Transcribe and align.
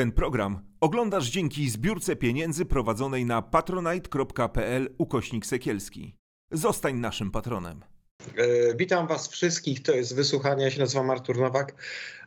Ten 0.00 0.12
program 0.12 0.60
oglądasz 0.80 1.30
dzięki 1.30 1.70
zbiórce 1.70 2.16
pieniędzy 2.16 2.64
prowadzonej 2.64 3.24
na 3.24 3.42
patronite.pl 3.42 4.94
ukośnik 4.98 5.46
sekielski. 5.46 6.16
Zostań 6.50 6.96
naszym 6.96 7.30
patronem. 7.30 7.84
E, 8.36 8.74
Witam 8.74 9.06
Was 9.06 9.28
wszystkich. 9.28 9.82
To 9.82 9.92
jest 9.92 10.14
wysłuchanie. 10.14 10.64
Ja 10.64 10.70
się 10.70 10.80
nazywam 10.80 11.10
Artur 11.10 11.38
Nowak, 11.38 11.74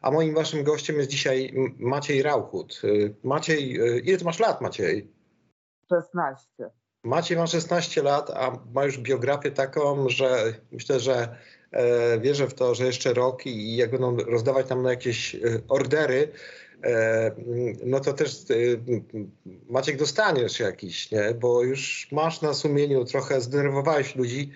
a 0.01 0.11
moim 0.11 0.35
Waszym 0.35 0.63
gościem 0.63 0.95
jest 0.95 1.09
dzisiaj 1.09 1.53
Maciej 1.79 2.21
Rauchut. 2.21 2.81
E, 2.83 2.87
Maciej, 3.23 3.81
e, 3.81 3.99
ile 3.99 4.17
Ty 4.17 4.25
masz 4.25 4.39
lat, 4.39 4.61
Maciej? 4.61 5.11
16. 5.89 6.47
Maciej 7.03 7.37
ma 7.37 7.47
16 7.47 8.03
lat, 8.03 8.29
a 8.29 8.59
ma 8.73 8.85
już 8.85 8.97
biografię 8.97 9.51
taką, 9.51 10.09
że 10.09 10.53
myślę, 10.71 10.99
że 10.99 11.35
e, 11.71 12.19
wierzę 12.19 12.47
w 12.47 12.53
to, 12.53 12.75
że 12.75 12.85
jeszcze 12.85 13.13
rok 13.13 13.45
i 13.45 13.75
jak 13.75 13.91
będą 13.91 14.17
rozdawać 14.17 14.67
tam 14.67 14.83
na 14.83 14.89
jakieś 14.89 15.35
e, 15.35 15.39
ordery, 15.67 16.31
no 17.85 17.99
to 17.99 18.13
też 18.13 18.51
e, 18.51 18.53
Maciek 19.69 19.97
dostaniesz 19.97 20.59
jakiś, 20.59 21.11
nie? 21.11 21.33
Bo 21.33 21.63
już 21.63 22.07
masz 22.11 22.41
na 22.41 22.53
sumieniu, 22.53 23.05
trochę 23.05 23.41
zdenerwowałeś 23.41 24.15
ludzi. 24.15 24.51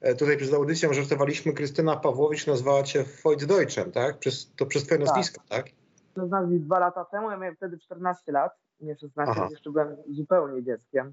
E, 0.00 0.14
Tutaj 0.14 0.36
przed 0.36 0.54
audycją 0.54 0.92
żartowaliśmy, 0.92 1.52
Krystyna 1.52 1.96
Pawłowicz 1.96 2.46
nazwała 2.46 2.82
cię 2.82 3.04
Deutschem, 3.48 3.92
tak? 3.92 4.18
Przez, 4.18 4.52
to 4.56 4.66
przez 4.66 4.84
twoje 4.84 4.98
Tak. 4.98 5.06
nazwisko, 5.06 5.42
tak? 5.48 5.66
Znaczy 6.26 6.46
dwa 6.50 6.78
lata 6.78 7.04
temu, 7.04 7.30
ja 7.30 7.36
miałem 7.36 7.56
wtedy 7.56 7.78
14 7.78 8.32
lat, 8.32 8.52
nie 8.80 8.96
16, 8.96 9.34
Aha. 9.36 9.48
jeszcze 9.50 9.70
byłem 9.70 9.96
zupełnie 10.08 10.62
dzieckiem. 10.62 11.12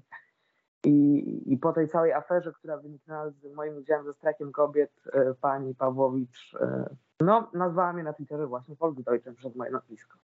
I, 0.84 1.52
I 1.52 1.56
po 1.56 1.72
tej 1.72 1.88
całej 1.88 2.12
aferze, 2.12 2.52
która 2.52 2.76
wyniknęła 2.76 3.30
z 3.30 3.54
moim 3.54 3.76
udziałem 3.76 4.04
ze 4.04 4.12
strajkiem 4.12 4.52
kobiet, 4.52 4.90
e, 5.12 5.34
pani 5.40 5.74
Pawłowicz, 5.74 6.54
e, 6.60 6.94
no, 7.20 7.50
nazwała 7.54 7.92
mnie 7.92 8.02
na 8.02 8.12
Twitterze 8.12 8.46
właśnie 8.46 8.74
Volksdeutschem 8.74 9.34
przez 9.34 9.56
moje 9.56 9.70
nazwisko. 9.70 10.18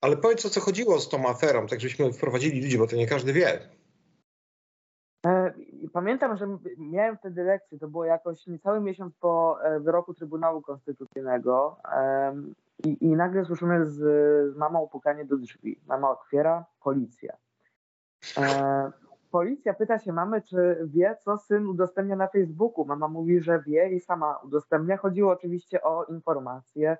Ale 0.00 0.16
powiedz 0.16 0.46
o 0.46 0.50
co 0.50 0.60
chodziło 0.60 1.00
z 1.00 1.08
tą 1.08 1.28
aferą, 1.28 1.66
tak 1.66 1.80
żebyśmy 1.80 2.12
wprowadzili 2.12 2.62
ludzi, 2.62 2.78
bo 2.78 2.86
to 2.86 2.96
nie 2.96 3.06
każdy 3.06 3.32
wie. 3.32 3.68
E, 5.26 5.54
Pamiętam, 5.92 6.36
że 6.36 6.58
miałem 6.78 7.16
wtedy 7.16 7.42
lekcję, 7.42 7.78
to 7.78 7.88
było 7.88 8.04
jakoś 8.04 8.46
niecały 8.46 8.80
miesiąc 8.80 9.14
po 9.14 9.58
e, 9.62 9.80
wyroku 9.80 10.14
Trybunału 10.14 10.62
Konstytucyjnego 10.62 11.76
i, 12.84 13.04
i 13.04 13.08
nagle 13.08 13.44
słyszymy 13.44 13.86
z, 13.86 13.94
z 14.54 14.56
mamą 14.56 14.88
pukanie 14.88 15.24
do 15.24 15.36
drzwi. 15.36 15.80
Mama 15.86 16.10
otwiera, 16.10 16.64
policja. 16.80 17.36
E, 18.38 18.92
policja 19.30 19.74
pyta 19.74 19.98
się 19.98 20.12
mamy, 20.12 20.42
czy 20.42 20.78
wie, 20.84 21.16
co 21.24 21.38
syn 21.38 21.66
udostępnia 21.66 22.16
na 22.16 22.28
Facebooku. 22.28 22.84
Mama 22.84 23.08
mówi, 23.08 23.40
że 23.40 23.62
wie 23.66 23.90
i 23.90 24.00
sama 24.00 24.36
udostępnia. 24.36 24.96
Chodziło 24.96 25.32
oczywiście 25.32 25.82
o 25.82 26.04
informacje 26.04 26.96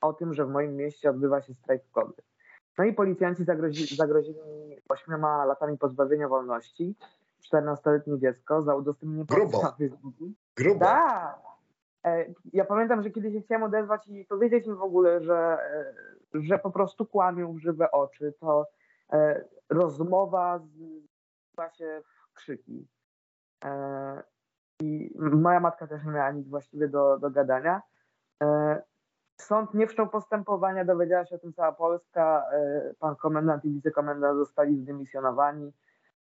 o 0.00 0.12
tym, 0.12 0.34
że 0.34 0.46
w 0.46 0.50
moim 0.50 0.76
mieście 0.76 1.10
odbywa 1.10 1.42
się 1.42 1.54
strajk 1.54 1.82
kobiet. 1.92 2.35
No 2.78 2.84
i 2.84 2.92
policjanci 2.92 3.44
zagrozili, 3.44 3.96
zagrozili 3.96 4.38
mi 4.38 4.76
ośmioma 4.88 5.44
latami 5.44 5.78
pozbawienia 5.78 6.28
wolności. 6.28 6.94
14-letnie 7.52 8.18
dziecko 8.18 8.62
za 8.62 8.74
udostępnienie 8.74 9.24
Grubo. 9.24 9.50
posta 9.50 9.66
na 9.66 9.72
Facebooku. 9.76 10.30
Grubo. 10.56 10.80
Tak. 10.84 11.38
E, 12.04 12.26
Ja 12.52 12.64
pamiętam, 12.64 13.02
że 13.02 13.10
kiedyś 13.10 13.34
się 13.34 13.40
chciałem 13.40 13.62
odezwać 13.62 14.08
i 14.08 14.24
powiedzieć 14.24 14.66
im 14.66 14.76
w 14.76 14.82
ogóle, 14.82 15.20
że, 15.24 15.58
e, 16.34 16.40
że 16.42 16.58
po 16.58 16.70
prostu 16.70 17.06
kłamią 17.06 17.52
w 17.52 17.58
żywe 17.58 17.90
oczy. 17.90 18.32
To 18.40 18.66
e, 19.12 19.44
rozmowa 19.70 20.58
zbiła 20.58 21.70
się 21.70 22.00
w 22.04 22.34
krzyki. 22.34 22.86
I 24.82 25.10
moja 25.18 25.60
matka 25.60 25.86
też 25.86 26.04
nie 26.04 26.10
miała 26.12 26.30
nic 26.30 26.48
właściwie 26.48 26.88
do, 26.88 27.18
do 27.18 27.30
gadania. 27.30 27.82
Sąd 29.36 29.74
nie 29.74 29.86
wszczął 29.86 30.08
postępowania, 30.08 30.84
dowiedziała 30.84 31.26
się 31.26 31.34
o 31.34 31.38
tym 31.38 31.52
cała 31.52 31.72
Polska. 31.72 32.44
E, 32.52 32.94
Pan 32.98 33.16
komendant 33.16 33.64
i 33.64 33.70
wicekomendant 33.70 34.38
zostali 34.38 34.76
zdymisjonowani. 34.76 35.72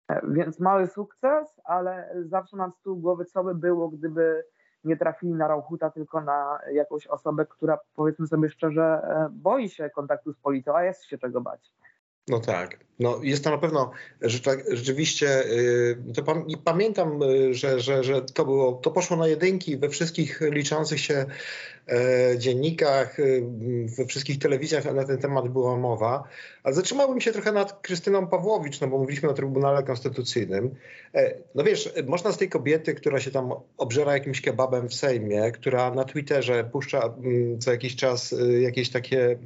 E, 0.08 0.22
Więc 0.28 0.60
mały 0.60 0.88
sukces, 0.88 1.62
ale 1.64 2.16
zawsze 2.26 2.58
mam 2.58 2.72
z 2.72 2.82
tyłu 2.82 2.96
głowy, 2.96 3.26
co 3.26 3.44
by 3.44 3.56
było, 3.56 3.90
gdyby 3.90 4.46
nie 4.84 4.98
trafili 4.98 5.34
na 5.34 5.48
Rauchuta, 5.48 5.90
tylko 5.90 6.22
na 6.22 6.60
jakąś 6.72 7.08
osobę, 7.08 7.46
która 7.46 7.80
powiedzmy 7.96 8.28
sobie 8.28 8.50
szczerze, 8.50 8.84
e, 8.84 9.30
boi 9.32 9.70
się 9.70 9.90
kontaktu 9.90 10.34
z 10.34 10.38
policją, 10.38 10.76
a 10.76 10.84
jest 10.84 11.04
się 11.04 11.18
czego 11.18 11.42
bać. 11.42 11.74
No 12.28 12.40
tak. 12.40 12.86
No 13.00 13.20
jest 13.24 13.44
to 13.44 13.50
na 13.50 13.58
pewno 13.58 13.92
że 14.22 14.40
tak, 14.40 14.76
rzeczywiście. 14.76 15.46
y, 15.46 15.98
To 16.16 16.24
pamiętam, 16.64 17.24
y, 17.24 17.54
że, 17.54 17.80
że, 17.80 18.04
że 18.04 18.22
to 18.22 18.46
było, 18.46 18.74
to 18.74 18.92
poszło 18.92 19.18
na 19.18 19.28
jedynki 19.28 19.78
we 19.78 19.90
wszystkich 19.90 20.42
liczących 20.42 21.00
się 21.00 21.26
e, 21.88 22.38
dziennikach, 22.38 23.20
y, 23.20 23.44
we 23.98 24.06
wszystkich 24.06 24.40
telewizjach 24.40 24.94
na 24.94 25.04
ten 25.04 25.18
temat 25.18 25.48
była 25.48 25.78
mowa. 25.78 26.24
Ale 26.64 26.76
zatrzymałbym 26.76 27.22
się 27.22 27.32
trochę 27.32 27.52
nad 27.52 27.82
Krystyną 27.82 28.28
Pawłowicz, 28.28 28.82
no 28.82 28.88
bo 28.88 28.98
mówiliśmy 28.98 29.30
o 29.30 29.34
Trybunale 29.34 29.84
Konstytucyjnym. 29.84 30.76
E, 31.14 31.34
No 31.56 31.64
wiesz, 31.64 31.94
można 32.08 32.32
z 32.32 32.38
tej 32.38 32.50
kobiety, 32.50 32.94
która 32.94 33.20
się 33.20 33.32
tam 33.32 33.54
obżera 33.78 34.14
jakimś 34.14 34.42
kebabem 34.42 34.90
w 34.90 34.96
Sejmie, 34.96 35.52
która 35.52 35.92
na 35.92 36.04
Twitterze 36.04 36.64
puszcza 36.64 37.14
mm, 37.24 37.60
co 37.60 37.72
jakiś 37.72 37.96
czas 37.96 38.36
jakieś 38.62 38.90
takie, 38.90 39.38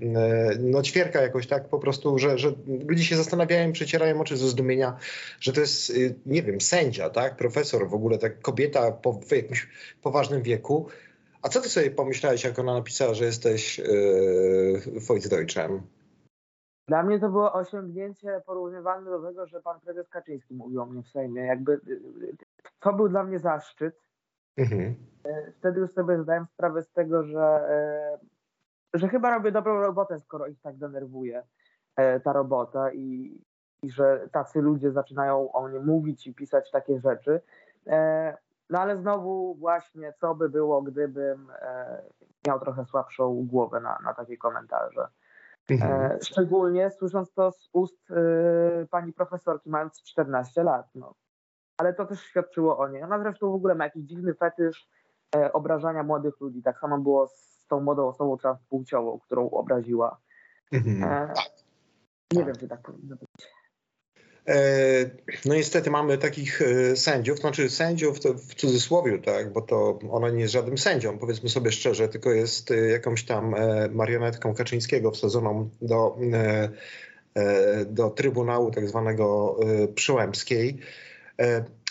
no 0.60 0.82
ćwierka 0.82 1.22
jakoś 1.22 1.48
tak 1.48 1.70
po 1.70 1.80
prostu, 1.80 2.20
że, 2.20 2.38
że 2.38 2.54
ludzie 2.88 3.04
się 3.04 3.16
zastanawiają, 3.16 3.72
przecierają 3.72 4.22
oczy 4.22 4.38
ze 4.38 4.48
zdumienia, 4.48 4.98
że 5.40 5.54
to 5.54 5.60
jest, 5.60 5.90
y, 5.90 6.16
nie 6.26 6.44
wiem, 6.44 6.62
sędzia, 6.62 7.10
tak, 7.10 7.36
profesor, 7.36 7.90
w 7.90 7.94
ogóle 7.94 8.18
tak 8.18 8.42
kobieta 8.42 8.92
po, 8.92 9.14
w 9.14 9.32
jakimś 9.32 9.68
poważnym 10.02 10.42
wieku. 10.42 10.88
A 11.42 11.50
co 11.50 11.62
ty 11.62 11.70
sobie 11.70 11.92
pomyślałeś, 11.92 12.44
jak 12.44 12.60
ona 12.60 12.74
napisała, 12.74 13.14
że 13.14 13.26
jesteś 13.26 13.78
yy, 13.78 14.82
Volksdeutschem? 15.08 15.82
Dla 16.88 17.04
mnie 17.04 17.20
to 17.20 17.30
było 17.30 17.54
osiągnięcie 17.54 18.42
porównywalne 18.46 19.12
do 19.12 19.28
tego, 19.28 19.48
że 19.48 19.62
pan 19.62 19.80
prezes 19.80 20.10
Kaczyński 20.10 20.54
mówił 20.54 20.82
o 20.82 20.86
mnie 20.86 21.04
w 21.04 21.10
Sejmie. 21.10 21.42
Jakby 21.42 21.72
y, 21.74 21.78
y, 22.24 22.38
to 22.80 22.94
był 22.94 23.10
dla 23.10 23.24
mnie 23.24 23.40
zaszczyt. 23.40 23.96
Mhm. 24.58 24.96
Wtedy 25.60 25.80
już 25.80 25.92
sobie 25.92 26.24
zdałem 26.24 26.46
sprawę 26.46 26.84
z 26.84 26.92
tego, 26.92 27.24
że, 27.24 27.42
e, 27.70 28.18
że 28.94 29.08
chyba 29.08 29.36
robię 29.36 29.52
dobrą 29.52 29.82
robotę, 29.82 30.20
skoro 30.20 30.48
ich 30.48 30.62
tak 30.62 30.78
denerwuje 30.78 31.38
e, 31.38 31.44
ta 32.24 32.34
robota 32.34 32.92
i, 32.94 33.38
i 33.82 33.92
że 33.92 34.28
tacy 34.32 34.62
ludzie 34.62 34.92
zaczynają 34.92 35.52
o 35.52 35.68
mnie 35.68 35.80
mówić 35.80 36.28
i 36.28 36.34
pisać 36.34 36.72
takie 36.72 37.00
rzeczy. 37.00 37.42
E, 37.88 38.38
No 38.70 38.80
ale 38.80 38.98
znowu 38.98 39.56
właśnie, 39.56 40.14
co 40.14 40.36
by 40.36 40.50
było, 40.50 40.82
gdybym 40.82 41.52
e, 41.62 42.02
miał 42.48 42.60
trochę 42.60 42.86
słabszą 42.86 43.46
głowę 43.48 43.80
na, 43.80 44.00
na 44.04 44.14
takie 44.14 44.38
komentarze. 44.38 45.08
Mhm. 45.70 46.12
E, 46.12 46.18
Szczególnie 46.24 46.92
słysząc 46.92 47.34
to 47.34 47.52
z 47.52 47.70
ust 47.74 48.12
e, 48.12 48.16
pani 48.86 49.14
profesorki 49.14 49.70
mając 49.70 50.04
14 50.04 50.64
lat. 50.64 50.86
No. 50.96 51.14
Ale 51.78 51.94
to 51.94 52.06
też 52.06 52.22
świadczyło 52.22 52.78
o 52.78 52.88
niej. 52.88 53.04
Ona 53.04 53.20
zresztą 53.20 53.52
w 53.52 53.56
ogóle 53.56 53.76
ma 53.76 53.84
jakiś 53.84 54.04
dziwny 54.04 54.34
fetysz 54.34 54.90
e, 55.36 55.54
obrażania 55.54 56.04
młodych 56.04 56.40
ludzi. 56.40 56.62
Tak 56.64 56.80
samo 56.80 56.98
było 56.98 57.28
z 57.28 57.66
tą 57.68 57.80
młodą 57.80 58.08
osobą 58.08 58.38
transpłciową, 58.38 59.20
którą 59.20 59.50
obraziła. 59.50 60.18
Mhm. 60.72 61.30
Nie 62.34 62.46
wiem, 62.46 62.70
tak 62.70 62.82
powinno 62.82 63.16
być. 63.16 63.30
E, 64.48 65.10
No 65.46 65.56
niestety 65.56 65.92
mamy 65.92 66.18
takich 66.18 66.62
e, 66.62 66.96
sędziów, 66.96 67.40
znaczy 67.40 67.70
sędziów 67.70 68.20
to 68.20 68.34
w 68.34 68.56
cudzysłowie, 68.56 69.20
tak, 69.20 69.54
bo 69.54 69.62
to 69.62 70.00
ona 70.12 70.30
nie 70.30 70.42
jest 70.42 70.54
żadnym 70.54 70.78
sędzią, 70.78 71.18
powiedzmy 71.18 71.50
sobie 71.50 71.72
szczerze, 71.72 72.10
tylko 72.10 72.32
jest 72.32 72.72
e, 72.72 72.76
jakąś 72.76 73.24
tam 73.24 73.56
marionetką 73.92 74.54
Kaczyńskiego 74.54 75.12
wsadzoną 75.12 75.70
do, 75.82 76.18
do 77.86 78.10
Trybunału 78.10 78.72
tak 78.72 78.90
zwanego 78.90 79.60
Przyłębskiej. 79.96 80.80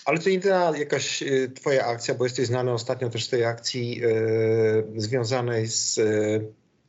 Ale 0.04 0.18
to 0.18 0.28
nie 0.28 0.34
jedyna 0.34 0.72
jakaś 0.78 1.24
twoja 1.54 1.86
akcja, 1.86 2.14
bo 2.14 2.24
jesteś 2.24 2.46
znany 2.46 2.72
ostatnio 2.72 3.10
też 3.10 3.24
z 3.24 3.28
tej 3.28 3.44
akcji 3.44 4.02
związanej 4.96 5.66
z, 5.66 6.00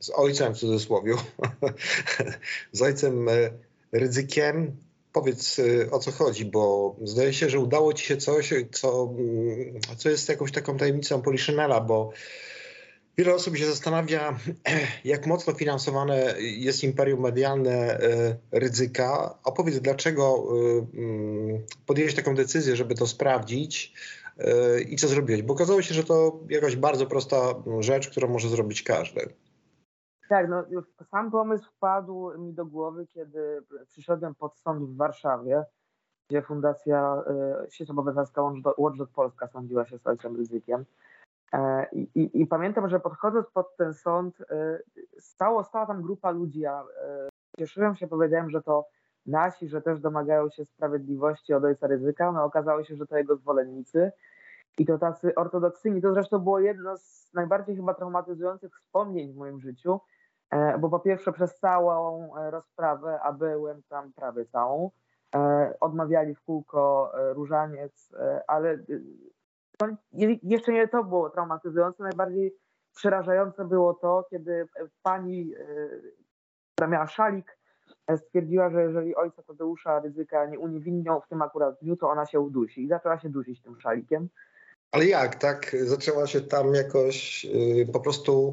z 0.00 0.10
ojcem 0.10 0.54
w 0.54 0.58
cudzysłowie, 0.58 1.14
z 2.72 2.82
ojcem 2.82 3.28
e, 3.28 3.32
Rydzykiem. 3.92 4.76
Powiedz 5.12 5.58
y, 5.58 5.88
o 5.90 5.98
co 5.98 6.10
chodzi, 6.10 6.44
bo 6.44 6.96
zdaje 7.04 7.32
się, 7.32 7.50
że 7.50 7.58
udało 7.58 7.92
ci 7.92 8.06
się 8.06 8.16
coś, 8.16 8.54
co, 8.72 9.14
mm, 9.18 9.80
co 9.96 10.10
jest 10.10 10.28
jakąś 10.28 10.52
taką 10.52 10.76
tajemnicą 10.76 11.22
Poliszynela, 11.22 11.80
bo 11.80 12.12
wiele 13.18 13.34
osób 13.34 13.56
się 13.56 13.66
zastanawia, 13.66 14.38
jak 15.04 15.26
mocno 15.26 15.52
finansowane 15.52 16.34
jest 16.38 16.84
imperium 16.84 17.20
medialne 17.20 18.00
y, 18.00 18.36
Rydzyka. 18.52 19.38
Opowiedz, 19.44 19.78
dlaczego 19.78 20.46
mm, 20.94 21.64
podjęłeś 21.86 22.14
taką 22.14 22.34
decyzję, 22.34 22.76
żeby 22.76 22.94
to 22.94 23.06
sprawdzić 23.06 23.92
i 24.88 24.96
co 24.96 25.08
zrobiłeś, 25.08 25.42
bo 25.42 25.54
okazało 25.54 25.82
się, 25.82 25.94
że 25.94 26.04
to 26.04 26.40
jakaś 26.48 26.76
bardzo 26.76 27.06
prosta 27.06 27.54
rzecz, 27.80 28.08
którą 28.08 28.28
może 28.28 28.48
zrobić 28.48 28.82
każdy. 28.82 29.28
Tak, 30.30 30.48
no 30.48 30.64
sam 31.04 31.30
pomysł 31.30 31.70
wpadł 31.70 32.38
mi 32.38 32.52
do 32.52 32.66
głowy, 32.66 33.06
kiedy 33.06 33.62
przyszedłem 33.86 34.34
pod 34.34 34.58
sąd 34.58 34.82
w 34.82 34.96
Warszawie, 34.96 35.64
gdzie 36.28 36.42
Fundacja 36.42 37.22
y, 37.66 37.70
Sieć 37.70 37.90
Obywatelska 37.90 38.42
Watchdog 38.78 39.10
Polska 39.10 39.48
sądziła 39.48 39.86
się 39.86 39.98
z 39.98 40.06
ojcem 40.06 40.36
Ryzykiem. 40.36 40.84
E, 41.52 41.86
I, 41.92 42.00
i, 42.14 42.40
I 42.40 42.46
pamiętam, 42.46 42.88
że 42.88 43.00
podchodząc 43.00 43.50
pod 43.50 43.76
ten 43.76 43.94
sąd, 43.94 44.40
e, 44.40 44.78
stało, 45.18 45.64
stała 45.64 45.86
tam 45.86 46.02
grupa 46.02 46.30
ludzi, 46.30 46.66
a 46.66 46.80
e, 46.80 47.28
cieszyłem 47.58 47.94
się, 47.94 48.08
powiedziałem, 48.08 48.50
że 48.50 48.62
to 48.62 48.86
nasi, 49.26 49.68
że 49.68 49.82
też 49.82 50.00
domagają 50.00 50.50
się 50.50 50.64
sprawiedliwości 50.64 51.54
od 51.54 51.64
ojca 51.64 51.86
ryzyka. 51.86 52.32
No 52.32 52.44
okazało 52.44 52.84
się, 52.84 52.96
że 52.96 53.06
to 53.06 53.16
jego 53.16 53.36
zwolennicy 53.36 54.12
i 54.78 54.86
to 54.86 54.98
tacy 54.98 55.34
ortodoksyjni. 55.34 56.02
To 56.02 56.14
zresztą 56.14 56.38
było 56.38 56.60
jedno 56.60 56.96
z 56.96 57.30
najbardziej 57.34 57.76
chyba 57.76 57.94
traumatyzujących 57.94 58.76
wspomnień 58.76 59.32
w 59.32 59.36
moim 59.36 59.60
życiu, 59.60 60.00
bo 60.80 60.88
po 60.88 61.00
pierwsze 61.00 61.32
przez 61.32 61.58
całą 61.58 62.30
e, 62.36 62.50
rozprawę, 62.50 63.20
a 63.22 63.32
byłem 63.32 63.82
tam 63.88 64.12
prawie 64.12 64.46
całą, 64.46 64.90
e, 65.34 65.74
odmawiali 65.80 66.34
w 66.34 66.42
kółko 66.42 67.12
różaniec, 67.34 68.12
ale 68.46 68.78
to 69.78 69.86
jeszcze 70.42 70.72
nie 70.72 70.88
to 70.88 71.04
było 71.04 71.30
traumatyzujące, 71.30 72.02
najbardziej 72.02 72.54
przerażające 72.96 73.64
było 73.64 73.94
to, 73.94 74.26
kiedy 74.30 74.68
pani, 75.02 75.54
która 76.74 76.88
miała 76.88 77.06
szalik, 77.06 77.58
stwierdziła, 78.16 78.70
że 78.70 78.82
jeżeli 78.82 79.16
ojca 79.16 79.42
Tadeusza 79.42 80.00
ryzyka 80.00 80.46
nie 80.46 80.58
uniewinnią 80.58 81.20
w 81.20 81.28
tym 81.28 81.42
akurat 81.42 81.80
dniu, 81.82 81.96
to 81.96 82.10
ona 82.10 82.26
się 82.26 82.40
udusi 82.40 82.84
i 82.84 82.88
zaczęła 82.88 83.18
się 83.18 83.28
dusić 83.28 83.62
tym 83.62 83.80
szalikiem. 83.80 84.28
Ale 84.92 85.06
jak, 85.06 85.34
tak? 85.34 85.76
Zaczęła 85.84 86.26
się 86.26 86.40
tam 86.40 86.74
jakoś 86.74 87.44
yy, 87.44 87.86
po 87.92 88.00
prostu... 88.00 88.52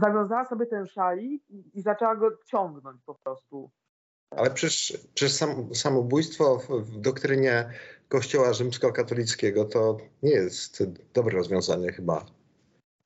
Zawiązała 0.00 0.44
sobie 0.44 0.66
ten 0.66 0.86
szalik 0.86 1.50
i, 1.50 1.78
i 1.78 1.82
zaczęła 1.82 2.16
go 2.16 2.30
ciągnąć 2.46 3.02
po 3.06 3.14
prostu. 3.14 3.70
Ale 4.36 4.50
przecież, 4.50 4.98
przecież 5.14 5.36
sam, 5.36 5.74
samobójstwo 5.74 6.58
w, 6.58 6.68
w 6.68 7.00
doktrynie 7.00 7.70
Kościoła 8.08 8.52
rzymskokatolickiego 8.52 9.64
to 9.64 9.96
nie 10.22 10.30
jest 10.30 10.82
dobre 11.14 11.36
rozwiązanie 11.36 11.92
chyba. 11.92 12.24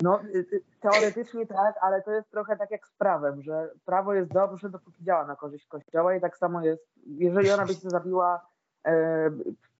No, 0.03 0.23
y, 0.23 0.39
y, 0.53 0.63
teoretycznie 0.81 1.47
tak, 1.47 1.75
ale 1.81 2.03
to 2.03 2.13
jest 2.13 2.31
trochę 2.31 2.57
tak 2.57 2.71
jak 2.71 2.89
z 2.89 2.93
prawem, 2.93 3.43
że 3.43 3.71
prawo 3.85 4.15
jest 4.15 4.33
dobrze, 4.33 4.71
dopóki 4.71 5.05
działa 5.05 5.27
na 5.27 5.37
korzyść 5.37 5.67
Kościoła 5.67 6.15
i 6.15 6.21
tak 6.21 6.37
samo 6.37 6.63
jest, 6.63 6.83
jeżeli 7.07 7.51
ona 7.51 7.67
by 7.67 7.75
się 7.75 7.91
zabiła 7.91 8.47
e, 8.87 9.31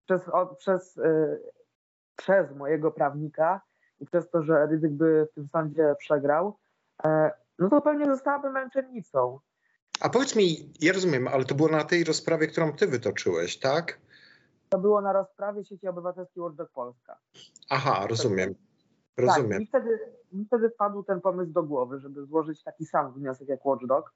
przez, 0.07 0.29
o, 0.29 0.47
przez, 0.47 0.99
e, 0.99 1.39
przez 2.17 2.57
mojego 2.57 2.91
prawnika 2.91 3.61
i 4.01 4.07
przez 4.07 4.31
to, 4.31 4.43
że 4.43 4.67
ryzyk 4.67 4.93
by 4.93 5.29
w 5.31 5.35
tym 5.35 5.49
sądzie 5.49 5.95
przegrał, 5.99 6.57
no 7.59 7.71
to 7.71 7.81
pewnie 7.81 8.05
zostałaby 8.05 8.51
męczennicą. 8.51 9.39
A 10.01 10.09
powiedz 10.09 10.37
mi, 10.37 10.73
ja 10.81 10.93
rozumiem, 10.93 11.29
ale 11.29 11.45
to 11.45 11.55
było 11.55 11.69
na 11.69 11.85
tej 11.85 12.05
rozprawie, 12.05 12.47
którą 12.47 12.73
ty 12.73 12.87
wytoczyłeś, 12.87 13.59
tak? 13.59 14.01
To 14.69 14.79
było 14.79 15.01
na 15.01 15.13
rozprawie 15.13 15.65
sieci 15.65 15.89
obywatelskiej 15.89 16.43
Watchdog 16.43 16.71
Polska. 16.71 17.19
Aha, 17.71 18.07
rozumiem. 18.11 18.55
Rozumiem. 19.17 19.51
Tak, 19.51 19.61
mi 19.61 19.67
wtedy, 19.67 19.99
mi 20.33 20.45
wtedy 20.45 20.71
wpadł 20.71 21.03
ten 21.03 21.21
pomysł 21.21 21.53
do 21.53 21.63
głowy, 21.63 21.99
żeby 21.99 22.25
złożyć 22.25 22.63
taki 22.63 22.87
sam 22.87 23.13
wniosek 23.13 23.49
jak 23.49 23.67
Watchdog, 23.67 24.15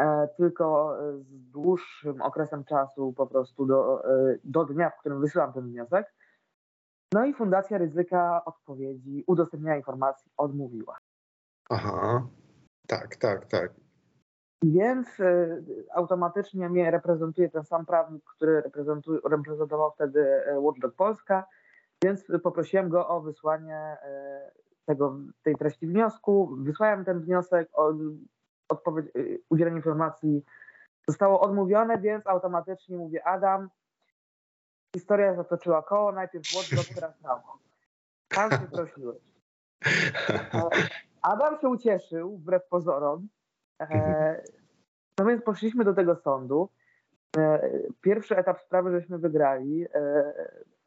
e, 0.00 0.28
tylko 0.36 0.96
z 1.20 1.50
dłuższym 1.50 2.22
okresem 2.22 2.64
czasu 2.64 3.12
po 3.12 3.26
prostu 3.26 3.66
do, 3.66 4.04
e, 4.04 4.38
do 4.44 4.64
dnia, 4.64 4.90
w 4.90 5.00
którym 5.00 5.20
wysyłam 5.20 5.52
ten 5.52 5.70
wniosek. 5.70 6.14
No 7.12 7.24
i 7.24 7.34
Fundacja 7.34 7.78
Ryzyka 7.78 8.44
odpowiedzi, 8.44 9.24
udostępnienia 9.26 9.76
informacji 9.76 10.32
odmówiła. 10.36 10.96
Aha, 11.70 12.26
tak, 12.86 13.16
tak, 13.16 13.46
tak. 13.46 13.74
Więc 14.62 15.20
y, 15.20 15.64
automatycznie 15.94 16.68
mnie 16.68 16.90
reprezentuje 16.90 17.48
ten 17.48 17.64
sam 17.64 17.86
prawnik, 17.86 18.24
który 18.36 18.62
reprezentował 19.24 19.92
wtedy 19.92 20.42
Watchdog 20.60 20.94
Polska 20.94 21.46
więc 22.04 22.24
poprosiłem 22.42 22.88
go 22.88 23.08
o 23.08 23.20
wysłanie 23.20 23.76
e, 23.76 24.50
tego, 24.86 25.18
tej 25.42 25.56
treści 25.56 25.86
wniosku. 25.86 26.56
Wysłałem 26.56 27.04
ten 27.04 27.20
wniosek, 27.20 27.68
o, 27.72 27.92
odpowiedź, 28.68 29.06
e, 29.06 29.20
udzielenie 29.50 29.76
informacji 29.76 30.44
zostało 31.08 31.40
odmówione, 31.40 31.98
więc 31.98 32.26
automatycznie 32.26 32.96
mówię 32.96 33.26
Adam, 33.26 33.70
historia 34.96 35.34
zatoczyła 35.34 35.82
koło, 35.82 36.12
najpierw 36.12 36.44
Watchdog, 36.56 36.94
teraz 36.94 37.18
prawo. 37.22 37.58
Pan 38.28 38.50
się 38.50 38.66
prosiłeś. 38.72 39.22
E, 41.26 41.32
Adam 41.32 41.58
się 41.60 41.68
ucieszył, 41.68 42.36
wbrew 42.36 42.68
pozorom. 42.68 43.28
No 45.18 45.26
więc 45.26 45.42
poszliśmy 45.42 45.84
do 45.84 45.94
tego 45.94 46.16
sądu. 46.16 46.68
Pierwszy 48.00 48.36
etap 48.36 48.60
sprawy 48.60 48.90
żeśmy 48.90 49.18
wygrali 49.18 49.86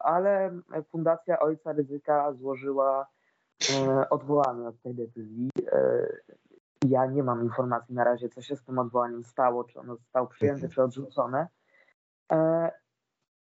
ale 0.00 0.60
Fundacja 0.90 1.40
Ojca 1.40 1.72
Ryzyka 1.72 2.32
złożyła 2.32 3.06
e, 3.70 4.08
odwołanie 4.08 4.68
od 4.68 4.82
tej 4.82 4.94
decyzji. 4.94 5.50
E, 5.72 6.06
ja 6.88 7.06
nie 7.06 7.22
mam 7.22 7.42
informacji 7.42 7.94
na 7.94 8.04
razie, 8.04 8.28
co 8.28 8.42
się 8.42 8.56
z 8.56 8.64
tym 8.64 8.78
odwołaniem 8.78 9.24
stało, 9.24 9.64
czy 9.64 9.80
ono 9.80 9.96
zostało 9.96 10.26
przyjęte, 10.26 10.68
czy 10.68 10.82
odrzucone. 10.82 11.48
E, 12.32 12.70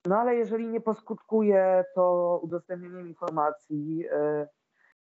no 0.06 0.18
ale 0.18 0.34
jeżeli 0.34 0.68
nie 0.68 0.80
poskutkuje 0.80 1.84
to 1.94 2.38
udostępnieniem 2.42 3.08
informacji, 3.08 4.06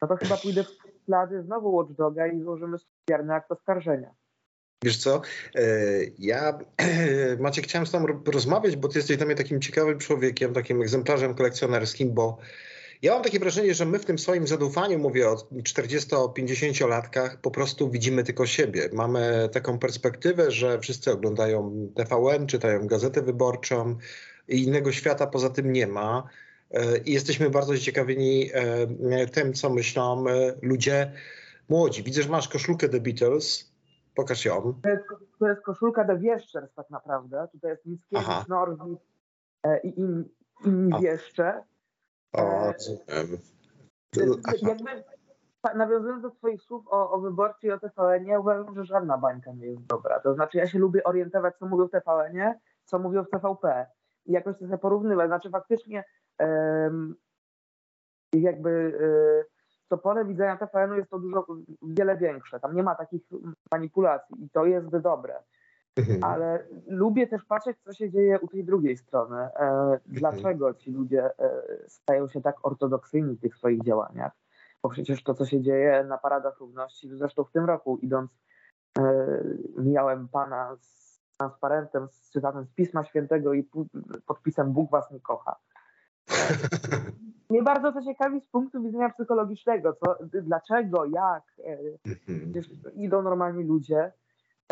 no 0.03 0.09
to 0.09 0.17
chyba 0.17 0.37
pójdę 0.37 0.65
w 0.65 1.05
ślady 1.05 1.43
znowu 1.43 1.77
Watchdoga 1.77 2.27
i 2.27 2.41
złożymy 2.41 2.79
specjalny 2.79 3.35
akt 3.35 3.53
oskarżenia. 3.53 4.15
Wiesz 4.85 4.97
co, 4.97 5.23
e, 5.55 5.63
ja 6.19 6.59
Macie 7.41 7.63
chciałem 7.63 7.87
z 7.87 7.91
tobą 7.91 8.07
rozmawiać, 8.27 8.77
bo 8.77 8.89
ty 8.89 8.99
jesteś 8.99 9.17
dla 9.17 9.27
mnie 9.27 9.35
takim 9.35 9.61
ciekawym 9.61 9.99
człowiekiem, 9.99 10.55
takim 10.55 10.83
egzemplarzem 10.83 11.35
kolekcjonerskim, 11.35 12.15
bo 12.15 12.39
ja 13.03 13.15
mam 13.15 13.23
takie 13.23 13.39
wrażenie, 13.39 13.75
że 13.75 13.87
my 13.87 13.99
w 13.99 14.05
tym 14.05 14.19
swoim 14.19 14.47
zadufaniu, 14.47 14.99
mówię 14.99 15.29
o 15.29 15.35
40-50 15.35 16.89
latkach, 16.89 17.41
po 17.41 17.51
prostu 17.51 17.91
widzimy 17.91 18.25
tylko 18.25 18.47
siebie. 18.47 18.89
Mamy 18.93 19.49
taką 19.53 19.79
perspektywę, 19.79 20.51
że 20.51 20.79
wszyscy 20.81 21.13
oglądają 21.13 21.89
TVN, 21.95 22.47
czytają 22.47 22.87
gazetę 22.87 23.23
wyborczą 23.23 23.97
i 24.49 24.63
innego 24.63 24.93
świata 24.93 25.27
poza 25.27 25.51
tym 25.51 25.73
nie 25.73 25.87
ma. 25.87 26.29
E, 26.75 26.99
I 26.99 27.13
jesteśmy 27.13 27.51
bardzo 27.51 27.73
zaciekawieni 27.73 28.51
e, 28.53 29.27
tym, 29.27 29.53
co 29.53 29.71
myślą 29.71 30.25
ludzie 30.63 31.13
młodzi. 31.69 32.03
Widzę, 32.03 32.23
że 32.23 32.29
masz 32.29 32.49
koszulkę 32.49 32.89
The 32.89 33.01
Beatles. 33.01 33.75
Pokaż 34.15 34.45
ją. 34.45 34.75
To 34.83 34.89
jest, 34.89 35.05
to 35.39 35.49
jest 35.49 35.63
koszulka 35.63 36.05
The 36.05 36.19
Wieszczers 36.19 36.75
tak 36.75 36.91
naprawdę. 36.91 37.49
Tutaj 37.53 37.71
jest 37.71 37.87
Mickiewicz, 37.87 38.49
Norwid 38.49 38.99
e, 39.63 39.81
i 39.81 40.01
inni, 40.01 40.25
inni 40.65 41.01
wieszcze. 41.01 41.63
O, 42.33 42.43
e, 42.43 42.75
rozumiem. 44.17 44.43
Jakby, 44.63 45.05
nawiązując 45.75 46.23
do 46.23 46.31
Twoich 46.31 46.63
słów 46.63 46.89
o, 46.89 47.11
o 47.11 47.21
wyborcy 47.21 47.67
i 47.67 47.71
o 47.71 47.79
TVN-ie, 47.79 48.41
uważam, 48.41 48.75
że 48.75 48.85
żadna 48.85 49.19
bańka 49.19 49.53
nie 49.53 49.67
jest 49.67 49.87
dobra. 49.87 50.21
To 50.21 50.35
znaczy, 50.35 50.59
ja 50.59 50.67
się 50.67 50.79
lubię 50.79 51.05
orientować, 51.05 51.55
co 51.59 51.67
mówią 51.67 51.89
w 51.89 51.91
TVN-ie, 51.91 52.55
co 52.85 52.99
mówią 52.99 53.25
w 53.25 53.31
TVP. 53.31 53.87
I 54.27 54.33
jakoś 54.33 54.59
to 54.59 54.65
sobie 54.65 54.79
porównywać. 54.79 55.29
Znaczy, 55.29 55.51
faktycznie 55.51 56.05
um, 56.39 57.15
jakby. 58.33 58.99
To 59.89 59.99
pole 59.99 60.25
widzenia 60.25 60.57
TVN-u 60.57 60.95
jest 60.95 61.11
to 61.11 61.19
dużo, 61.19 61.47
wiele 61.83 62.17
większe. 62.17 62.61
Tam 62.61 62.77
nie 62.77 62.83
ma 62.83 62.95
takich 62.95 63.23
manipulacji 63.73 64.45
i 64.45 64.51
to 64.51 64.67
jest 64.67 64.97
dobre. 64.97 65.43
Mhm. 65.97 66.25
Ale 66.25 66.67
lubię 66.87 67.27
też 67.27 67.45
patrzeć, 67.45 67.77
co 67.85 67.93
się 67.93 68.11
dzieje 68.11 68.41
u 68.41 68.49
tej 68.49 68.65
drugiej 68.65 68.97
strony. 68.97 69.37
E, 69.37 69.49
mhm. 69.59 70.01
dlaczego 70.07 70.75
ci 70.75 70.93
ludzie 70.93 71.25
e, 71.39 71.63
stają 71.89 72.29
się 72.29 72.43
tak 72.43 72.57
ortodoksyjni 72.67 73.37
w 73.37 73.41
tych 73.41 73.57
swoich 73.57 73.83
działaniach? 73.83 74.33
Bo 74.83 74.89
przecież 74.89 75.23
to, 75.23 75.35
co 75.35 75.47
się 75.47 75.61
dzieje 75.61 76.05
na 76.05 76.19
paradach 76.19 76.59
równości, 76.59 77.09
zresztą 77.09 77.45
w 77.45 77.53
tym 77.53 77.65
roku 77.65 77.99
idąc, 78.03 78.31
e, 78.99 79.03
mijałem 79.79 80.29
pana 80.29 80.77
z 80.81 81.21
transparentem, 81.39 82.09
z 82.09 82.31
cytatem 82.31 82.65
z 82.65 82.71
Pisma 82.71 83.05
Świętego 83.05 83.55
i 83.55 83.69
podpisem 84.27 84.73
Bóg 84.73 84.91
was 84.91 85.11
nie 85.11 85.21
kocha. 85.21 85.57
Mnie 87.51 87.63
bardzo 87.63 87.93
to 87.93 88.03
ciekawi 88.03 88.41
z 88.41 88.47
punktu 88.47 88.83
widzenia 88.83 89.11
psychologicznego, 89.11 89.93
co, 89.93 90.17
dlaczego, 90.43 91.05
jak 91.05 91.43
e, 91.65 91.79
mhm. 92.29 92.53
idą 92.95 93.23
normalni 93.23 93.65
ludzie. 93.65 94.13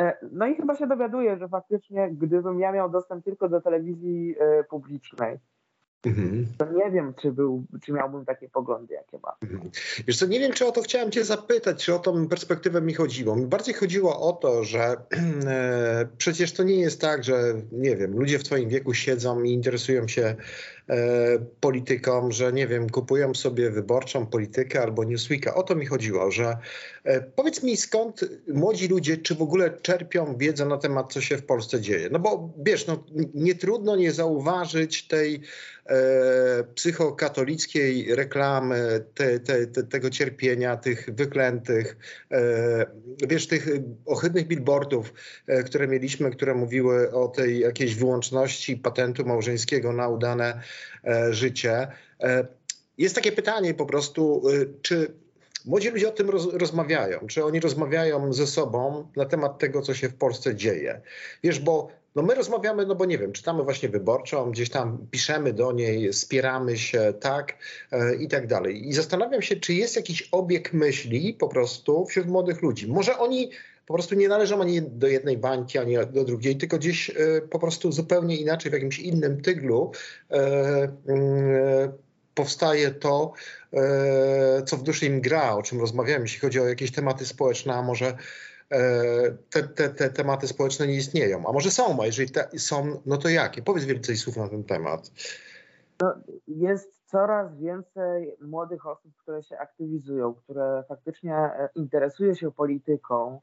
E, 0.00 0.16
no 0.32 0.46
i 0.46 0.56
chyba 0.56 0.76
się 0.76 0.86
dowiaduję, 0.86 1.38
że 1.38 1.48
faktycznie 1.48 2.10
gdybym 2.10 2.60
ja 2.60 2.72
miał 2.72 2.90
dostęp 2.90 3.24
tylko 3.24 3.48
do 3.48 3.60
telewizji 3.60 4.34
e, 4.38 4.64
publicznej, 4.64 5.38
Mhm. 6.06 6.46
To 6.58 6.72
nie 6.72 6.90
wiem, 6.90 7.14
czy, 7.22 7.32
był, 7.32 7.64
czy 7.84 7.92
miałbym 7.92 8.24
takie 8.24 8.48
poglądy, 8.48 8.94
jakie 8.94 9.18
mam. 9.22 9.34
Mhm. 9.42 9.70
Wiesz 10.06 10.18
co, 10.18 10.26
nie 10.26 10.40
wiem, 10.40 10.52
czy 10.52 10.66
o 10.66 10.72
to 10.72 10.82
chciałem 10.82 11.10
cię 11.10 11.24
zapytać, 11.24 11.84
czy 11.84 11.94
o 11.94 11.98
tą 11.98 12.28
perspektywę 12.28 12.82
mi 12.82 12.94
chodziło. 12.94 13.36
Mi 13.36 13.46
bardziej 13.46 13.74
chodziło 13.74 14.20
o 14.20 14.32
to, 14.32 14.64
że 14.64 14.80
e, 15.46 16.08
przecież 16.18 16.52
to 16.52 16.62
nie 16.62 16.76
jest 16.76 17.00
tak, 17.00 17.24
że 17.24 17.54
nie 17.72 17.96
wiem, 17.96 18.18
ludzie 18.18 18.38
w 18.38 18.44
twoim 18.44 18.68
wieku 18.68 18.94
siedzą 18.94 19.42
i 19.42 19.52
interesują 19.52 20.08
się 20.08 20.36
politykom, 21.60 22.32
że 22.32 22.52
nie 22.52 22.66
wiem, 22.66 22.90
kupują 22.90 23.34
sobie 23.34 23.70
wyborczą 23.70 24.26
politykę 24.26 24.82
albo 24.82 25.04
Newsweeka. 25.04 25.54
O 25.54 25.62
to 25.62 25.74
mi 25.74 25.86
chodziło, 25.86 26.30
że 26.30 26.56
powiedz 27.36 27.62
mi 27.62 27.76
skąd 27.76 28.24
młodzi 28.48 28.88
ludzie, 28.88 29.16
czy 29.16 29.34
w 29.34 29.42
ogóle 29.42 29.70
czerpią 29.70 30.36
wiedzę 30.36 30.66
na 30.66 30.78
temat, 30.78 31.12
co 31.12 31.20
się 31.20 31.36
w 31.36 31.46
Polsce 31.46 31.80
dzieje. 31.80 32.08
No 32.12 32.18
bo 32.18 32.50
wiesz, 32.58 32.86
no, 32.86 33.04
nie 33.34 33.54
trudno 33.54 33.96
nie 33.96 34.12
zauważyć 34.12 35.08
tej 35.08 35.34
e, 35.34 35.81
psychokatolickiej 36.74 38.14
reklamy, 38.14 39.04
te, 39.14 39.40
te, 39.40 39.66
te, 39.66 39.82
tego 39.82 40.10
cierpienia, 40.10 40.76
tych 40.76 41.08
wyklętych, 41.14 41.96
e, 42.30 42.86
wiesz, 43.28 43.46
tych 43.46 43.68
ohydnych 44.06 44.46
billboardów, 44.46 45.12
e, 45.46 45.62
które 45.62 45.88
mieliśmy, 45.88 46.30
które 46.30 46.54
mówiły 46.54 47.12
o 47.12 47.28
tej 47.28 47.58
jakiejś 47.58 47.94
wyłączności 47.94 48.76
patentu 48.76 49.24
małżeńskiego 49.24 49.92
na 49.92 50.08
udane 50.08 50.60
e, 51.04 51.32
życie. 51.32 51.88
E, 52.20 52.46
jest 52.98 53.14
takie 53.14 53.32
pytanie 53.32 53.74
po 53.74 53.86
prostu, 53.86 54.42
e, 54.48 54.66
czy 54.82 55.22
Młodzi 55.64 55.90
ludzie 55.90 56.08
o 56.08 56.12
tym 56.12 56.30
roz, 56.30 56.54
rozmawiają, 56.54 57.26
czy 57.26 57.44
oni 57.44 57.60
rozmawiają 57.60 58.32
ze 58.32 58.46
sobą 58.46 59.08
na 59.16 59.24
temat 59.24 59.58
tego, 59.58 59.82
co 59.82 59.94
się 59.94 60.08
w 60.08 60.14
Polsce 60.14 60.54
dzieje. 60.54 61.00
Wiesz, 61.42 61.60
bo 61.60 61.88
no 62.14 62.22
my 62.22 62.34
rozmawiamy, 62.34 62.86
no 62.86 62.94
bo 62.94 63.04
nie 63.04 63.18
wiem, 63.18 63.32
czytamy 63.32 63.62
właśnie 63.62 63.88
wyborczą, 63.88 64.50
gdzieś 64.50 64.70
tam 64.70 65.06
piszemy 65.10 65.52
do 65.52 65.72
niej, 65.72 66.12
spieramy 66.12 66.78
się, 66.78 67.12
tak 67.20 67.56
e, 67.92 68.14
i 68.14 68.28
tak 68.28 68.46
dalej. 68.46 68.88
I 68.88 68.92
zastanawiam 68.92 69.42
się, 69.42 69.56
czy 69.56 69.74
jest 69.74 69.96
jakiś 69.96 70.28
obieg 70.32 70.72
myśli 70.72 71.34
po 71.34 71.48
prostu 71.48 72.06
wśród 72.06 72.26
młodych 72.26 72.62
ludzi. 72.62 72.88
Może 72.88 73.18
oni 73.18 73.50
po 73.86 73.94
prostu 73.94 74.14
nie 74.14 74.28
należą 74.28 74.60
ani 74.60 74.82
do 74.82 75.06
jednej 75.06 75.38
bańki, 75.38 75.78
ani 75.78 75.94
do 76.12 76.24
drugiej, 76.24 76.56
tylko 76.56 76.78
gdzieś 76.78 77.10
e, 77.10 77.14
po 77.50 77.58
prostu 77.58 77.92
zupełnie 77.92 78.36
inaczej, 78.36 78.70
w 78.70 78.74
jakimś 78.74 78.98
innym 78.98 79.40
tyglu 79.40 79.92
e, 80.30 80.36
mm, 81.08 81.92
powstaje 82.34 82.90
to, 82.90 83.32
co 84.66 84.76
w 84.76 84.82
duszy 84.82 85.06
im 85.06 85.20
gra, 85.20 85.54
o 85.54 85.62
czym 85.62 85.80
rozmawiamy, 85.80 86.24
jeśli 86.24 86.40
chodzi 86.40 86.60
o 86.60 86.68
jakieś 86.68 86.92
tematy 86.92 87.26
społeczne, 87.26 87.74
a 87.74 87.82
może 87.82 88.16
te, 89.50 89.62
te, 89.62 89.88
te 89.88 90.10
tematy 90.10 90.48
społeczne 90.48 90.86
nie 90.86 90.96
istnieją. 90.96 91.46
A 91.48 91.52
może 91.52 91.70
są, 91.70 92.02
a 92.02 92.06
jeżeli 92.06 92.30
te 92.30 92.48
są, 92.58 93.02
no 93.06 93.16
to 93.16 93.28
jakie? 93.28 93.62
Powiedz 93.62 93.84
więcej 93.84 94.16
słów 94.16 94.36
na 94.36 94.48
ten 94.48 94.64
temat. 94.64 95.10
No, 96.02 96.14
jest 96.48 97.02
coraz 97.06 97.58
więcej 97.58 98.36
młodych 98.40 98.86
osób, 98.86 99.12
które 99.16 99.42
się 99.42 99.58
aktywizują, 99.58 100.34
które 100.34 100.84
faktycznie 100.88 101.34
e, 101.34 101.68
interesują 101.74 102.34
się 102.34 102.52
polityką, 102.52 103.40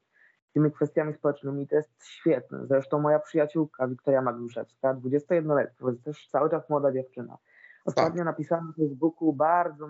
tymi 0.53 0.71
kwestiami 0.71 1.13
społecznymi. 1.13 1.67
To 1.67 1.75
jest 1.75 1.89
świetne. 2.03 2.67
Zresztą 2.67 2.99
moja 2.99 3.19
przyjaciółka 3.19 3.87
Wiktoria 3.87 4.21
Magnuszewska, 4.21 4.93
21-letnia, 4.93 5.75
to 5.79 5.89
jest 5.89 6.03
też 6.03 6.27
cały 6.27 6.49
czas 6.49 6.69
młoda 6.69 6.91
dziewczyna 6.91 7.37
Ostatnio 7.85 8.17
tak. 8.17 8.25
napisałem 8.25 8.67
na 8.67 8.73
Facebooku 8.73 9.33
bardzo, 9.33 9.87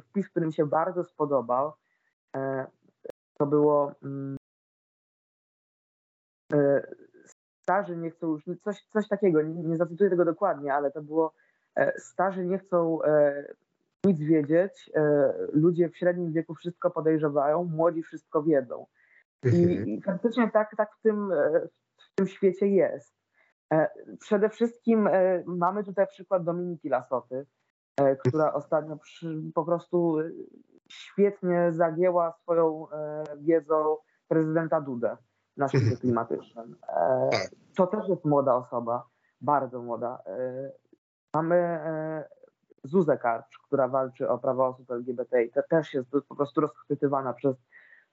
wpis, 0.00 0.28
który 0.28 0.46
mi 0.46 0.52
się 0.52 0.66
bardzo 0.66 1.04
spodobał. 1.04 1.72
E, 2.36 2.66
to 3.38 3.46
było 3.46 3.92
mm, 4.02 4.34
e, 4.34 4.41
starzy 7.62 7.96
nie 7.96 8.10
chcą 8.10 8.26
już, 8.26 8.44
coś, 8.64 8.82
coś 8.92 9.08
takiego, 9.08 9.42
nie, 9.42 9.62
nie 9.62 9.76
zacytuję 9.76 10.10
tego 10.10 10.24
dokładnie, 10.24 10.74
ale 10.74 10.90
to 10.90 11.02
było 11.02 11.34
e, 11.76 11.92
starzy 11.98 12.46
nie 12.46 12.58
chcą 12.58 12.98
nic 14.04 14.20
wiedzieć, 14.20 14.90
ludzie 15.52 15.88
w 15.88 15.96
średnim 15.96 16.32
wieku 16.32 16.54
wszystko 16.54 16.90
podejrzewają, 16.90 17.64
młodzi 17.64 18.02
wszystko 18.02 18.42
wiedzą. 18.42 18.86
I, 19.44 19.48
mhm. 19.48 19.88
i 19.88 20.02
faktycznie 20.02 20.50
tak, 20.50 20.76
tak 20.76 20.96
w, 20.98 21.02
tym, 21.02 21.30
w 21.96 22.14
tym 22.14 22.26
świecie 22.26 22.68
jest. 22.68 23.22
E, 23.72 23.88
przede 24.20 24.48
wszystkim 24.48 25.06
e, 25.06 25.42
mamy 25.46 25.84
tutaj 25.84 26.06
przykład 26.06 26.44
Dominiki 26.44 26.88
Lasoty, 26.88 27.46
e, 27.96 28.16
która 28.16 28.52
ostatnio 28.52 28.96
przy, 28.96 29.42
po 29.54 29.64
prostu 29.64 30.18
świetnie 30.88 31.72
zagięła 31.72 32.32
swoją 32.32 32.86
wiedzą 33.40 33.96
prezydenta 34.28 34.80
Dudę 34.80 35.16
na 35.56 35.68
szczycie 35.68 35.84
mhm. 35.84 36.00
klimatycznym. 36.00 36.76
Tak. 37.30 37.50
To 37.76 37.86
też 37.86 38.08
jest 38.08 38.24
młoda 38.24 38.54
osoba, 38.54 39.06
bardzo 39.40 39.82
młoda. 39.82 40.22
Mamy 41.34 41.80
Zuzę 42.84 43.18
Karcz, 43.18 43.58
która 43.58 43.88
walczy 43.88 44.28
o 44.28 44.38
prawa 44.38 44.68
osób 44.68 44.90
LGBTI. 44.90 45.50
To 45.54 45.62
też 45.70 45.94
jest 45.94 46.10
po 46.28 46.34
prostu 46.34 46.60
rozchwytywana 46.60 47.32
przez 47.32 47.56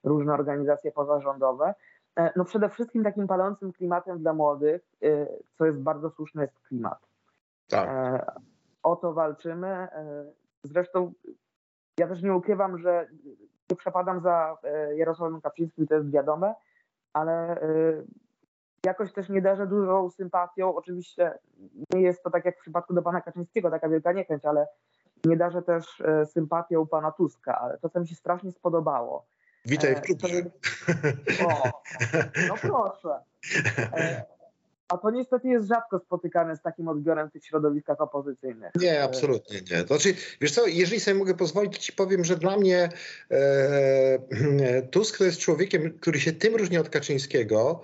różne 0.04 0.32
organizacje 0.32 0.92
pozarządowe. 0.92 1.74
E, 2.16 2.32
no 2.36 2.44
przede 2.44 2.68
wszystkim 2.68 3.04
takim 3.04 3.26
palącym 3.26 3.72
klimatem 3.72 4.18
dla 4.18 4.32
młodych, 4.32 4.82
e, 5.02 5.26
co 5.58 5.66
jest 5.66 5.78
bardzo 5.78 6.10
słuszne, 6.10 6.42
jest 6.42 6.60
klimat. 6.60 7.06
Tak. 7.68 7.88
E, 7.88 8.32
o 8.82 8.96
to 8.96 9.12
walczymy. 9.12 9.88
Zresztą 10.62 11.12
ja 11.98 12.08
też 12.08 12.22
nie 12.22 12.34
ukrywam, 12.34 12.78
że 12.78 13.08
nie 13.70 13.76
przepadam 13.76 14.20
za 14.20 14.56
Jarosławem 14.96 15.40
Kaczyńskim, 15.40 15.86
to 15.86 15.94
jest 15.94 16.10
wiadome, 16.10 16.54
ale 17.12 17.60
jakoś 18.86 19.12
też 19.12 19.28
nie 19.28 19.42
darzę 19.42 19.66
dużą 19.66 20.10
sympatią. 20.10 20.74
Oczywiście 20.74 21.38
nie 21.92 22.02
jest 22.02 22.22
to 22.22 22.30
tak 22.30 22.44
jak 22.44 22.56
w 22.56 22.60
przypadku 22.60 22.94
do 22.94 23.02
pana 23.02 23.20
Kaczyńskiego, 23.20 23.70
taka 23.70 23.88
wielka 23.88 24.12
niechęć, 24.12 24.44
ale 24.44 24.66
nie 25.24 25.36
darzę 25.36 25.62
też 25.62 26.02
sympatią 26.24 26.86
pana 26.86 27.12
Tuska, 27.12 27.58
ale 27.58 27.78
to, 27.78 27.88
co 27.88 28.00
mi 28.00 28.08
się 28.08 28.14
strasznie 28.14 28.52
spodobało, 28.52 29.26
Witaj 29.64 29.94
w 29.94 29.98
e, 29.98 30.00
klubie. 30.00 30.44
O, 31.46 31.82
no 32.48 32.54
proszę. 32.62 33.22
E, 33.92 34.24
a 34.90 34.98
to 34.98 35.10
niestety 35.10 35.48
jest 35.48 35.68
rzadko 35.68 35.98
spotykane 35.98 36.56
z 36.56 36.62
takim 36.62 36.88
odbiorem 36.88 37.28
w 37.28 37.32
tych 37.32 37.44
środowiskach 37.44 38.00
opozycyjnych. 38.00 38.72
Nie, 38.80 39.02
absolutnie 39.02 39.60
nie. 39.70 39.82
Znaczy, 39.82 40.14
wiesz 40.40 40.52
co, 40.52 40.66
jeżeli 40.66 41.00
sobie 41.00 41.18
mogę 41.18 41.34
pozwolić, 41.34 41.72
to 41.72 41.78
ci 41.78 41.92
powiem, 41.92 42.24
że 42.24 42.36
dla 42.36 42.56
mnie 42.56 42.88
e, 43.30 44.82
Tusk 44.90 45.18
to 45.18 45.24
jest 45.24 45.38
człowiekiem, 45.38 45.98
który 46.00 46.20
się 46.20 46.32
tym 46.32 46.56
różni 46.56 46.78
od 46.78 46.88
Kaczyńskiego, 46.88 47.82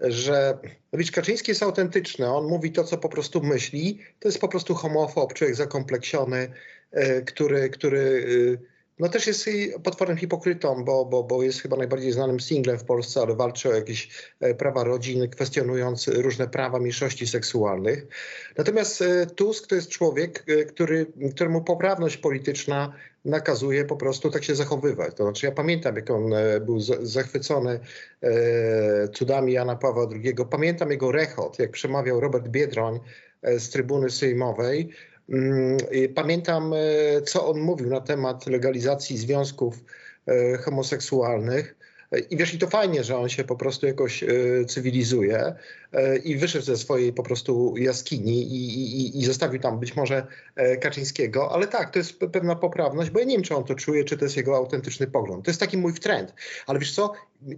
że 0.00 0.58
wiesz, 0.92 1.10
Kaczyński 1.10 1.50
jest 1.50 1.62
autentyczny, 1.62 2.26
on 2.34 2.46
mówi 2.46 2.72
to, 2.72 2.84
co 2.84 2.98
po 2.98 3.08
prostu 3.08 3.42
myśli. 3.42 4.00
To 4.20 4.28
jest 4.28 4.40
po 4.40 4.48
prostu 4.48 4.74
homofob, 4.74 5.34
człowiek 5.34 5.56
zakompleksiony, 5.56 6.52
e, 6.92 7.22
który, 7.22 7.70
który 7.70 8.26
e, 8.62 8.75
no 8.98 9.08
też 9.08 9.26
jest 9.26 9.50
potwornym 9.82 10.18
hipokrytą, 10.18 10.84
bo, 10.84 11.04
bo, 11.04 11.24
bo 11.24 11.42
jest 11.42 11.60
chyba 11.60 11.76
najbardziej 11.76 12.12
znanym 12.12 12.40
singlem 12.40 12.78
w 12.78 12.84
Polsce, 12.84 13.20
ale 13.20 13.36
walczy 13.36 13.68
o 13.68 13.74
jakieś 13.74 14.08
e, 14.40 14.54
prawa 14.54 14.84
rodzin, 14.84 15.28
kwestionując 15.28 16.08
różne 16.08 16.48
prawa 16.48 16.78
mniejszości 16.78 17.26
seksualnych. 17.26 18.06
Natomiast 18.56 19.02
e, 19.02 19.26
Tusk 19.26 19.66
to 19.66 19.74
jest 19.74 19.88
człowiek, 19.88 20.44
e, 20.48 20.64
który, 20.64 21.06
któremu 21.34 21.64
poprawność 21.64 22.16
polityczna 22.16 22.92
nakazuje 23.24 23.84
po 23.84 23.96
prostu 23.96 24.30
tak 24.30 24.44
się 24.44 24.54
zachowywać. 24.54 25.14
To 25.14 25.22
znaczy 25.22 25.46
ja 25.46 25.52
pamiętam, 25.52 25.96
jak 25.96 26.10
on 26.10 26.34
był 26.60 26.80
zachwycony 27.02 27.80
cudami 29.14 29.52
Jana 29.52 29.76
Pawła 29.76 30.08
II. 30.12 30.34
Pamiętam 30.50 30.90
jego 30.90 31.12
rechot, 31.12 31.58
jak 31.58 31.70
przemawiał 31.70 32.20
Robert 32.20 32.48
Biedroń 32.48 33.00
z 33.42 33.70
trybuny 33.70 34.10
sejmowej, 34.10 34.90
pamiętam, 36.14 36.72
e, 36.72 37.22
co 37.22 37.48
on 37.48 37.60
mówił 37.60 37.90
na 37.90 38.00
temat 38.00 38.46
legalizacji 38.46 39.18
związków 39.18 39.84
e, 40.26 40.56
homoseksualnych. 40.58 41.76
I 42.30 42.36
wiesz, 42.36 42.54
i 42.54 42.58
to 42.58 42.66
fajnie, 42.66 43.04
że 43.04 43.16
on 43.16 43.28
się 43.28 43.44
po 43.44 43.56
prostu 43.56 43.86
jakoś 43.86 44.22
e, 44.22 44.28
cywilizuje 44.68 45.54
i 46.24 46.36
wyszedł 46.36 46.64
ze 46.64 46.76
swojej 46.76 47.12
po 47.12 47.22
prostu 47.22 47.74
jaskini 47.76 48.42
i, 48.42 48.80
i, 49.00 49.18
i 49.18 49.24
zostawił 49.24 49.60
tam 49.60 49.80
być 49.80 49.96
może 49.96 50.26
Kaczyńskiego, 50.80 51.52
ale 51.52 51.66
tak, 51.66 51.90
to 51.90 51.98
jest 51.98 52.18
pewna 52.18 52.56
poprawność, 52.56 53.10
bo 53.10 53.18
ja 53.18 53.24
nie 53.24 53.34
wiem, 53.34 53.42
czy 53.42 53.56
on 53.56 53.64
to 53.64 53.74
czuje, 53.74 54.04
czy 54.04 54.16
to 54.16 54.24
jest 54.24 54.36
jego 54.36 54.56
autentyczny 54.56 55.06
pogląd. 55.06 55.44
To 55.44 55.50
jest 55.50 55.60
taki 55.60 55.78
mój 55.78 55.94
trend. 55.94 56.34
Ale 56.66 56.78
wiesz 56.78 56.94
co, 56.94 57.12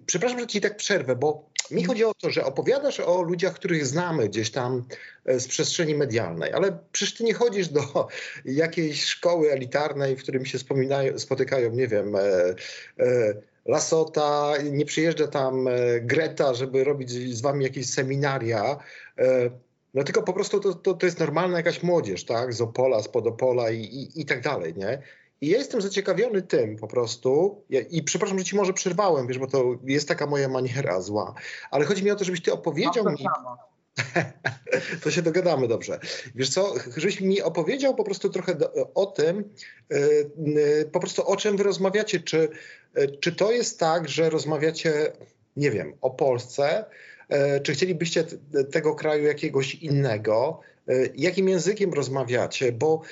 przepraszam, 0.07 0.41
że 0.41 0.47
ci 0.47 0.61
tak 0.61 0.77
przerwę, 0.77 1.17
bo 1.17 1.45
mi 1.71 1.85
chodzi 1.85 2.05
o 2.05 2.15
to, 2.15 2.31
że 2.31 2.45
opowiadasz 2.45 3.01
o 3.01 3.23
ludziach, 3.23 3.55
których 3.55 3.87
znamy 3.87 4.29
gdzieś 4.29 4.51
tam 4.51 4.85
e, 5.25 5.41
z 5.41 5.49
przestrzeni 5.49 5.95
medialnej, 5.95 6.53
ale 6.53 6.79
przecież 6.93 7.15
ty 7.15 7.25
nie 7.25 7.35
chodzisz 7.35 7.69
do 7.69 8.09
jakiejś 8.45 9.05
szkoły 9.05 9.53
elitarnej, 9.53 10.17
w 10.17 10.23
którym 10.23 10.47
się 10.47 10.59
spotykają, 11.17 11.71
nie 11.71 11.89
wiem, 11.89 12.17
e, 12.17 12.21
e, 12.99 13.35
Lasota, 13.69 14.53
nie 14.71 14.85
przyjeżdża 14.85 15.27
tam 15.27 15.69
Greta, 16.01 16.55
żeby 16.55 16.85
robić 16.85 17.11
z 17.11 17.41
wami 17.41 17.65
jakieś 17.65 17.91
seminaria. 17.91 18.79
No 19.95 20.05
tylko 20.05 20.23
po 20.23 20.33
prostu 20.33 20.61
to, 20.61 20.75
to, 20.75 20.95
to 20.95 21.07
jest 21.07 21.21
normalna 21.21 21.57
jakaś 21.57 21.83
młodzież, 21.83 22.25
tak? 22.25 22.55
Z 22.55 22.61
Opola, 22.61 23.03
z 23.03 23.09
Podopola 23.09 23.71
i, 23.71 23.81
i, 23.81 24.21
i 24.21 24.25
tak 24.27 24.43
dalej, 24.43 24.75
nie? 24.77 25.03
I 25.41 25.49
ja 25.49 25.59
jestem 25.59 25.81
zaciekawiony 25.81 26.43
tym 26.43 26.77
po 26.77 26.89
prostu, 26.89 27.63
ja, 27.71 27.81
i 27.81 28.03
przepraszam, 28.03 28.39
że 28.39 28.45
ci 28.45 28.57
może 28.57 28.73
przerwałem, 28.73 29.27
wiesz, 29.27 29.39
bo 29.39 29.47
to 29.47 29.65
jest 29.85 30.09
taka 30.09 30.27
moja 30.27 30.49
maniera 30.49 31.01
zła, 31.01 31.35
ale 31.71 31.85
chodzi 31.85 32.05
mi 32.05 32.11
o 32.11 32.17
to, 32.17 32.25
żebyś 32.25 32.43
ty 32.43 32.53
opowiedział 32.53 33.05
mi... 33.05 33.27
to 35.03 35.11
się 35.11 35.23
dogadamy 35.23 35.69
dobrze. 35.69 36.01
Wiesz 36.35 36.51
co, 36.51 36.75
żebyś 36.97 37.21
mi 37.21 37.43
opowiedział 37.43 37.95
po 37.95 38.05
prostu 38.05 38.29
trochę 38.31 38.55
do, 38.55 38.93
o 38.95 39.07
tym, 39.07 39.45
yy, 39.91 40.91
po 40.93 41.01
prostu 41.01 41.27
o 41.27 41.37
czym 41.37 41.57
wy 41.57 41.63
rozmawiacie. 41.63 42.21
Czy, 42.21 42.49
yy, 42.97 43.19
czy 43.21 43.33
to 43.33 43.53
jest 43.53 43.81
tak, 43.81 44.09
że 44.09 44.31
rozmawiacie, 44.31 45.13
nie 45.57 45.71
wiem, 45.71 45.95
o 46.01 46.11
Polsce, 46.11 46.85
yy, 47.31 47.61
czy 47.61 47.73
chcielibyście 47.73 48.25
tego 48.73 48.95
kraju 48.95 49.25
jakiegoś 49.25 49.75
innego? 49.75 50.61
jakim 51.17 51.49
językiem 51.49 51.93
rozmawiacie, 51.93 52.73
bo 52.73 53.03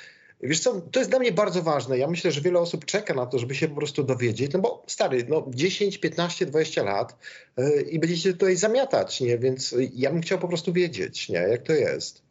Wiesz 0.41 0.59
co, 0.59 0.81
to 0.81 0.99
jest 0.99 1.11
dla 1.11 1.19
mnie 1.19 1.31
bardzo 1.31 1.61
ważne. 1.61 1.97
Ja 1.97 2.07
myślę, 2.07 2.31
że 2.31 2.41
wiele 2.41 2.59
osób 2.59 2.85
czeka 2.85 3.13
na 3.13 3.25
to, 3.25 3.39
żeby 3.39 3.55
się 3.55 3.67
po 3.67 3.75
prostu 3.75 4.03
dowiedzieć, 4.03 4.53
no 4.53 4.59
bo 4.59 4.83
stary, 4.87 5.25
no 5.29 5.45
10, 5.49 5.97
15, 5.97 6.45
20 6.45 6.83
lat 6.83 7.17
yy, 7.57 7.81
i 7.81 7.99
będziecie 7.99 8.33
tutaj 8.33 8.55
zamiatać, 8.55 9.21
nie? 9.21 9.37
Więc 9.37 9.75
ja 9.93 10.11
bym 10.11 10.21
chciał 10.21 10.39
po 10.39 10.47
prostu 10.47 10.73
wiedzieć, 10.73 11.29
nie? 11.29 11.39
Jak 11.39 11.61
to 11.61 11.73
jest. 11.73 12.27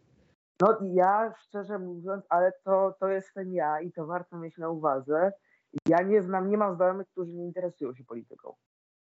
No 0.60 0.78
ja 0.94 1.34
szczerze 1.48 1.78
mówiąc, 1.78 2.24
ale 2.28 2.52
to, 2.64 2.96
to 3.00 3.08
jestem 3.08 3.54
ja 3.54 3.80
i 3.80 3.92
to 3.92 4.06
warto 4.06 4.36
mieć 4.36 4.58
na 4.58 4.70
uwadze. 4.70 5.32
Ja 5.88 6.02
nie 6.02 6.22
znam, 6.22 6.50
nie 6.50 6.56
mam 6.56 6.76
znajomych, 6.76 7.08
którzy 7.08 7.32
nie 7.32 7.44
interesują 7.44 7.94
się 7.94 8.04
polityką. 8.04 8.54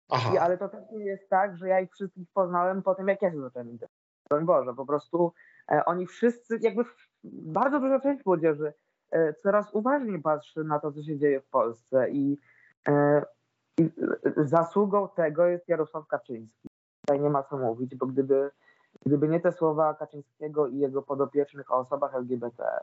Aha. 0.09 0.31
I, 0.35 0.39
ale 0.39 0.59
to 0.59 0.69
też 0.69 0.85
nie 0.93 1.05
jest 1.05 1.29
tak, 1.29 1.57
że 1.57 1.69
ja 1.69 1.81
ich 1.81 1.93
wszystkich 1.93 2.29
poznałem 2.35 2.83
po 2.83 2.95
tym, 2.95 3.09
jak 3.09 3.23
ja 3.23 3.31
się 3.31 3.41
zacząłem 3.41 3.71
interesować. 3.71 4.05
Broń 4.31 4.45
Boże, 4.45 4.75
po 4.75 4.87
prostu 4.87 5.33
e, 5.73 5.85
oni 5.85 6.07
wszyscy, 6.07 6.59
jakby 6.63 6.85
bardzo 7.25 7.81
duża 7.81 8.01
część 8.01 8.27
młodzieży 8.27 8.73
coraz 9.43 9.75
uważniej 9.75 10.23
patrzy 10.23 10.65
na 10.65 10.79
to, 10.79 10.93
co 10.93 11.03
się 11.03 11.19
dzieje 11.19 11.41
w 11.41 11.47
Polsce 11.47 12.11
i, 12.11 12.39
e, 12.89 13.23
i 13.79 13.91
zasługą 14.37 15.09
tego 15.09 15.47
jest 15.47 15.69
Jarosław 15.69 16.07
Kaczyński. 16.07 16.69
Tutaj 17.01 17.21
nie 17.21 17.31
ma 17.31 17.43
co 17.43 17.59
mówić, 17.59 17.97
bo 17.97 18.07
gdyby, 18.07 18.51
gdyby 19.07 19.29
nie 19.29 19.41
te 19.41 19.53
słowa 19.53 19.95
Kaczyńskiego 19.95 20.67
i 20.67 20.79
jego 20.79 21.03
podopiecznych 21.03 21.71
o 21.71 21.79
osobach 21.79 22.15
LGBT, 22.15 22.81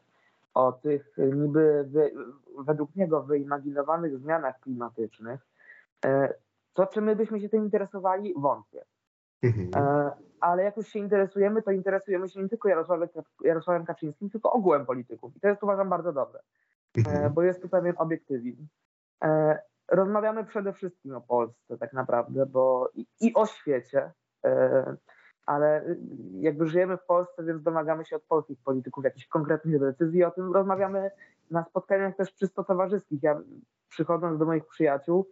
o 0.54 0.72
tych 0.72 1.18
niby 1.18 1.86
wy, 1.88 2.12
według 2.58 2.96
niego 2.96 3.24
wyimaginowanych 3.24 4.18
zmianach 4.18 4.60
klimatycznych, 4.60 5.48
e, 6.06 6.34
to 6.74 6.86
czy 6.86 7.02
my 7.02 7.16
byśmy 7.16 7.40
się 7.40 7.50
tym 7.50 7.64
interesowali? 7.64 8.34
Wątpię. 8.38 8.86
Mhm 9.44 10.12
ale 10.42 10.64
jak 10.64 10.78
już 10.78 10.88
się 10.88 11.00
interesujemy, 11.00 11.62
to 11.62 11.72
interesujemy 11.72 12.30
się 12.30 12.42
nie 12.42 12.50
tylko 12.50 12.70
Jarosławem, 12.70 13.10
Jarosławem 13.44 13.86
Kaczyńskim, 13.86 14.30
tylko 14.30 14.52
ogółem 14.52 14.86
polityków. 14.86 15.36
I 15.36 15.40
to 15.40 15.48
jest 15.48 15.64
uważam 15.64 15.90
bardzo 15.90 16.14
dobre, 16.14 16.40
mhm. 16.98 17.26
E, 17.26 17.30
bo 17.30 17.44
jest 17.44 17.62
tu 17.62 17.70
pewien 17.70 17.94
obiektywizm. 17.98 18.68
E, 19.24 19.60
rozmawiamy 19.88 20.46
przede 20.46 20.74
wszystkim 20.74 21.16
o 21.16 21.22
Polsce 21.22 21.78
tak 21.78 21.94
naprawdę, 21.94 22.46
bo 22.46 22.90
i, 22.96 23.06
i 23.22 23.34
o 23.34 23.46
świecie, 23.46 24.12
e, 24.46 24.96
ale 25.46 25.86
jakby 26.34 26.68
żyjemy 26.68 26.98
w 26.98 27.06
Polsce, 27.06 27.44
więc 27.44 27.64
domagamy 27.64 28.06
się 28.06 28.16
od 28.16 28.24
polskich 28.24 28.60
polityków 28.64 29.04
jakichś 29.04 29.28
konkretnych 29.28 29.80
decyzji. 29.80 30.24
O 30.24 30.32
tym 30.32 30.54
rozmawiamy 30.54 31.12
na 31.52 31.64
spotkaniach 31.64 32.16
też 32.16 32.34
czysto 32.34 32.64
towarzyskich. 32.64 33.24
Ja 33.24 33.42
przychodząc 33.90 34.40
do 34.40 34.46
moich 34.46 34.68
przyjaciół, 34.68 35.28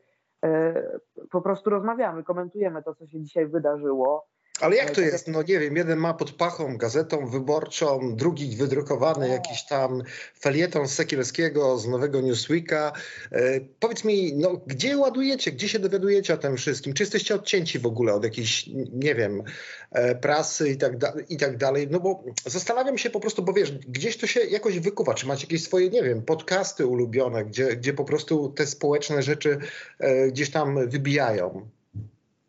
po 1.32 1.42
prostu 1.42 1.70
rozmawiamy, 1.70 2.24
komentujemy 2.24 2.84
to, 2.84 2.96
co 2.96 3.08
się 3.08 3.22
dzisiaj 3.22 3.48
wydarzyło. 3.48 4.28
Ale 4.60 4.76
jak 4.76 4.92
to 4.92 5.02
jest? 5.02 5.28
No 5.28 5.42
nie 5.42 5.60
wiem, 5.60 5.76
jeden 5.76 6.00
ma 6.00 6.14
pod 6.14 6.32
pachą 6.32 6.78
gazetą 6.78 7.28
wyborczą, 7.28 8.16
drugi 8.16 8.56
wydrukowany 8.56 9.30
jakiś 9.30 9.66
tam 9.66 10.04
felieton 10.40 10.88
z 10.88 10.94
Sekielskiego, 10.94 11.78
z 11.78 11.88
nowego 11.88 12.22
Newsweeka. 12.22 12.92
E, 13.32 13.60
powiedz 13.80 14.04
mi, 14.04 14.34
no 14.34 14.62
gdzie 14.68 14.98
ładujecie, 14.98 15.52
gdzie 15.52 15.70
się 15.70 15.80
dowiadujecie 15.80 16.34
o 16.34 16.38
tym 16.38 16.58
wszystkim? 16.58 16.94
Czy 16.94 17.04
jesteście 17.04 17.36
odcięci 17.36 17.80
w 17.80 17.86
ogóle 17.86 18.14
od 18.14 18.24
jakiejś, 18.24 18.70
nie 18.94 19.16
wiem, 19.16 19.44
e, 19.92 20.16
prasy 20.16 20.70
i 20.70 20.78
tak, 20.78 20.98
da, 20.98 21.14
i 21.30 21.38
tak 21.38 21.58
dalej? 21.58 21.88
No 21.92 22.00
bo 22.00 22.24
zastanawiam 22.46 22.98
się 22.98 23.10
po 23.10 23.20
prostu, 23.20 23.44
bo 23.44 23.54
wiesz, 23.54 23.72
gdzieś 23.72 24.18
to 24.18 24.28
się 24.28 24.40
jakoś 24.40 24.80
wykuwa. 24.80 25.14
Czy 25.14 25.28
macie 25.28 25.44
jakieś 25.44 25.64
swoje, 25.64 25.90
nie 25.90 26.04
wiem, 26.04 26.22
podcasty 26.22 26.86
ulubione, 26.86 27.46
gdzie, 27.46 27.76
gdzie 27.76 27.94
po 27.94 28.06
prostu 28.06 28.50
te 28.50 28.68
społeczne 28.68 29.24
rzeczy 29.24 29.58
e, 30.00 30.28
gdzieś 30.28 30.52
tam 30.52 30.90
wybijają? 30.90 31.70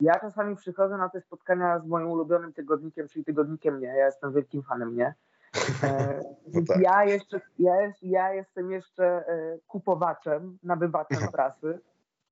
Ja 0.00 0.19
czasami 0.19 0.57
przychodzę 0.57 0.97
na 0.97 1.09
te 1.09 1.21
spotkania 1.21 1.78
z 1.78 1.87
moim 1.87 2.11
ulubionym 2.11 2.52
tygodnikiem, 2.52 3.09
czyli 3.09 3.25
tygodnikiem 3.25 3.76
mnie. 3.76 3.87
Ja 3.87 4.07
jestem 4.07 4.33
wielkim 4.33 4.62
fanem 4.62 4.92
mnie. 4.92 5.14
E, 5.83 6.21
no 6.54 6.61
tak. 6.69 6.80
ja, 6.80 7.04
jeszcze, 7.04 7.40
ja, 7.59 7.92
ja 8.02 8.33
jestem 8.35 8.71
jeszcze 8.71 9.04
e, 9.04 9.59
kupowaczem, 9.66 10.59
nabywaczem 10.62 11.16
mhm. 11.16 11.33
prasy, 11.33 11.80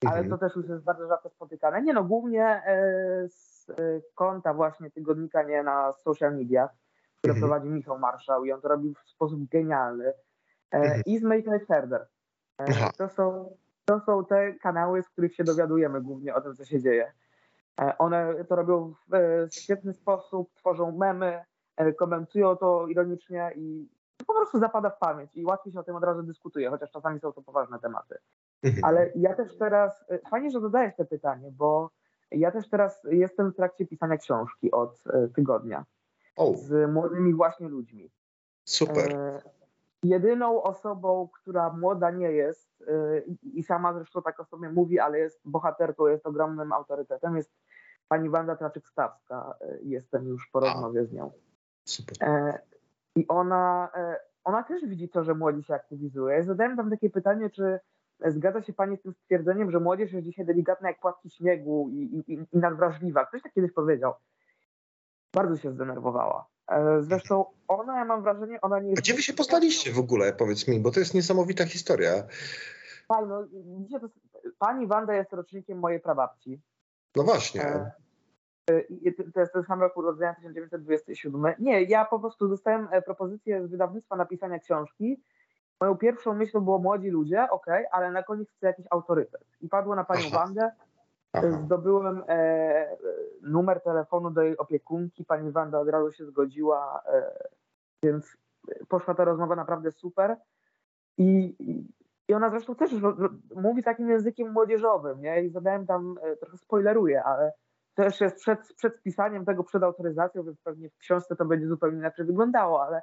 ale 0.06 0.18
mhm. 0.18 0.30
to 0.30 0.38
też 0.38 0.56
już 0.56 0.68
jest 0.68 0.84
bardzo 0.84 1.08
rzadko 1.08 1.28
spotykane. 1.28 1.82
Nie 1.82 1.92
no, 1.92 2.04
głównie 2.04 2.44
e, 2.44 3.28
z 3.28 3.66
konta 4.14 4.54
właśnie 4.54 4.90
tygodnika 4.90 5.42
nie 5.42 5.62
na 5.62 5.92
social 5.92 6.36
mediach, 6.36 6.70
które 7.18 7.34
mhm. 7.34 7.40
prowadzi 7.50 7.68
Michał 7.68 7.98
Marszał 7.98 8.44
i 8.44 8.52
on 8.52 8.60
to 8.60 8.68
robi 8.68 8.94
w 8.94 9.10
sposób 9.10 9.48
genialny. 9.48 10.12
I 11.06 11.18
z 11.18 11.22
Make 11.22 11.46
Life 11.46 11.66
Further. 11.66 12.06
To 12.96 13.08
są, 13.08 13.56
to 13.84 14.00
są 14.00 14.24
te 14.24 14.52
kanały, 14.52 15.02
z 15.02 15.08
których 15.08 15.34
się 15.34 15.44
dowiadujemy 15.44 16.00
głównie 16.00 16.34
o 16.34 16.40
tym, 16.40 16.54
co 16.54 16.64
się 16.64 16.80
dzieje. 16.80 17.12
E, 17.78 17.98
one 17.98 18.44
to 18.44 18.56
robią 18.56 18.94
w 19.08 19.54
świetny 19.54 19.94
sposób, 19.94 20.54
tworzą 20.54 20.92
memy, 20.92 21.44
e, 21.76 21.92
komentują 21.92 22.56
to 22.56 22.86
ironicznie 22.86 23.52
i 23.56 23.88
po 24.26 24.34
prostu 24.34 24.58
zapada 24.58 24.90
w 24.90 24.98
pamięć 24.98 25.36
i 25.36 25.44
łatwiej 25.44 25.72
się 25.72 25.80
o 25.80 25.82
tym 25.82 25.96
od 25.96 26.04
razu 26.04 26.22
dyskutuje, 26.22 26.70
chociaż 26.70 26.90
czasami 26.90 27.20
są 27.20 27.32
to 27.32 27.42
poważne 27.42 27.78
tematy. 27.78 28.18
Mhm. 28.62 28.84
Ale 28.84 29.12
ja 29.14 29.34
też 29.34 29.58
teraz, 29.58 30.04
e, 30.08 30.18
fajnie, 30.30 30.50
że 30.50 30.60
zadajesz 30.60 30.96
te 30.96 31.04
pytanie, 31.04 31.50
bo 31.52 31.90
ja 32.30 32.50
też 32.50 32.68
teraz 32.68 33.00
jestem 33.10 33.52
w 33.52 33.56
trakcie 33.56 33.86
pisania 33.86 34.16
książki 34.16 34.70
od 34.70 35.04
tygodnia 35.34 35.84
oh. 36.36 36.58
z 36.58 36.90
młodymi 36.92 37.34
właśnie 37.34 37.68
ludźmi. 37.68 38.10
Super. 38.64 39.16
Jedyną 40.02 40.62
osobą, 40.62 41.28
która 41.32 41.72
młoda 41.72 42.10
nie 42.10 42.32
jest 42.32 42.84
i 43.42 43.62
sama 43.62 43.94
zresztą 43.94 44.22
tak 44.22 44.40
o 44.40 44.44
sobie 44.44 44.70
mówi, 44.70 44.98
ale 44.98 45.18
jest 45.18 45.40
bohaterką, 45.44 46.06
jest 46.06 46.26
ogromnym 46.26 46.72
autorytetem, 46.72 47.36
jest 47.36 47.50
Pani 48.08 48.30
Wanda 48.30 48.56
Traczyk-Stawska, 48.56 49.54
e, 49.60 49.78
jestem 49.82 50.28
już 50.28 50.50
po 50.52 50.60
rozmowie 50.60 51.06
z 51.06 51.12
nią. 51.12 51.30
Super. 51.84 52.16
E, 52.20 52.58
I 53.16 53.28
ona, 53.28 53.88
e, 53.94 54.16
ona 54.44 54.62
też 54.62 54.86
widzi 54.86 55.08
to, 55.08 55.24
że 55.24 55.34
młodzi 55.34 55.62
się 55.62 55.74
aktywizuje. 55.74 56.36
Ja 56.36 56.42
zadałem 56.42 56.76
tam 56.76 56.90
takie 56.90 57.10
pytanie, 57.10 57.50
czy 57.50 57.80
zgadza 58.26 58.62
się 58.62 58.72
Pani 58.72 58.96
z 58.96 59.02
tym 59.02 59.12
stwierdzeniem, 59.12 59.70
że 59.70 59.80
młodzież 59.80 60.12
jest 60.12 60.26
dzisiaj 60.26 60.46
delikatna 60.46 60.88
jak 60.88 61.00
płatki 61.00 61.30
śniegu 61.30 61.88
i, 61.90 62.24
i, 62.28 62.32
i 62.52 62.58
nadwrażliwa. 62.58 63.26
Ktoś 63.26 63.42
tak 63.42 63.52
kiedyś 63.52 63.72
powiedział. 63.72 64.14
Bardzo 65.34 65.56
się 65.56 65.72
zdenerwowała. 65.72 66.46
Zresztą 67.00 67.44
ona, 67.68 67.98
ja 67.98 68.04
mam 68.04 68.22
wrażenie, 68.22 68.60
ona 68.60 68.80
nie... 68.80 68.92
A 68.92 69.00
gdzie 69.00 69.14
wy 69.14 69.22
się 69.22 69.32
poznaliście 69.32 69.92
w 69.92 69.98
ogóle, 69.98 70.32
powiedz 70.32 70.68
mi, 70.68 70.80
bo 70.80 70.90
to 70.90 71.00
jest 71.00 71.14
niesamowita 71.14 71.64
historia. 71.64 72.22
Tak, 73.08 73.24
no, 73.28 73.48
pani 74.58 74.86
Wanda 74.86 75.14
jest 75.14 75.32
rocznikiem 75.32 75.78
mojej 75.78 76.00
prababci. 76.00 76.62
No 77.18 77.24
właśnie. 77.24 77.62
E, 77.62 77.92
to 79.32 79.40
jest 79.40 79.52
ten 79.52 79.64
sam 79.64 79.80
rok 79.80 79.96
urodzenia 79.96 80.34
1927. 80.34 81.54
Nie, 81.58 81.82
ja 81.82 82.04
po 82.04 82.18
prostu 82.18 82.48
dostałem 82.48 82.88
e, 82.90 83.02
propozycję 83.02 83.66
z 83.66 83.70
wydawnictwa 83.70 84.16
napisania 84.16 84.58
książki. 84.58 85.22
Moją 85.80 85.96
pierwszą 85.96 86.34
myślą 86.34 86.60
było 86.60 86.78
młodzi 86.78 87.08
ludzie, 87.10 87.50
ok, 87.50 87.66
ale 87.90 88.10
na 88.10 88.22
koniec 88.22 88.48
chcę 88.50 88.66
jakiś 88.66 88.86
autorytet. 88.90 89.44
I 89.60 89.68
padło 89.68 89.94
na 89.94 90.04
panią 90.04 90.24
Aha. 90.26 90.38
Wandę. 90.38 90.70
Aha. 91.32 91.50
Zdobyłem 91.64 92.22
e, 92.28 92.96
numer 93.42 93.80
telefonu 93.80 94.30
do 94.30 94.42
jej 94.42 94.56
opiekunki. 94.56 95.24
Pani 95.24 95.50
Wanda 95.50 95.80
od 95.80 95.88
razu 95.88 96.12
się 96.12 96.26
zgodziła, 96.26 97.02
e, 97.12 97.38
więc 98.02 98.36
poszła 98.88 99.14
ta 99.14 99.24
rozmowa 99.24 99.56
naprawdę 99.56 99.92
super. 99.92 100.36
I, 101.18 101.56
i 102.28 102.34
ona 102.34 102.50
zresztą 102.50 102.74
też 102.74 102.90
mówi 103.54 103.82
takim 103.82 104.10
językiem 104.10 104.52
młodzieżowym, 104.52 105.20
nie? 105.20 105.42
I 105.42 105.50
zadałem 105.50 105.86
tam, 105.86 106.18
e, 106.22 106.36
trochę 106.36 106.56
spoileruję, 106.56 107.24
ale 107.24 107.52
też 107.94 108.20
jest 108.20 108.36
przed, 108.36 108.74
przed 108.76 108.96
spisaniem 108.96 109.44
tego, 109.44 109.64
przed 109.64 109.82
autoryzacją, 109.82 110.42
więc 110.42 110.60
pewnie 110.60 110.90
w 110.90 110.98
książce 110.98 111.36
to 111.36 111.44
będzie 111.44 111.66
zupełnie 111.66 111.98
inaczej 111.98 112.26
wyglądało, 112.26 112.82
ale 112.82 113.02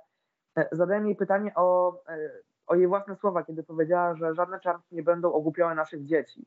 e, 0.57 0.67
zadałem 0.71 1.05
jej 1.05 1.15
pytanie 1.15 1.51
o, 1.55 1.99
e, 2.09 2.29
o 2.67 2.75
jej 2.75 2.87
własne 2.87 3.15
słowa, 3.15 3.43
kiedy 3.43 3.63
powiedziała, 3.63 4.15
że 4.15 4.33
żadne 4.33 4.59
czarnki 4.59 4.95
nie 4.95 5.03
będą 5.03 5.33
ogłupiały 5.33 5.75
naszych 5.75 6.05
dzieci. 6.05 6.45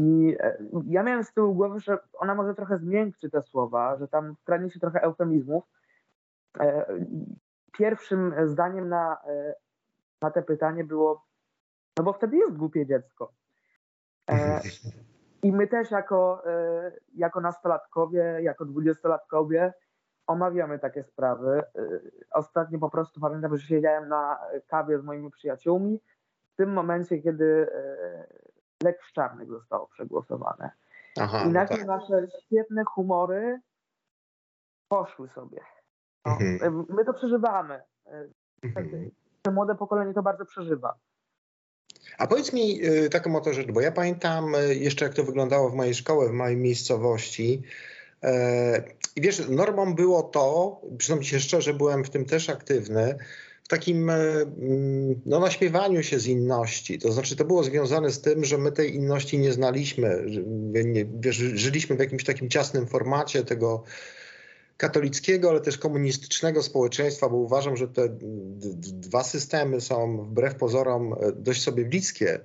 I 0.00 0.36
ja 0.86 1.02
miałem 1.02 1.24
z 1.24 1.32
tyłu 1.32 1.54
głowy, 1.54 1.80
że 1.80 1.98
ona 2.12 2.34
może 2.34 2.54
trochę 2.54 2.78
zmiękczy 2.78 3.30
te 3.30 3.42
słowa, 3.42 3.96
że 3.96 4.08
tam 4.08 4.36
wkradnie 4.36 4.70
się 4.70 4.80
trochę 4.80 5.02
eufemizmów. 5.02 5.64
Pierwszym 7.72 8.34
zdaniem 8.46 8.88
na, 8.88 9.16
na 10.22 10.30
te 10.30 10.42
pytanie 10.42 10.84
było 10.84 11.24
no 11.98 12.04
bo 12.04 12.12
wtedy 12.12 12.36
jest 12.36 12.56
głupie 12.56 12.86
dziecko. 12.86 13.32
E, 14.30 14.60
I 15.42 15.52
my 15.52 15.66
też 15.66 15.90
jako, 15.90 16.42
e, 16.46 16.92
jako 17.14 17.40
nastolatkowie, 17.40 18.38
jako 18.42 18.64
dwudziestolatkowie 18.64 19.72
omawiamy 20.26 20.78
takie 20.78 21.02
sprawy. 21.02 21.62
E, 21.78 22.00
ostatnio 22.30 22.78
po 22.78 22.90
prostu 22.90 23.20
pamiętam, 23.20 23.56
że 23.56 23.66
siedziałem 23.66 24.08
na 24.08 24.38
kawie 24.66 24.98
z 24.98 25.02
moimi 25.02 25.30
przyjaciółmi 25.30 26.00
w 26.52 26.56
tym 26.56 26.72
momencie, 26.72 27.18
kiedy 27.18 27.68
e, 27.74 28.26
lek 28.84 29.02
szczarnych 29.02 29.48
zostało 29.48 29.86
przegłosowane. 29.86 30.70
Aha, 31.20 31.42
I 31.42 31.46
no 31.46 31.52
nagle 31.52 31.76
tak. 31.76 31.86
nasze 31.86 32.26
świetne 32.46 32.84
humory 32.84 33.60
poszły 34.88 35.28
sobie. 35.28 35.60
No, 36.26 36.32
mhm. 36.32 36.86
My 36.88 37.04
to 37.04 37.14
przeżywamy. 37.14 37.82
Mhm. 38.62 39.10
Te 39.42 39.50
młode 39.50 39.74
pokolenie 39.74 40.14
to 40.14 40.22
bardzo 40.22 40.44
przeżywa. 40.44 40.94
A 42.18 42.26
powiedz 42.26 42.52
mi 42.52 42.86
y, 42.86 43.08
taką 43.10 43.36
oto 43.36 43.54
rzecz, 43.54 43.70
bo 43.70 43.80
ja 43.80 43.92
pamiętam 43.92 44.54
y, 44.54 44.74
jeszcze 44.74 45.04
jak 45.04 45.14
to 45.14 45.24
wyglądało 45.24 45.70
w 45.70 45.74
mojej 45.74 45.94
szkole, 45.94 46.28
w 46.28 46.32
mojej 46.32 46.56
miejscowości. 46.56 47.62
I 49.16 49.20
wiesz, 49.20 49.42
normą 49.48 49.94
było 49.94 50.22
to, 50.22 50.80
przyznam 50.98 51.22
się 51.22 51.40
szczerze, 51.40 51.74
byłem 51.74 52.04
w 52.04 52.10
tym 52.10 52.24
też 52.24 52.48
aktywny, 52.48 53.18
w 53.64 53.68
takim 53.68 54.10
mm, 54.10 55.20
no, 55.26 55.40
naśmiewaniu 55.40 56.02
się 56.02 56.18
z 56.18 56.26
inności. 56.26 56.98
To 56.98 57.12
znaczy, 57.12 57.36
to 57.36 57.44
było 57.44 57.64
związane 57.64 58.10
z 58.10 58.20
tym, 58.20 58.44
że 58.44 58.58
my 58.58 58.72
tej 58.72 58.94
inności 58.94 59.38
nie 59.38 59.52
znaliśmy. 59.52 60.24
Nie, 60.84 61.04
wiesz, 61.20 61.36
żyliśmy 61.36 61.96
w 61.96 62.00
jakimś 62.00 62.24
takim 62.24 62.50
ciasnym 62.50 62.86
formacie 62.86 63.44
tego 63.44 63.84
katolickiego, 64.82 65.50
ale 65.50 65.60
też 65.60 65.78
komunistycznego 65.78 66.62
społeczeństwa, 66.62 67.28
bo 67.28 67.36
uważam, 67.36 67.76
że 67.76 67.88
te 67.88 68.08
dwa 68.82 69.24
systemy 69.24 69.80
są 69.80 70.18
wbrew 70.18 70.54
pozorom 70.54 71.12
e, 71.12 71.32
dość 71.32 71.62
sobie 71.62 71.84
bliskie. 71.84 72.40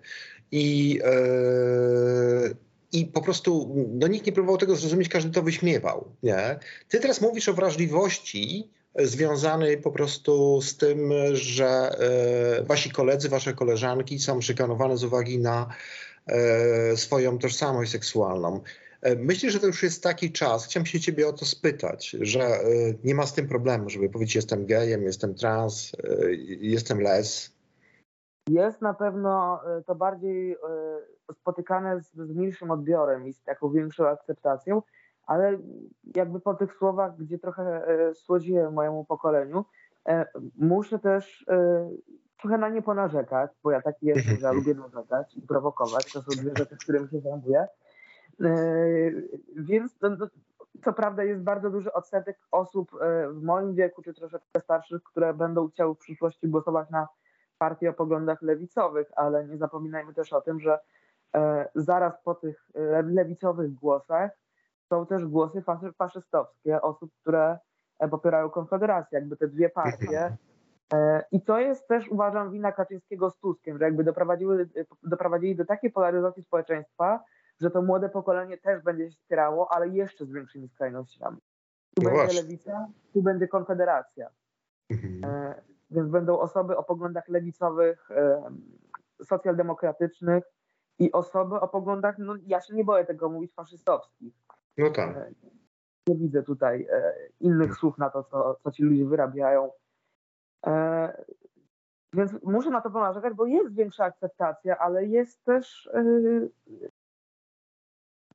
I, 0.51 0.93
yy, 0.93 2.55
i 2.91 3.05
po 3.05 3.21
prostu 3.21 3.75
no, 3.93 4.07
nikt 4.07 4.25
nie 4.25 4.31
próbował 4.31 4.57
tego 4.57 4.75
zrozumieć, 4.75 5.09
każdy 5.09 5.31
to 5.31 5.41
wyśmiewał. 5.41 6.11
Nie? 6.23 6.59
Ty 6.87 6.99
teraz 6.99 7.21
mówisz 7.21 7.49
o 7.49 7.53
wrażliwości 7.53 8.69
związanej 8.95 9.77
po 9.77 9.91
prostu 9.91 10.61
z 10.61 10.77
tym, 10.77 11.11
że 11.33 11.89
yy, 12.59 12.65
wasi 12.65 12.91
koledzy, 12.91 13.29
wasze 13.29 13.53
koleżanki 13.53 14.19
są 14.19 14.41
szykanowane 14.41 14.97
z 14.97 15.03
uwagi 15.03 15.39
na 15.39 15.67
yy, 16.27 16.97
swoją 16.97 17.37
tożsamość 17.37 17.91
seksualną. 17.91 18.61
E, 19.01 19.15
myślę, 19.15 19.49
że 19.49 19.59
to 19.59 19.67
już 19.67 19.83
jest 19.83 20.03
taki 20.03 20.31
czas, 20.31 20.65
chciałem 20.65 20.85
się 20.85 20.99
ciebie 20.99 21.27
o 21.27 21.33
to 21.33 21.45
spytać, 21.45 22.09
że 22.09 22.41
e, 22.41 22.59
nie 23.03 23.15
ma 23.15 23.25
z 23.25 23.33
tym 23.33 23.47
problemu, 23.47 23.89
żeby 23.89 24.09
powiedzieć 24.09 24.35
jestem 24.35 24.65
gejem, 24.65 25.03
jestem 25.03 25.35
trans, 25.35 25.91
e, 26.03 26.33
jestem 26.59 27.01
les. 27.01 27.57
Jest 28.49 28.81
na 28.81 28.93
pewno 28.93 29.59
to 29.85 29.95
bardziej 29.95 30.57
spotykane 31.33 32.01
z, 32.01 32.13
z 32.13 32.35
mniejszym 32.35 32.71
odbiorem 32.71 33.27
i 33.27 33.33
z 33.33 33.43
taką 33.43 33.69
większą 33.69 34.07
akceptacją, 34.07 34.81
ale 35.25 35.57
jakby 36.15 36.39
po 36.39 36.53
tych 36.53 36.73
słowach, 36.73 37.17
gdzie 37.17 37.39
trochę 37.39 37.81
słodziłem 38.13 38.73
mojemu 38.73 39.05
pokoleniu, 39.05 39.65
muszę 40.57 40.99
też 40.99 41.45
trochę 42.41 42.57
na 42.57 42.69
nie 42.69 42.81
ponarzekać, 42.81 43.51
bo 43.63 43.71
ja 43.71 43.81
taki 43.81 44.05
jestem, 44.05 44.37
że 44.37 44.53
lubię 44.53 44.73
narzekać 44.73 45.37
i 45.37 45.41
prowokować, 45.41 46.13
to 46.13 46.21
są 46.21 46.41
dwie 46.41 46.51
rzeczy, 46.57 46.77
którymi 46.77 47.09
się 47.09 47.19
zajmuję. 47.19 47.67
E, 48.41 48.51
więc 49.55 49.95
no, 50.01 50.27
co 50.83 50.93
prawda 50.93 51.23
jest 51.23 51.41
bardzo 51.41 51.69
duży 51.69 51.93
odsetek 51.93 52.39
osób 52.51 52.91
e, 53.01 53.29
w 53.29 53.43
moim 53.43 53.75
wieku, 53.75 54.01
czy 54.01 54.13
troszeczkę 54.13 54.59
starszych, 54.59 55.03
które 55.03 55.33
będą 55.33 55.69
chciały 55.69 55.95
w 55.95 55.97
przyszłości 55.97 56.47
głosować 56.47 56.89
na 56.89 57.07
partie 57.57 57.89
o 57.89 57.93
poglądach 57.93 58.41
lewicowych, 58.41 59.07
ale 59.15 59.45
nie 59.45 59.57
zapominajmy 59.57 60.13
też 60.13 60.33
o 60.33 60.41
tym, 60.41 60.59
że 60.59 60.79
e, 61.35 61.69
zaraz 61.75 62.13
po 62.23 62.35
tych 62.35 62.69
lewicowych 63.03 63.73
głosach 63.73 64.31
są 64.89 65.05
też 65.05 65.25
głosy 65.25 65.63
faszystowskie 65.97 66.81
osób, 66.81 67.11
które 67.21 67.57
popierają 68.11 68.49
Konfederację, 68.49 69.19
jakby 69.19 69.37
te 69.37 69.47
dwie 69.47 69.69
partie. 69.69 70.37
I 71.31 71.41
to 71.41 71.59
jest 71.59 71.87
też, 71.87 72.07
uważam, 72.07 72.51
wina 72.51 72.71
Kaczyńskiego 72.71 73.29
z 73.29 73.37
Tuskiem, 73.39 73.77
że 73.77 73.83
jakby 73.83 74.03
doprowadziły, 74.03 74.69
doprowadzili 75.03 75.55
do 75.55 75.65
takiej 75.65 75.91
polaryzacji 75.91 76.43
społeczeństwa, 76.43 77.23
że 77.59 77.71
to 77.71 77.81
młode 77.81 78.09
pokolenie 78.09 78.57
też 78.57 78.83
będzie 78.83 79.11
się 79.11 79.17
wspierało, 79.17 79.71
ale 79.71 79.89
jeszcze 79.89 80.25
z 80.25 80.31
większymi 80.31 80.69
skrajnościami. 80.69 81.37
Tu 81.95 82.03
no 82.03 82.09
będzie 82.09 82.23
właśnie. 82.23 82.41
lewica, 82.41 82.87
tu 83.13 83.21
będzie 83.21 83.47
konfederacja. 83.47 84.29
Mhm. 84.89 85.23
E, 85.23 85.61
więc 85.89 86.09
będą 86.09 86.39
osoby 86.39 86.77
o 86.77 86.83
poglądach 86.83 87.27
lewicowych, 87.27 88.11
e, 88.11 88.51
socjaldemokratycznych 89.23 90.43
i 90.99 91.11
osoby 91.11 91.55
o 91.55 91.67
poglądach, 91.67 92.17
no 92.17 92.33
ja 92.45 92.61
się 92.61 92.75
nie 92.75 92.83
boję 92.83 93.05
tego 93.05 93.29
mówić, 93.29 93.53
faszystowskich. 93.53 94.33
No 94.77 94.89
tak. 94.89 95.17
E, 95.17 95.31
nie 96.07 96.15
widzę 96.15 96.43
tutaj 96.43 96.87
innych 97.39 97.75
słów 97.75 97.97
na 97.97 98.09
to, 98.09 98.23
co, 98.23 98.55
co 98.63 98.71
ci 98.71 98.83
ludzie 98.83 99.05
wyrabiają. 99.05 99.71
Więc 102.13 102.43
muszę 102.43 102.69
na 102.69 102.81
to 102.81 102.89
ponarzekać, 102.89 103.33
bo 103.33 103.45
jest 103.45 103.75
większa 103.75 104.03
akceptacja, 104.03 104.77
ale 104.77 105.05
jest 105.05 105.43
też 105.43 105.89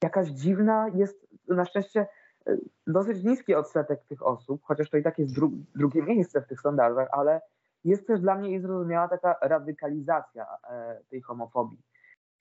jakaś 0.02 0.28
dziwna 0.28 0.88
jest 0.94 1.26
na 1.48 1.64
szczęście 1.64 2.06
e, 2.46 2.56
dosyć 2.86 3.24
niski 3.24 3.54
odsetek 3.54 4.04
tych 4.04 4.26
osób, 4.26 4.62
chociaż 4.64 4.90
to 4.90 4.96
i 4.96 5.02
tak 5.02 5.18
jest 5.18 5.34
dru 5.34 5.50
drugie 5.74 6.02
miejsce 6.02 6.42
w 6.42 6.46
tych 6.46 6.60
sondażach, 6.60 7.08
ale 7.12 7.40
jest 7.84 8.06
też 8.06 8.20
dla 8.20 8.34
mnie 8.34 8.50
niezrozumiała 8.50 9.08
taka 9.08 9.36
radykalizacja 9.42 10.46
e, 10.70 11.00
tej 11.10 11.20
homofobii. 11.20 11.82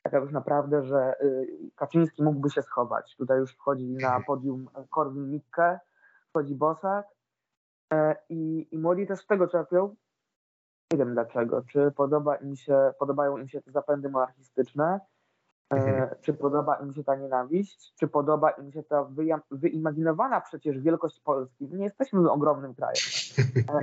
Taka 0.03 0.17
już 0.17 0.31
naprawdę, 0.31 0.83
że 0.83 0.97
e, 0.97 1.15
Kaczyński 1.75 2.23
mógłby 2.23 2.49
się 2.49 2.61
schować. 2.61 3.15
Tutaj 3.15 3.39
już 3.39 3.53
wchodzi 3.53 3.89
na 3.89 4.21
podium 4.27 4.69
Korwin-Mikke, 4.89 5.79
wchodzi 6.29 6.55
Bosak 6.55 7.05
i, 8.29 8.67
i 8.71 8.77
młodzi 8.77 9.07
też 9.07 9.19
z 9.19 9.27
tego 9.27 9.47
czerpią. 9.47 9.95
Nie 10.91 10.97
wiem 10.97 11.13
dlaczego. 11.13 11.61
Czy 11.61 11.91
podoba 11.91 12.35
im 12.35 12.55
się, 12.55 12.93
podobają 12.99 13.37
im 13.37 13.49
się 13.49 13.61
te 13.61 13.71
zapędy 13.71 14.09
monarchistyczne, 14.09 14.99
Mhm. 15.71 16.03
E, 16.03 16.15
czy 16.21 16.33
podoba 16.33 16.75
im 16.75 16.93
się 16.93 17.03
ta 17.03 17.15
nienawiść? 17.15 17.93
Czy 17.99 18.07
podoba 18.07 18.49
im 18.49 18.71
się 18.71 18.83
ta 18.83 19.07
wyimaginowana 19.51 20.41
przecież 20.41 20.79
wielkość 20.79 21.19
Polski? 21.19 21.69
Nie 21.71 21.83
jesteśmy 21.83 22.31
ogromnym 22.31 22.75
krajem. 22.75 23.03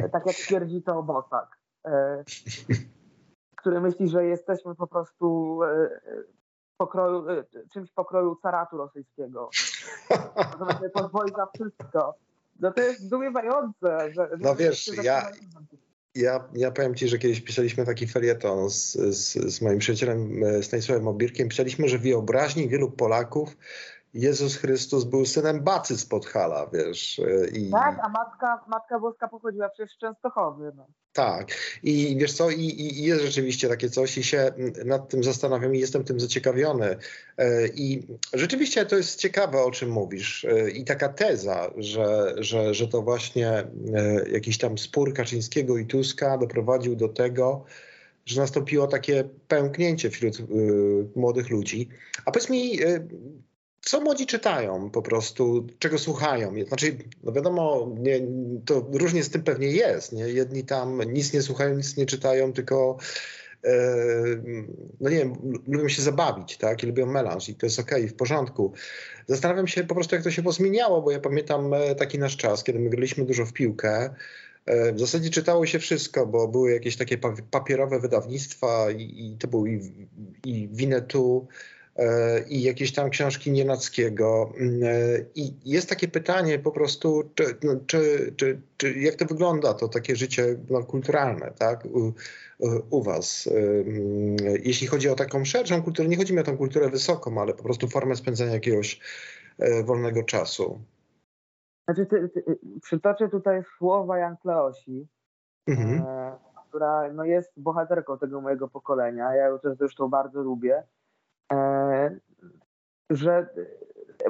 E, 0.05 0.09
tak 0.15 0.27
jak 0.27 0.37
twierdzi 0.37 0.83
to 0.83 1.03
Bosak, 1.03 1.59
e, 1.87 2.25
który 3.57 3.81
myśli, 3.81 4.09
że 4.09 4.25
jesteśmy 4.25 4.75
po 4.75 4.87
prostu 4.87 5.59
pokroju, 6.77 7.27
czymś 7.73 7.93
pokroju 7.93 8.37
caratu 8.43 8.77
rosyjskiego. 8.77 9.51
Możemy 10.59 10.73
sobie 10.73 10.91
pozwolić 10.91 11.37
na 11.37 11.47
wszystko. 11.55 12.15
No 12.61 12.73
to 12.73 12.81
jest 12.81 13.01
zdumiewające. 13.01 14.13
Że, 14.13 14.31
no 14.41 14.55
wiesz, 14.55 14.91
ja, 15.03 15.31
ja, 16.15 16.49
ja 16.55 16.71
powiem 16.71 16.95
ci, 16.95 17.09
że 17.09 17.19
kiedyś 17.19 17.41
pisaliśmy 17.41 17.87
taki 17.87 18.07
felieton 18.07 18.71
z, 18.71 18.93
z, 18.93 19.33
z 19.55 19.61
moim 19.61 19.79
przyjacielem 19.79 20.45
e, 20.45 20.63
Stanisławem 20.63 21.09
Obirkiem. 21.09 21.49
Pisaliśmy, 21.49 21.89
że 21.89 21.99
wyobraźni 21.99 22.69
wielu 22.69 22.91
Polaków 22.91 23.57
Jezus 24.15 24.57
Chrystus 24.57 25.05
był 25.05 25.27
synem 25.27 25.61
Bacy 25.61 25.99
z 25.99 26.07
Podhala, 26.07 26.67
wiesz. 26.73 27.19
E, 27.19 27.49
I... 27.49 27.71
Tak, 27.71 27.99
a 28.03 28.09
matka, 28.09 28.65
matka 28.69 29.01
Boska 29.01 29.29
pochodziła 29.29 29.69
przecież 29.69 29.95
z 29.95 29.99
Częstochowy. 29.99 30.73
No. 30.77 30.87
Tak. 31.13 31.49
I 31.83 32.17
wiesz 32.21 32.33
co, 32.33 32.51
i, 32.51 32.61
i, 32.61 33.03
jest 33.03 33.25
rzeczywiście 33.25 33.69
takie 33.69 33.91
coś 33.91 34.19
i 34.19 34.25
się 34.25 34.53
nad 34.85 35.09
tym 35.09 35.25
zastanawiam 35.25 35.75
i 35.75 35.79
jestem 35.79 36.05
tym 36.05 36.21
zaciekawiony. 36.21 36.97
E, 37.39 37.67
I 37.67 38.07
rzeczywiście 38.33 38.87
to 38.87 38.97
jest 38.97 39.21
ciekawe, 39.21 39.63
o 39.63 39.71
czym 39.71 39.91
mówisz. 39.91 40.47
I 40.75 40.85
taka 40.85 41.09
teza, 41.09 41.71
że, 41.77 42.35
że, 42.39 42.75
że 42.75 42.89
to 42.89 43.03
właśnie 43.03 43.65
jakiś 44.33 44.59
tam 44.59 44.79
spór 44.79 45.15
Kaczyńskiego 45.15 45.79
i 45.79 45.87
Tuska 45.87 46.39
doprowadził 46.39 46.97
do 46.97 47.09
tego, 47.09 47.65
że 48.29 48.41
nastąpiło 48.41 48.87
takie 48.87 49.25
pęknięcie 49.49 50.11
wśród 50.11 50.41
y, 50.41 50.45
młodych 51.17 51.51
ludzi. 51.51 51.89
A 52.25 52.31
powiedz 52.31 52.51
mi, 52.51 52.83
y, 52.83 53.09
co 53.81 54.01
młodzi 54.01 54.27
czytają 54.27 54.91
po 54.91 55.03
prostu, 55.03 55.67
czego 55.79 55.99
słuchają. 55.99 56.55
Znaczy, 56.69 56.97
no 57.23 57.33
wiadomo, 57.33 57.95
nie, 57.99 58.21
to 58.67 58.87
różnie 58.93 59.25
z 59.25 59.31
tym 59.31 59.43
pewnie 59.43 59.69
jest. 59.69 60.13
Nie? 60.13 60.29
Jedni 60.29 60.65
tam 60.65 61.03
nic 61.13 61.33
nie 61.33 61.43
słuchają, 61.43 61.77
nic 61.77 61.97
nie 61.97 62.07
czytają, 62.07 62.53
tylko 62.53 62.99
e, 63.65 63.71
no 65.01 65.11
nie 65.11 65.17
wiem, 65.17 65.35
lubią 65.67 65.89
się 65.89 66.03
zabawić, 66.03 66.57
tak? 66.57 66.83
I 66.83 66.87
lubią 66.87 67.07
melanż 67.07 67.49
i 67.49 67.55
to 67.55 67.67
jest 67.67 67.79
okej, 67.79 68.03
okay, 68.03 68.09
w 68.09 68.15
porządku. 68.15 68.73
Zastanawiam 69.27 69.67
się 69.67 69.85
po 69.85 69.95
prostu, 69.95 70.15
jak 70.15 70.25
to 70.25 70.31
się 70.31 70.43
pozmieniało, 70.43 71.03
bo 71.03 71.11
ja 71.11 71.21
pamiętam 71.21 71.75
e, 71.75 71.95
taki 71.95 72.19
nasz 72.19 72.37
czas, 72.37 72.65
kiedy 72.65 72.79
my 72.79 72.91
graliśmy 72.91 73.25
dużo 73.25 73.47
w 73.47 73.53
piłkę. 73.53 74.15
E, 74.67 74.93
w 74.93 75.01
zasadzie 75.01 75.31
czytało 75.31 75.67
się 75.67 75.79
wszystko, 75.79 76.27
bo 76.27 76.49
były 76.49 76.73
jakieś 76.73 76.97
takie 76.97 77.19
papierowe 77.51 78.01
wydawnictwa 78.01 78.91
i, 78.91 79.03
i 79.03 79.37
to 79.39 79.49
był 79.49 79.67
i, 79.67 79.81
i 80.45 80.69
Winetu, 80.73 81.49
E, 81.49 81.78
i 82.49 82.63
jakieś 82.63 82.93
tam 82.93 83.11
książki 83.11 83.53
Nienackiego. 83.53 84.53
Mm, 84.61 84.83
e, 84.83 84.89
I 85.35 85.55
jest 85.65 85.89
takie 85.89 86.09
pytanie 86.09 86.59
po 86.59 86.73
prostu, 86.73 87.31
czy, 87.35 87.45
no, 87.63 87.77
czy, 87.87 88.33
czy, 88.37 88.61
czy 88.77 88.93
jak 88.93 89.15
to 89.15 89.25
wygląda, 89.25 89.75
to 89.75 89.89
takie 89.89 90.17
życie 90.17 90.57
no, 90.71 90.85
kulturalne, 90.85 91.53
tak? 91.59 91.85
U, 91.85 92.13
u 92.91 93.03
was. 93.03 93.47
Mm, 93.47 94.37
jeśli 94.65 94.87
chodzi 94.87 95.09
o 95.09 95.15
taką 95.15 95.45
szerszą 95.45 95.83
kulturę, 95.83 96.09
nie 96.09 96.17
chodzi 96.17 96.35
mi 96.35 96.41
o 96.41 96.45
tą 96.45 96.57
kulturę 96.57 96.89
wysoką, 96.89 97.41
ale 97.41 97.55
po 97.55 97.63
prostu 97.63 97.89
formę 97.89 98.17
spędzania 98.17 98.53
jakiegoś 98.53 99.01
e, 99.59 99.83
wolnego 99.83 100.23
czasu. 100.23 100.81
Znaczy, 101.85 102.07
ty, 102.07 102.29
ty, 102.29 102.59
przytoczę 102.83 103.29
tutaj 103.29 103.63
słowa 103.79 104.19
Jan 104.19 104.37
Kleosi, 104.37 105.07
mhm. 105.67 106.03
e, 106.07 106.33
która 106.69 107.13
no, 107.13 107.25
jest 107.25 107.53
bohaterką 107.57 108.19
tego 108.19 108.41
mojego 108.41 108.69
pokolenia. 108.69 109.35
Ja 109.35 109.47
ją 109.47 109.59
też 109.59 109.79
zresztą 109.79 110.09
bardzo 110.09 110.43
lubię. 110.43 110.83
E, 111.53 112.11
że 113.11 113.49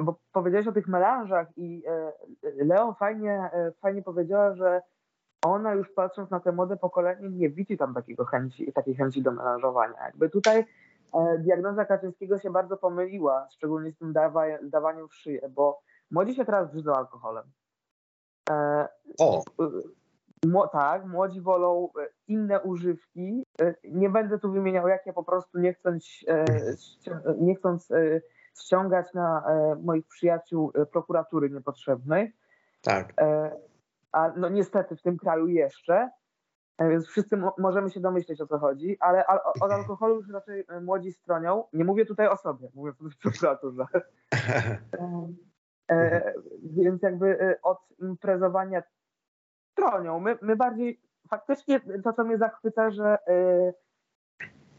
bo 0.01 0.19
powiedziałeś 0.31 0.67
o 0.67 0.71
tych 0.71 0.87
melanżach 0.87 1.47
i 1.57 1.83
e, 1.87 2.11
Leo 2.65 2.93
fajnie, 2.93 3.49
e, 3.53 3.71
fajnie 3.71 4.01
powiedziała, 4.01 4.55
że 4.55 4.81
ona 5.45 5.73
już 5.73 5.89
patrząc 5.93 6.29
na 6.29 6.39
te 6.39 6.51
młode 6.51 6.77
pokolenie 6.77 7.29
nie 7.29 7.49
widzi 7.49 7.77
tam 7.77 7.93
takiego 7.93 8.25
chęci, 8.25 8.73
takiej 8.73 8.95
chęci 8.95 9.21
do 9.21 9.31
melanżowania. 9.31 10.05
Jakby 10.05 10.29
tutaj 10.29 10.65
diagnoza 11.39 11.85
Kaczyńskiego 11.85 12.39
się 12.39 12.49
bardzo 12.49 12.77
pomyliła, 12.77 13.47
szczególnie 13.51 13.91
z 13.91 13.97
tym 13.97 14.13
dawa, 14.13 14.43
dawaniem 14.63 15.07
w 15.07 15.15
szyję, 15.15 15.49
bo 15.49 15.81
młodzi 16.11 16.35
się 16.35 16.45
teraz 16.45 16.71
brzydzą 16.71 16.93
alkoholem. 16.93 17.45
E, 18.49 18.87
O, 19.19 19.43
Mło, 20.45 20.67
tak, 20.67 21.05
młodzi 21.05 21.41
wolą 21.41 21.89
e, 22.01 22.07
inne 22.27 22.61
używki. 22.61 23.43
E, 23.61 23.75
Nie 23.83 24.09
będę 24.09 24.39
tu 24.39 24.51
wymieniał, 24.51 24.87
jakie 24.87 25.13
po 25.13 25.23
prostu 25.23 25.59
nie 25.59 25.73
chcąc, 25.73 26.05
e, 26.27 26.45
nie 27.37 27.55
chcąc 27.55 27.89
ściągać 28.59 29.13
na 29.13 29.43
moich 29.83 30.07
przyjaciół 30.07 30.71
prokuratury 30.91 31.49
niepotrzebnej. 31.49 32.33
tak. 32.81 33.13
A 34.11 34.31
no 34.37 34.49
niestety 34.49 34.95
w 34.95 35.01
tym 35.01 35.17
kraju 35.17 35.47
jeszcze, 35.47 36.09
więc 36.79 37.07
wszyscy 37.07 37.37
mo- 37.37 37.55
możemy 37.57 37.89
się 37.89 37.99
domyśleć 37.99 38.41
o 38.41 38.47
co 38.47 38.59
chodzi, 38.59 38.97
ale 38.99 39.25
al- 39.25 39.39
od 39.61 39.71
alkoholu 39.71 40.15
już 40.15 40.29
raczej 40.29 40.65
młodzi 40.81 41.11
stronią. 41.11 41.63
Nie 41.73 41.83
mówię 41.85 42.05
tutaj 42.05 42.27
o 42.27 42.37
sobie, 42.37 42.69
mówię 42.75 42.93
tutaj 42.93 43.11
w 43.11 43.17
prokuraturze. 43.17 43.85
E, 45.91 46.33
więc 46.63 47.01
jakby 47.01 47.55
od 47.63 47.77
imprezowania 47.99 48.83
stronią. 49.71 50.19
My, 50.19 50.37
my 50.41 50.55
bardziej, 50.55 51.01
faktycznie 51.29 51.79
to, 52.03 52.13
co 52.13 52.23
mnie 52.23 52.37
zachwyca, 52.37 52.91
że 52.91 53.17
e, 53.27 53.73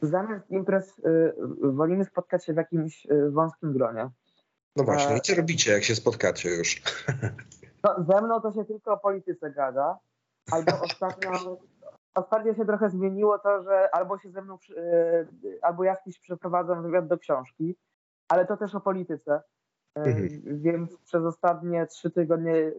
zamiast 0.03 0.51
imprez 0.51 1.01
e, 1.05 1.33
wolimy 1.63 2.05
spotkać 2.05 2.45
się 2.45 2.53
w 2.53 2.57
jakimś 2.57 3.07
e, 3.07 3.31
wąskim 3.31 3.73
gronie. 3.73 4.11
No 4.77 4.85
właśnie, 4.85 5.15
E, 5.15 5.19
i 5.19 5.21
co 5.21 5.35
robicie, 5.35 5.73
jak 5.73 5.85
się 5.85 5.95
spotkacie 5.95 6.51
już? 6.51 6.77
No, 7.85 8.05
ze 8.05 8.23
mną 8.23 8.41
to 8.41 8.53
się 8.53 8.65
tylko 8.65 8.93
o 8.93 8.99
polityce 8.99 9.51
gada. 9.51 9.99
Albo 10.53 10.73
ostatnio, 10.91 11.59
ostatnio 12.15 12.55
się 12.55 12.67
trochę 12.67 12.91
zmieniło 12.91 13.39
to, 13.39 13.63
że 13.63 13.95
albo 13.95 14.19
się 14.19 14.31
ze 14.31 14.43
mną, 14.43 14.59
e, 14.77 15.27
albo 15.63 15.85
jakiś 15.85 16.19
przeprowadzam 16.19 16.83
wywiad 16.83 17.07
do 17.07 17.19
książki, 17.19 17.77
ale 18.29 18.47
to 18.47 18.57
też 18.57 18.75
o 18.75 18.81
polityce. 18.81 19.43
E, 19.97 20.01
Mhm. 20.03 20.61
Więc 20.61 20.97
przez 20.97 21.25
ostatnie 21.25 21.87
trzy 21.87 22.11
tygodnie 22.11 22.57
e, 22.57 22.73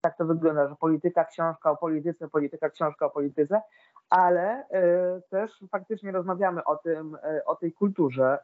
tak 0.00 0.16
to 0.16 0.24
wygląda, 0.24 0.68
że 0.68 0.76
polityka, 0.76 1.24
książka 1.24 1.70
o 1.70 1.76
polityce, 1.76 2.28
polityka, 2.28 2.70
książka 2.70 3.06
o 3.06 3.10
polityce, 3.10 3.62
ale 4.10 4.68
e, 4.68 5.20
też 5.30 5.64
faktycznie 5.70 6.12
rozmawiamy 6.12 6.64
o 6.64 6.76
tym, 6.76 7.16
o 7.46 7.56
tej 7.56 7.72
kulturze. 7.72 8.38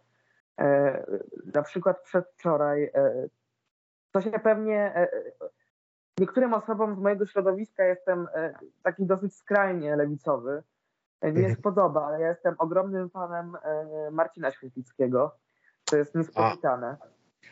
Na 1.55 1.63
przykład 1.63 2.03
przedwczoraj 2.03 2.93
to 4.13 4.21
się 4.21 4.31
pewnie 4.31 5.09
niektórym 6.19 6.55
osobom 6.55 6.95
z 6.97 6.99
mojego 6.99 7.27
środowiska 7.27 7.85
jestem 7.85 8.29
taki 8.83 9.07
dosyć 9.07 9.37
skrajnie 9.37 9.97
lewicowy. 9.97 10.63
Nie 11.23 11.29
Mhm. 11.29 11.55
spodoba, 11.55 12.07
ale 12.07 12.21
ja 12.21 12.29
jestem 12.29 12.55
ogromnym 12.59 13.11
fanem 13.11 13.57
Marcina 14.11 14.51
Świetlickiego. 14.51 15.35
To 15.85 15.97
jest 15.97 16.15
niespotykane. 16.15 16.97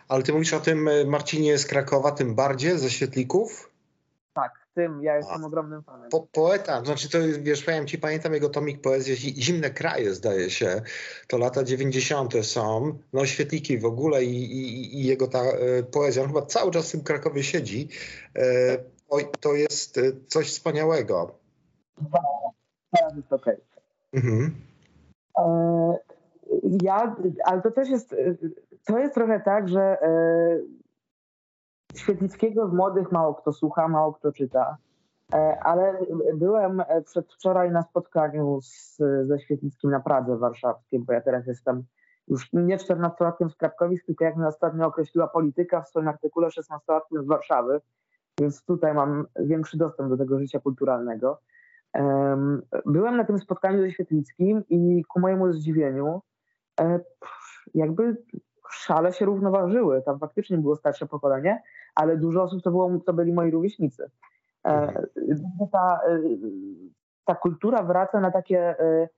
Ale 0.08 0.22
ty 0.22 0.32
mówisz 0.32 0.54
o 0.54 0.60
tym 0.60 0.88
e, 0.88 1.04
Marcinie 1.04 1.58
z 1.58 1.66
Krakowa, 1.66 2.12
tym 2.12 2.34
bardzie 2.34 2.78
ze 2.78 2.90
Świetlików? 2.90 3.70
Tak, 4.32 4.52
tym 4.74 5.02
ja 5.02 5.16
jestem 5.16 5.44
ogromnym 5.44 5.82
fanem. 5.82 6.10
Po, 6.10 6.20
poeta, 6.32 6.84
znaczy 6.84 7.10
to 7.10 7.18
wiesz, 7.42 7.64
powiem 7.64 7.86
ci, 7.86 7.98
pamiętam 7.98 8.34
jego 8.34 8.48
tomik 8.48 8.80
poezji 8.80 9.16
Zi- 9.16 9.42
Zimne 9.42 9.70
kraje, 9.70 10.14
zdaje 10.14 10.50
się. 10.50 10.82
To 11.28 11.38
lata 11.38 11.64
90. 11.64 12.34
są, 12.46 12.98
no 13.12 13.26
świetliki 13.26 13.78
w 13.78 13.84
ogóle 13.84 14.24
i, 14.24 14.44
i, 14.44 15.00
i 15.00 15.04
jego 15.04 15.28
ta 15.28 15.38
e, 15.42 15.82
poezja, 15.82 16.22
on 16.22 16.28
chyba 16.28 16.42
cały 16.46 16.70
czas 16.70 16.88
w 16.88 16.92
tym 16.92 17.02
Krakowie 17.02 17.42
siedzi. 17.42 17.88
E, 18.36 18.42
oj, 19.08 19.26
to 19.40 19.54
jest 19.54 19.98
e, 19.98 20.02
coś 20.28 20.48
wspaniałego. 20.48 21.34
Teraz 22.96 23.16
jest 23.16 23.32
okej. 23.32 23.56
Mhm. 24.12 24.54
E, 25.38 25.98
Ja, 26.82 27.16
ale 27.44 27.62
to 27.62 27.70
też 27.70 27.88
jest, 27.88 28.14
to 28.86 28.98
jest 28.98 29.14
trochę 29.14 29.40
tak, 29.40 29.68
że 29.68 30.02
e, 30.02 30.60
Świetlickiego 31.94 32.68
z 32.68 32.72
młodych 32.72 33.12
mało 33.12 33.34
kto 33.34 33.52
słucha, 33.52 33.88
mało 33.88 34.12
kto 34.12 34.32
czyta. 34.32 34.76
E, 35.34 35.58
Ale 35.62 35.98
byłem 36.34 36.82
przedwczoraj 37.04 37.70
na 37.70 37.82
spotkaniu 37.82 38.60
z, 38.62 38.96
ze 39.22 39.38
Świetlickim 39.38 39.90
na 39.90 40.00
Pradze 40.00 40.36
Warszawskiej, 40.36 41.00
bo 41.00 41.12
ja 41.12 41.20
teraz 41.20 41.46
jestem 41.46 41.84
już 42.28 42.52
nie 42.52 42.76
14-latkiem 42.76 43.50
z 43.50 43.56
Krapkowic, 43.56 44.04
tylko 44.04 44.24
jak 44.24 44.36
mnie 44.36 44.46
ostatnio 44.46 44.86
określiła 44.86 45.28
polityka 45.28 45.82
w 45.82 45.88
swoim 45.88 46.08
artykule 46.08 46.48
16-latkiem 46.48 47.22
z 47.22 47.26
Warszawy, 47.26 47.80
więc 48.40 48.64
tutaj 48.64 48.94
mam 48.94 49.26
większy 49.40 49.78
dostęp 49.78 50.10
do 50.10 50.16
tego 50.16 50.38
życia 50.38 50.60
kulturalnego. 50.60 51.40
Em, 51.92 52.62
Byłem 52.86 53.16
na 53.16 53.24
tym 53.24 53.38
spotkaniu 53.38 53.80
ze 53.82 53.90
Świetlickim 53.90 54.64
i 54.68 55.04
ku 55.08 55.20
mojemu 55.20 55.52
zdziwieniu 55.52 56.22
e, 56.80 57.00
jakby 57.74 58.16
szale 58.72 59.12
się 59.12 59.24
równoważyły. 59.24 60.02
Tam 60.02 60.18
faktycznie 60.18 60.58
było 60.58 60.76
starsze 60.76 61.06
pokolenie, 61.06 61.62
ale 61.94 62.16
dużo 62.16 62.42
osób 62.42 62.62
to, 62.62 62.70
było, 62.70 62.90
to 63.06 63.12
byli 63.12 63.32
moi 63.32 63.50
rówieśnicy. 63.50 64.10
E, 64.66 65.06
Ta, 65.72 66.00
e, 66.08 66.20
ta 67.24 67.34
kultura 67.34 67.82
wraca 67.82 68.20
na 68.20 68.30
takie 68.30 68.80
e, 68.80 69.08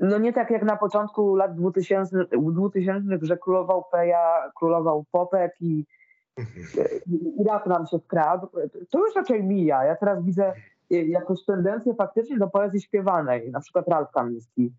no 0.00 0.18
nie 0.18 0.32
tak 0.32 0.50
jak 0.50 0.62
na 0.62 0.76
początku 0.76 1.36
lat 1.36 1.54
2000, 1.54 2.26
2000 2.52 3.18
że 3.22 3.36
królował 3.36 3.84
Peja, 3.92 4.50
królował 4.56 5.04
Popek 5.10 5.54
i, 5.60 5.86
i, 7.06 7.40
i 7.40 7.44
rap 7.48 7.66
nam 7.66 7.86
się 7.86 7.98
wkradł. 7.98 8.46
To 8.90 8.98
już 8.98 9.14
raczej 9.16 9.44
mija. 9.44 9.84
Ja 9.84 9.96
teraz 9.96 10.24
widzę 10.24 10.52
jakąś 10.90 11.44
tendencję 11.44 11.94
faktycznie 11.94 12.38
do 12.38 12.48
poezji 12.48 12.80
śpiewanej. 12.80 13.50
Na 13.50 13.60
przykład 13.60 13.88
Ralf 13.88 14.10
Kamiński, 14.10 14.72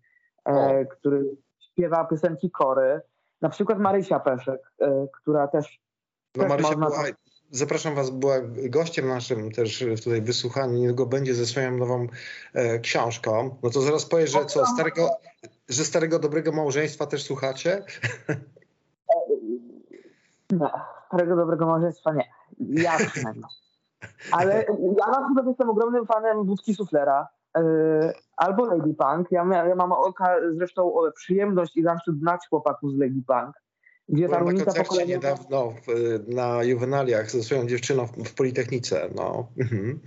e, 0.44 0.84
który 0.84 1.36
śpiewa 1.60 2.04
piosenki 2.04 2.50
kory. 2.50 3.00
Na 3.42 3.48
przykład 3.48 3.78
Marysia 3.78 4.20
Peszek, 4.20 4.72
e, 4.80 5.06
która 5.12 5.48
też 5.48 5.80
No 6.36 6.42
Też 6.42 6.48
Marysia 6.50 6.76
można 6.76 6.86
była, 6.86 7.04
zapraszam 7.50 7.94
was, 7.94 8.10
była 8.10 8.36
gościem 8.68 9.08
naszym 9.08 9.52
też 9.52 9.84
tutaj 10.04 10.22
wysłuchaniu, 10.22 10.78
niedługo 10.78 11.06
będzie 11.06 11.34
ze 11.34 11.46
swoją 11.46 11.76
nową 11.76 12.06
e, 12.54 12.78
książką. 12.78 13.56
No 13.62 13.70
to 13.70 13.80
zaraz 13.80 14.06
powiesz, 14.06 14.30
że 14.30 14.46
co, 14.46 14.66
starego, 14.66 15.10
że 15.68 15.84
starego 15.84 16.18
dobrego 16.18 16.52
małżeństwa 16.52 17.06
też 17.06 17.22
słuchacie? 17.22 17.84
Nie, 20.50 20.70
starego 21.06 21.36
dobrego 21.36 21.66
małżeństwa 21.66 22.12
nie. 22.12 22.24
Ja 22.82 22.98
przynajmniej. 22.98 23.44
Ale 24.32 24.64
ja 24.98 25.06
na 25.06 25.24
przykład 25.24 25.46
jestem 25.46 25.70
ogromnym 25.70 26.06
fanem 26.06 26.44
Budki 26.44 26.74
Suflera 26.74 27.28
albo 28.36 28.64
Lady 28.66 28.94
Punk. 28.94 29.30
Ja, 29.30 29.44
mia- 29.44 29.68
ja 29.68 29.74
mam 29.74 29.92
oka, 29.92 30.36
zresztą 30.52 30.94
przyjemność 31.14 31.76
i 31.76 31.82
zaszczyt 31.82 32.18
znać 32.18 32.40
chłopaków 32.50 32.92
z 32.92 32.98
Lady 32.98 33.22
Punk, 33.26 33.54
gdzie 34.08 34.28
ta 34.28 34.28
Byłem 34.28 34.44
na 34.44 34.50
różnica 34.50 34.64
koncercie 34.64 34.88
pokoleniowa... 34.88 35.28
niedawno 35.28 35.70
w, 35.70 35.86
na 36.34 36.62
juwenaliach 36.62 37.30
ze 37.30 37.42
swoją 37.42 37.66
dziewczyną 37.66 38.06
w, 38.06 38.10
w 38.10 38.34
Politechnice. 38.34 39.08
No. 39.14 39.46
Mhm. 39.60 40.00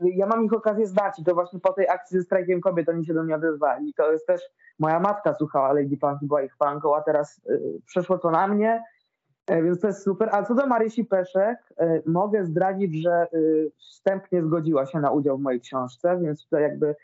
Ja 0.00 0.26
mam 0.26 0.44
ich 0.44 0.52
okazję 0.52 0.86
znać 0.86 1.18
i 1.18 1.24
to 1.24 1.34
właśnie 1.34 1.60
po 1.60 1.72
tej 1.72 1.88
akcji 1.88 2.18
ze 2.18 2.24
strajkiem 2.24 2.60
kobiet 2.60 2.88
oni 2.88 3.06
się 3.06 3.14
do 3.14 3.22
mnie 3.22 3.34
odezwali. 3.34 3.94
To 3.94 4.12
jest 4.12 4.26
też, 4.26 4.40
moja 4.78 5.00
matka 5.00 5.34
słuchała 5.34 5.72
Lady 5.72 5.96
Punk 5.96 6.22
i 6.22 6.26
była 6.26 6.42
ich 6.42 6.56
fanką, 6.56 6.96
a 6.96 7.02
teraz 7.02 7.40
y, 7.50 7.80
przeszło 7.86 8.18
to 8.18 8.30
na 8.30 8.48
mnie, 8.48 8.82
więc 9.48 9.80
to 9.80 9.86
jest 9.86 10.02
super. 10.02 10.28
A 10.32 10.42
co 10.42 10.54
do 10.54 10.66
Marysi 10.66 11.04
Peszek, 11.04 11.58
y, 11.80 12.02
mogę 12.06 12.44
zdradzić, 12.44 13.02
że 13.02 13.26
y, 13.34 13.72
wstępnie 13.78 14.42
zgodziła 14.42 14.86
się 14.86 15.00
na 15.00 15.10
udział 15.10 15.38
w 15.38 15.40
mojej 15.40 15.60
książce, 15.60 16.18
więc 16.22 16.48
to 16.48 16.58
jakby 16.58 16.96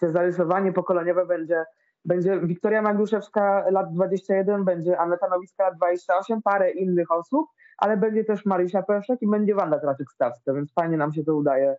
to 0.00 0.10
zarysowanie 0.10 0.72
pokoleniowe 0.72 1.26
będzie, 1.26 1.64
będzie 2.04 2.40
Wiktoria 2.40 2.82
Magruszewska 2.82 3.64
lat 3.70 3.92
21, 3.92 4.64
będzie 4.64 4.98
Aneta 4.98 5.28
Nowicka 5.28 5.64
lat 5.64 5.76
28, 5.76 6.42
parę 6.42 6.70
innych 6.70 7.10
osób, 7.12 7.46
ale 7.78 7.96
będzie 7.96 8.24
też 8.24 8.46
Marysia 8.46 8.82
Peszek 8.82 9.22
i 9.22 9.26
będzie 9.26 9.54
Wanda 9.54 9.78
Traczyk-Stawska, 9.78 10.54
więc 10.54 10.72
fajnie 10.72 10.96
nam 10.96 11.12
się 11.12 11.24
to 11.24 11.34
udaje 11.34 11.76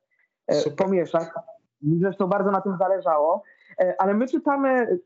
e, 0.48 0.56
Super. 0.56 0.86
pomieszać. 0.86 1.28
Mi 1.82 2.00
Zresztą 2.00 2.28
bardzo 2.28 2.52
na 2.52 2.62
tym 2.62 2.78
zależało, 2.78 3.44
E, 3.80 4.02
ale 4.02 4.14
my 4.14 4.28
czytamy 4.28 4.70
e, 4.70 4.98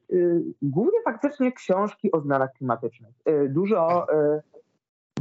głównie 0.61 1.01
faktycznie 1.05 1.51
książki 1.51 2.11
o 2.11 2.19
zmianach 2.21 2.51
klimatycznych. 2.51 3.15
E, 3.25 3.47
Dużo, 3.47 4.07
e, 4.13 4.41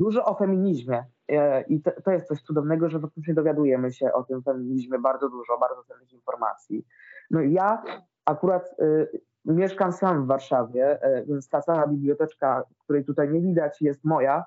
dużo 0.01 0.25
o 0.25 0.35
feminizmie 0.35 1.05
E, 1.31 1.63
i 1.63 1.83
to, 1.83 1.91
to 2.05 2.11
jest 2.11 2.27
coś 2.27 2.43
cudownego, 2.43 2.89
że 2.89 3.01
faktycznie 3.01 3.35
dowiadujemy 3.35 3.93
się 3.93 4.13
o 4.13 4.23
tym 4.23 4.43
feminizmie 4.43 4.99
bardzo 4.99 5.29
dużo, 5.29 5.59
bardzo 5.59 5.85
cennych 5.85 6.13
informacji. 6.13 6.87
No 7.31 7.41
i 7.41 7.53
ja 7.53 7.83
akurat 8.25 8.69
e, 8.79 9.07
mieszkam 9.45 9.93
sam 9.93 10.25
w 10.25 10.27
Warszawie, 10.27 11.03
e, 11.03 11.25
więc 11.25 11.49
ta 11.49 11.61
cała 11.61 11.87
biblioteczka, 11.87 12.65
której 12.79 13.05
tutaj 13.05 13.29
nie 13.29 13.41
widać, 13.41 13.83
jest 13.83 14.05
moja. 14.05 14.45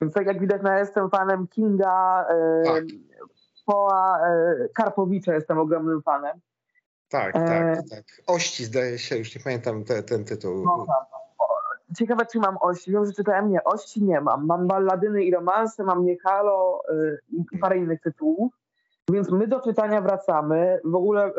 Więc 0.00 0.14
tak 0.14 0.26
jak 0.26 0.40
widać, 0.40 0.62
no 0.62 0.70
ja 0.70 0.78
jestem 0.78 1.10
fanem 1.10 1.48
Kinga, 1.48 2.26
e, 2.30 2.62
Tak. 2.64 2.84
Poa, 3.66 4.20
Karpowicza 4.74 5.34
jestem 5.34 5.58
ogromnym 5.58 6.02
fanem. 6.02 6.40
Tak, 7.08 7.32
tak, 7.32 7.78
tak. 7.90 8.04
Ości 8.26 8.64
zdaje 8.64 8.98
się, 8.98 9.16
już 9.16 9.34
nie 9.34 9.40
pamiętam 9.44 9.84
te, 9.84 10.02
ten 10.02 10.24
tytuł. 10.24 10.64
No 10.64 10.86
tak. 10.86 11.20
Ciekawe, 11.96 12.26
czy 12.32 12.38
mam 12.38 12.56
ości. 12.60 12.92
Wiem, 12.92 13.04
że 13.06 13.12
czytałem 13.12 13.50
nie. 13.50 13.64
Ości 13.64 14.04
nie 14.04 14.20
mam. 14.20 14.46
Mam 14.46 14.66
balladyny 14.66 15.24
i 15.24 15.30
romanse, 15.34 15.84
mam 15.84 16.04
Niehalo 16.04 16.82
y, 16.92 17.18
i 17.52 17.58
parę 17.58 17.78
innych 17.78 18.00
tytułów. 18.00 18.52
Więc 19.12 19.30
my 19.30 19.46
do 19.48 19.60
czytania 19.60 20.00
wracamy. 20.00 20.80
W 20.84 20.94
ogóle 20.94 21.26
y, 21.26 21.32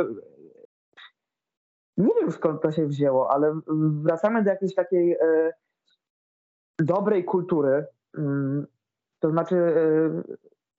nie 1.98 2.16
wiem 2.22 2.32
skąd 2.32 2.62
to 2.62 2.72
się 2.72 2.86
wzięło, 2.88 3.32
ale 3.32 3.60
wracamy 4.04 4.44
do 4.44 4.50
jakiejś 4.50 4.76
takiej 4.76 5.14
y, 5.14 5.52
dobrej 6.80 7.26
kultury. 7.26 7.86
Mm, 8.18 8.68
To 9.20 9.30
znaczy, 9.30 9.56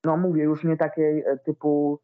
no 0.05 0.17
mówię, 0.17 0.43
już 0.43 0.65
nie 0.65 0.77
takiej 0.77 1.25
typu 1.45 2.01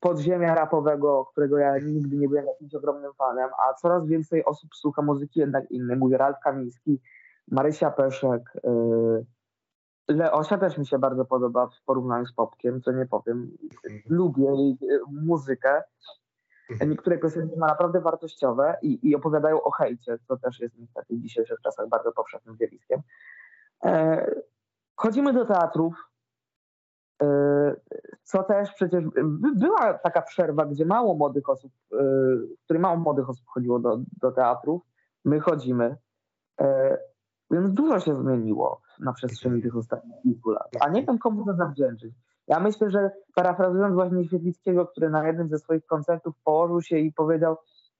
podziemia 0.00 0.54
rapowego, 0.54 1.24
którego 1.24 1.58
ja 1.58 1.78
nigdy 1.78 2.16
nie 2.16 2.28
byłem 2.28 2.46
jakimś 2.46 2.74
ogromnym 2.74 3.12
fanem, 3.14 3.50
a 3.68 3.74
coraz 3.74 4.06
więcej 4.06 4.44
osób 4.44 4.70
słucha 4.74 5.02
muzyki 5.02 5.40
jednak 5.40 5.70
innej. 5.70 5.96
Mówię, 5.96 6.18
Ralf 6.18 6.36
Kamiński, 6.44 7.00
Marysia 7.48 7.90
Peszek, 7.90 8.52
Leosia 10.08 10.58
też 10.58 10.78
mi 10.78 10.86
się 10.86 10.98
bardzo 10.98 11.24
podoba 11.24 11.66
w 11.66 11.82
porównaniu 11.84 12.26
z 12.26 12.32
Popkiem, 12.32 12.80
co 12.80 12.92
nie 12.92 13.06
powiem. 13.06 13.56
Lubię 14.08 14.44
jej 14.44 14.78
muzykę. 15.12 15.82
Mhm. 16.70 16.90
Niektóre 16.90 17.18
piosenki 17.18 17.58
ma 17.58 17.66
naprawdę 17.66 18.00
wartościowe 18.00 18.76
i, 18.82 19.08
i 19.08 19.16
opowiadają 19.16 19.62
o 19.62 19.70
hejcie, 19.70 20.18
co 20.28 20.36
też 20.36 20.60
jest 20.60 20.78
niestety 20.78 21.16
w 21.16 21.20
dzisiejszych 21.20 21.60
czasach 21.60 21.88
bardzo 21.88 22.12
powszechnym 22.12 22.56
zjawiskiem. 22.56 23.00
E, 23.84 24.26
chodzimy 24.96 25.32
do 25.32 25.44
teatrów, 25.44 25.94
e, 25.94 26.11
co 28.22 28.42
też 28.42 28.72
przecież 28.74 29.04
była 29.54 29.94
taka 29.94 30.22
przerwa, 30.22 30.66
gdzie 30.66 30.86
mało 30.86 31.14
młodych 31.14 31.48
osób, 31.48 31.72
e, 31.92 31.96
w 32.70 32.78
mało 32.78 32.96
młodych 32.96 33.30
osób 33.30 33.46
chodziło 33.46 33.78
do, 33.78 33.98
do 34.22 34.32
teatrów. 34.32 34.82
My 35.24 35.40
chodzimy. 35.40 35.96
E, 36.60 36.98
więc 37.50 37.74
dużo 37.74 38.00
się 38.00 38.22
zmieniło 38.22 38.80
na 39.00 39.12
przestrzeni 39.12 39.62
tych 39.62 39.76
ostatnich 39.76 40.22
kilku 40.22 40.50
lat. 40.50 40.68
A 40.80 40.88
nie 40.88 41.02
wiem, 41.06 41.18
komu 41.18 41.44
to 41.44 41.54
zawdzięczyć. 41.54 42.14
Ja 42.48 42.60
myślę, 42.60 42.90
że 42.90 43.10
parafrazując 43.34 43.94
właśnie 43.94 44.24
Świetlickiego, 44.24 44.86
który 44.86 45.10
na 45.10 45.26
jednym 45.26 45.48
ze 45.48 45.58
swoich 45.58 45.86
koncertów 45.86 46.34
położył 46.44 46.82
się 46.82 46.98
i 46.98 47.12
powiedział, 47.12 47.56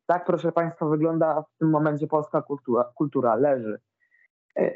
tak 0.06 0.24
proszę 0.24 0.52
Państwa 0.52 0.86
wygląda 0.86 1.42
w 1.42 1.58
tym 1.58 1.70
momencie 1.70 2.06
polska 2.06 2.42
kultura, 2.42 2.84
kultura 2.94 3.34
leży. 3.34 3.80
E, 4.56 4.72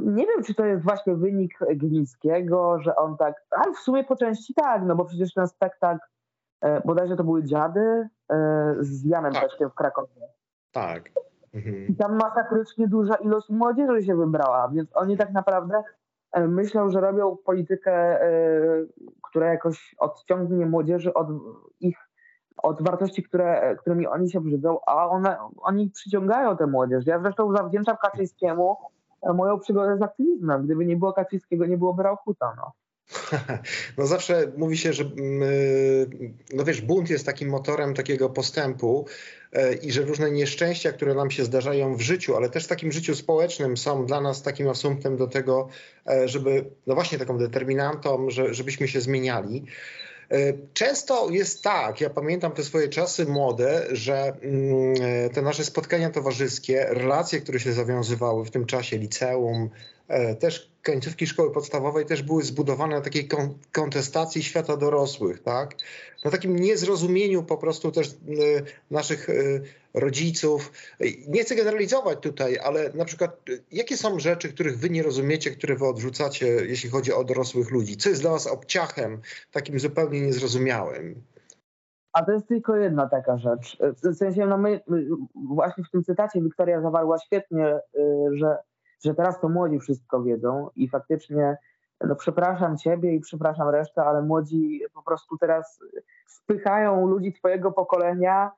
nie 0.00 0.26
wiem, 0.26 0.42
czy 0.46 0.54
to 0.54 0.64
jest 0.64 0.82
właśnie 0.82 1.14
wynik 1.14 1.58
Glińskiego, 1.76 2.80
że 2.80 2.96
on 2.96 3.16
tak, 3.16 3.34
ale 3.50 3.72
w 3.72 3.78
sumie 3.78 4.04
po 4.04 4.16
części 4.16 4.54
tak, 4.54 4.82
no 4.86 4.96
bo 4.96 5.04
przecież 5.04 5.34
ten 5.34 5.48
spektakl, 5.48 6.06
e, 6.60 6.80
bodajże 6.80 7.16
to 7.16 7.24
były 7.24 7.44
Dziady 7.44 8.08
e, 8.30 8.74
z 8.80 9.04
Janem 9.04 9.32
tak. 9.32 9.42
Peszkiem 9.42 9.70
w 9.70 9.74
Krakowie. 9.74 10.08
Tak. 10.72 11.10
Mhm. 11.54 11.86
I 11.86 11.96
tam 11.96 12.16
masakrycznie 12.16 12.88
duża 12.88 13.14
ilość 13.14 13.48
młodzieży 13.50 14.02
się 14.02 14.16
wybrała, 14.16 14.68
więc 14.68 14.96
oni 14.96 15.16
tak 15.16 15.32
naprawdę 15.32 15.82
myślą, 16.48 16.90
że 16.90 17.00
robią 17.00 17.36
politykę, 17.36 18.18
która 19.22 19.52
jakoś 19.52 19.94
odciągnie 19.98 20.66
młodzieży 20.66 21.14
od 21.14 21.28
ich 21.80 22.03
od 22.62 22.82
wartości, 22.82 23.22
które, 23.22 23.76
którymi 23.80 24.06
oni 24.06 24.30
się 24.30 24.40
brzydzą, 24.40 24.78
a 24.86 25.08
one, 25.08 25.36
oni 25.62 25.90
przyciągają 25.90 26.56
tę 26.56 26.66
młodzież. 26.66 27.06
Ja 27.06 27.20
zresztą 27.20 27.52
zawdzięczam 27.56 27.96
Kaczyńskiemu 28.02 28.76
e, 29.22 29.32
moją 29.32 29.60
przygodę 29.60 29.98
z 29.98 30.02
aktywizmem. 30.02 30.64
Gdyby 30.64 30.86
nie 30.86 30.96
było 30.96 31.12
Kaczyńskiego, 31.12 31.66
nie 31.66 31.78
byłoby 31.78 32.02
Rauchuta. 32.02 32.54
No. 32.56 32.72
No 33.98 34.06
zawsze 34.06 34.52
mówi 34.56 34.76
się, 34.76 34.92
że 34.92 35.04
mm, 35.04 35.48
no 36.54 36.64
wiesz, 36.64 36.80
bunt 36.80 37.10
jest 37.10 37.26
takim 37.26 37.48
motorem 37.48 37.94
takiego 37.94 38.30
postępu 38.30 39.06
e, 39.52 39.74
i 39.74 39.92
że 39.92 40.02
różne 40.02 40.30
nieszczęścia, 40.30 40.92
które 40.92 41.14
nam 41.14 41.30
się 41.30 41.44
zdarzają 41.44 41.96
w 41.96 42.00
życiu, 42.00 42.36
ale 42.36 42.50
też 42.50 42.64
w 42.64 42.68
takim 42.68 42.92
życiu 42.92 43.14
społecznym 43.14 43.76
są 43.76 44.06
dla 44.06 44.20
nas 44.20 44.42
takim 44.42 44.68
asumptem 44.68 45.16
do 45.16 45.26
tego, 45.26 45.68
e, 46.08 46.28
żeby, 46.28 46.70
no 46.86 46.94
właśnie 46.94 47.18
taką 47.18 47.38
determinantą, 47.38 48.30
że, 48.30 48.54
żebyśmy 48.54 48.88
się 48.88 49.00
zmieniali. 49.00 49.64
E, 50.30 50.52
często 50.74 51.30
jest 51.30 51.62
tak, 51.62 52.00
ja 52.00 52.10
pamiętam 52.10 52.52
te 52.52 52.64
swoje 52.64 52.88
czasy 52.88 53.26
młode, 53.26 53.86
że 53.90 54.36
mm, 54.42 54.94
te 55.32 55.42
nasze 55.42 55.64
spotkania 55.64 56.10
towarzyskie, 56.10 56.86
relacje, 56.90 57.40
które 57.40 57.60
się 57.60 57.72
zawiązywały 57.72 58.44
w 58.44 58.50
tym 58.50 58.66
czasie, 58.66 58.98
liceum, 58.98 59.70
też 60.40 60.74
końcówki 60.84 61.26
szkoły 61.26 61.52
podstawowej 61.52 62.06
też 62.06 62.22
były 62.22 62.42
zbudowane 62.42 62.96
na 62.96 63.00
takiej 63.00 63.28
kontestacji 63.72 64.42
świata 64.42 64.76
dorosłych, 64.76 65.42
tak? 65.42 65.74
Na 66.24 66.30
takim 66.30 66.56
niezrozumieniu 66.56 67.42
po 67.42 67.56
prostu 67.56 67.92
też 67.92 68.08
y, 68.08 68.14
naszych 68.90 69.28
y, 69.28 69.62
rodziców. 69.94 70.72
Nie 71.28 71.42
chcę 71.42 71.54
generalizować 71.54 72.18
tutaj, 72.20 72.58
ale 72.58 72.92
na 72.92 73.04
przykład 73.04 73.36
jakie 73.72 73.96
są 73.96 74.18
rzeczy, 74.18 74.52
których 74.52 74.78
wy 74.78 74.90
nie 74.90 75.02
rozumiecie, 75.02 75.50
które 75.50 75.76
wy 75.76 75.86
odrzucacie, 75.86 76.46
jeśli 76.46 76.90
chodzi 76.90 77.12
o 77.12 77.24
dorosłych 77.24 77.70
ludzi? 77.70 77.96
Co 77.96 78.08
jest 78.08 78.22
dla 78.22 78.30
was 78.30 78.46
obciachem 78.46 79.20
takim 79.52 79.78
zupełnie 79.78 80.20
niezrozumiałym? 80.20 81.22
A 82.12 82.24
to 82.24 82.32
jest 82.32 82.48
tylko 82.48 82.76
jedna 82.76 83.08
taka 83.08 83.38
rzecz. 83.38 83.78
W 84.02 84.14
sensie, 84.14 84.46
no 84.46 84.58
my 84.58 84.80
właśnie 85.34 85.84
w 85.84 85.90
tym 85.90 86.04
cytacie 86.04 86.42
Wiktoria 86.42 86.80
zawarła 86.80 87.18
świetnie, 87.18 87.80
że 88.32 88.56
że 89.04 89.14
teraz 89.14 89.40
to 89.40 89.48
młodzi 89.48 89.78
wszystko 89.78 90.22
wiedzą 90.22 90.70
i 90.76 90.88
faktycznie 90.88 91.56
no 92.00 92.16
przepraszam 92.16 92.78
ciebie 92.78 93.14
i 93.14 93.20
przepraszam 93.20 93.68
resztę, 93.68 94.04
ale 94.04 94.22
młodzi 94.22 94.80
po 94.94 95.02
prostu 95.02 95.38
teraz 95.38 95.80
spychają 96.26 97.06
ludzi 97.06 97.32
twojego 97.32 97.72
pokolenia 97.72 98.50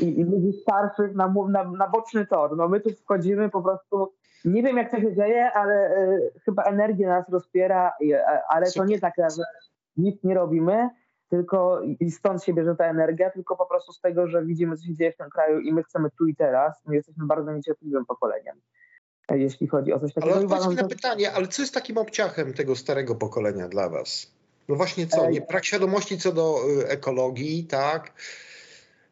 i, 0.00 0.20
i 0.20 0.24
ludzi 0.24 0.52
starszych 0.52 1.14
na, 1.14 1.34
na, 1.48 1.64
na, 1.64 1.88
boczny 1.88 2.26
tor. 2.26 2.56
No 2.56 2.68
my 2.68 2.80
tu 2.80 2.90
wchodzimy 2.90 3.50
po 3.50 3.62
prostu, 3.62 4.12
nie 4.44 4.62
wiem 4.62 4.76
jak 4.76 4.90
to 4.90 5.00
się 5.00 5.14
dzieje, 5.14 5.52
ale 5.52 5.98
y, 5.98 6.32
chyba 6.44 6.62
energia 6.62 7.08
nas 7.08 7.28
rozpiera, 7.28 7.92
y, 8.02 8.24
ale 8.48 8.70
to 8.70 8.84
nie 8.84 9.00
tak, 9.00 9.14
że 9.18 9.42
nic 9.96 10.24
nie 10.24 10.34
robimy, 10.34 10.90
tylko 11.28 11.80
i 12.00 12.10
stąd 12.10 12.44
się 12.44 12.54
bierze 12.54 12.76
ta 12.76 12.84
energia, 12.84 13.30
tylko 13.30 13.56
po 13.56 13.66
prostu 13.66 13.92
z 13.92 14.00
tego, 14.00 14.26
że 14.26 14.44
widzimy, 14.44 14.76
co 14.76 14.86
się 14.86 14.94
dzieje 14.94 15.12
w 15.12 15.16
tym 15.16 15.30
kraju 15.30 15.60
i 15.60 15.72
my 15.72 15.82
chcemy 15.82 16.10
tu 16.10 16.26
i 16.26 16.36
teraz. 16.36 16.82
My 16.86 16.94
jesteśmy 16.94 17.26
bardzo 17.26 17.52
niecierpliwym 17.52 18.06
pokoleniem 18.06 18.60
jeśli 19.36 19.66
chodzi 19.66 19.92
o 19.92 20.00
coś 20.00 20.14
takiego. 20.14 20.34
Ale 20.34 20.44
odpowiedz 20.44 20.68
mi 20.68 20.74
na 20.74 20.88
pytanie, 20.88 21.32
ale 21.32 21.48
co 21.48 21.62
jest 21.62 21.74
takim 21.74 21.98
obciachem 21.98 22.52
tego 22.52 22.76
starego 22.76 23.14
pokolenia 23.14 23.68
dla 23.68 23.88
was? 23.88 24.32
No 24.68 24.74
właśnie 24.76 25.06
co, 25.06 25.30
nie, 25.30 25.40
brak 25.40 25.64
świadomości 25.64 26.18
co 26.18 26.32
do 26.32 26.60
y, 26.80 26.88
ekologii, 26.88 27.64
tak? 27.64 28.12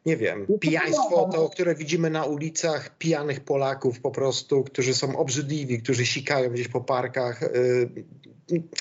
Nie 0.05 0.17
wiem, 0.17 0.47
pijaństwo 0.59 1.29
to, 1.33 1.49
które 1.49 1.75
widzimy 1.75 2.09
na 2.09 2.25
ulicach, 2.25 2.97
pijanych 2.97 3.39
Polaków 3.39 3.99
po 3.99 4.11
prostu, 4.11 4.63
którzy 4.63 4.93
są 4.93 5.17
obrzydliwi, 5.17 5.81
którzy 5.81 6.05
sikają 6.05 6.49
gdzieś 6.49 6.67
po 6.67 6.81
parkach. 6.81 7.43
Y, 7.43 7.89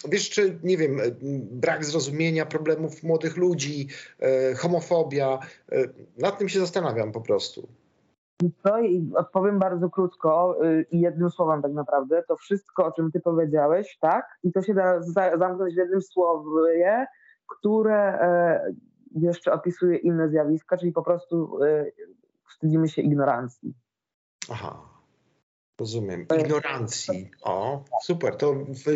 wiesz, 0.08 0.30
czy, 0.30 0.58
nie 0.62 0.76
wiem, 0.76 1.00
brak 1.50 1.84
zrozumienia 1.84 2.46
problemów 2.46 3.02
młodych 3.02 3.36
ludzi, 3.36 3.88
y, 4.52 4.54
homofobia. 4.54 5.38
Nad 6.18 6.38
tym 6.38 6.48
się 6.48 6.60
zastanawiam 6.60 7.12
po 7.12 7.20
prostu. 7.20 7.68
No 8.64 8.80
i 8.80 9.10
odpowiem 9.16 9.58
bardzo 9.58 9.90
krótko 9.90 10.56
y, 10.64 10.86
i 10.90 11.00
jednym 11.00 11.30
słowem 11.30 11.62
tak 11.62 11.72
naprawdę. 11.72 12.22
To 12.28 12.36
wszystko, 12.36 12.86
o 12.86 12.92
czym 12.92 13.12
ty 13.12 13.20
powiedziałeś, 13.20 13.98
tak? 14.00 14.38
I 14.42 14.52
to 14.52 14.62
się 14.62 14.74
da 14.74 15.02
zamknąć 15.38 15.74
w 15.74 15.78
jednym 15.78 16.02
słowie, 16.02 17.06
które 17.46 17.98
e, 17.98 18.72
jeszcze 19.14 19.52
opisuje 19.52 19.96
inne 19.96 20.28
zjawiska, 20.28 20.76
czyli 20.76 20.92
po 20.92 21.02
prostu 21.02 21.64
e, 21.64 21.86
wstydzimy 22.48 22.88
się 22.88 23.02
ignorancji. 23.02 23.74
Aha. 24.50 24.82
Rozumiem. 25.80 26.26
Ignorancji. 26.40 27.30
O, 27.42 27.84
super. 28.02 28.36
To, 28.36 28.54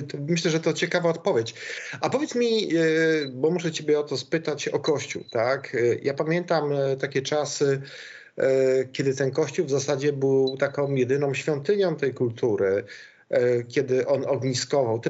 to, 0.08 0.18
myślę, 0.28 0.50
że 0.50 0.60
to 0.60 0.72
ciekawa 0.72 1.08
odpowiedź. 1.08 1.54
A 2.00 2.10
powiedz 2.10 2.34
mi, 2.34 2.76
e, 2.76 2.80
bo 3.34 3.50
muszę 3.50 3.72
Ciebie 3.72 4.00
o 4.00 4.02
to 4.02 4.16
spytać, 4.16 4.68
o 4.68 4.78
Kościół, 4.78 5.22
tak? 5.30 5.76
Ja 6.02 6.14
pamiętam 6.14 6.70
takie 7.00 7.22
czasy, 7.22 7.82
kiedy 8.92 9.14
ten 9.14 9.30
kościół 9.30 9.66
w 9.66 9.70
zasadzie 9.70 10.12
był 10.12 10.56
taką 10.56 10.94
jedyną 10.94 11.34
świątynią 11.34 11.96
tej 11.96 12.14
kultury, 12.14 12.84
e, 13.28 13.62
kiedy 13.62 14.06
on 14.06 14.24
ogniskował. 14.26 15.00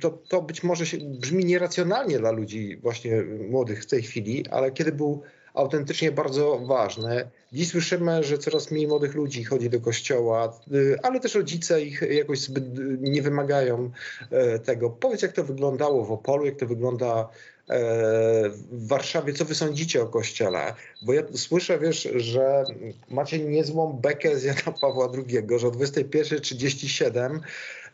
To, 0.00 0.10
to 0.28 0.42
być 0.42 0.62
może 0.62 0.86
się, 0.86 0.96
brzmi 0.98 1.44
nieracjonalnie 1.44 2.18
dla 2.18 2.30
ludzi 2.30 2.76
właśnie 2.76 3.22
młodych 3.22 3.82
w 3.82 3.86
tej 3.86 4.02
chwili, 4.02 4.44
ale 4.50 4.72
kiedy 4.72 4.92
był 4.92 5.22
autentycznie 5.54 6.12
bardzo 6.12 6.58
ważny. 6.58 7.30
Dziś 7.52 7.68
słyszymy, 7.68 8.24
że 8.24 8.38
coraz 8.38 8.70
mniej 8.70 8.88
młodych 8.88 9.14
ludzi 9.14 9.44
chodzi 9.44 9.70
do 9.70 9.80
kościoła, 9.80 10.60
y, 10.72 10.98
ale 11.02 11.20
też 11.20 11.34
rodzice 11.34 11.82
ich 11.82 12.02
jakoś 12.10 12.40
zbyt 12.40 12.64
nie 13.00 13.22
wymagają 13.22 13.90
e, 14.30 14.58
tego. 14.58 14.90
Powiedz, 14.90 15.22
jak 15.22 15.32
to 15.32 15.44
wyglądało 15.44 16.04
w 16.04 16.12
Opolu, 16.12 16.46
jak 16.46 16.56
to 16.56 16.66
wygląda 16.66 17.28
w 17.68 18.88
Warszawie. 18.88 19.32
Co 19.32 19.44
wy 19.44 19.54
sądzicie 19.54 20.02
o 20.02 20.06
kościele? 20.06 20.74
Bo 21.02 21.12
ja 21.12 21.22
słyszę, 21.34 21.78
wiesz, 21.78 22.08
że 22.16 22.64
macie 23.10 23.38
niezłą 23.38 23.92
bekę 23.92 24.36
z 24.36 24.44
Jana 24.44 24.78
Pawła 24.80 25.08
II, 25.14 25.58
że 25.58 25.68
o 25.68 25.70
21.37, 25.70 27.40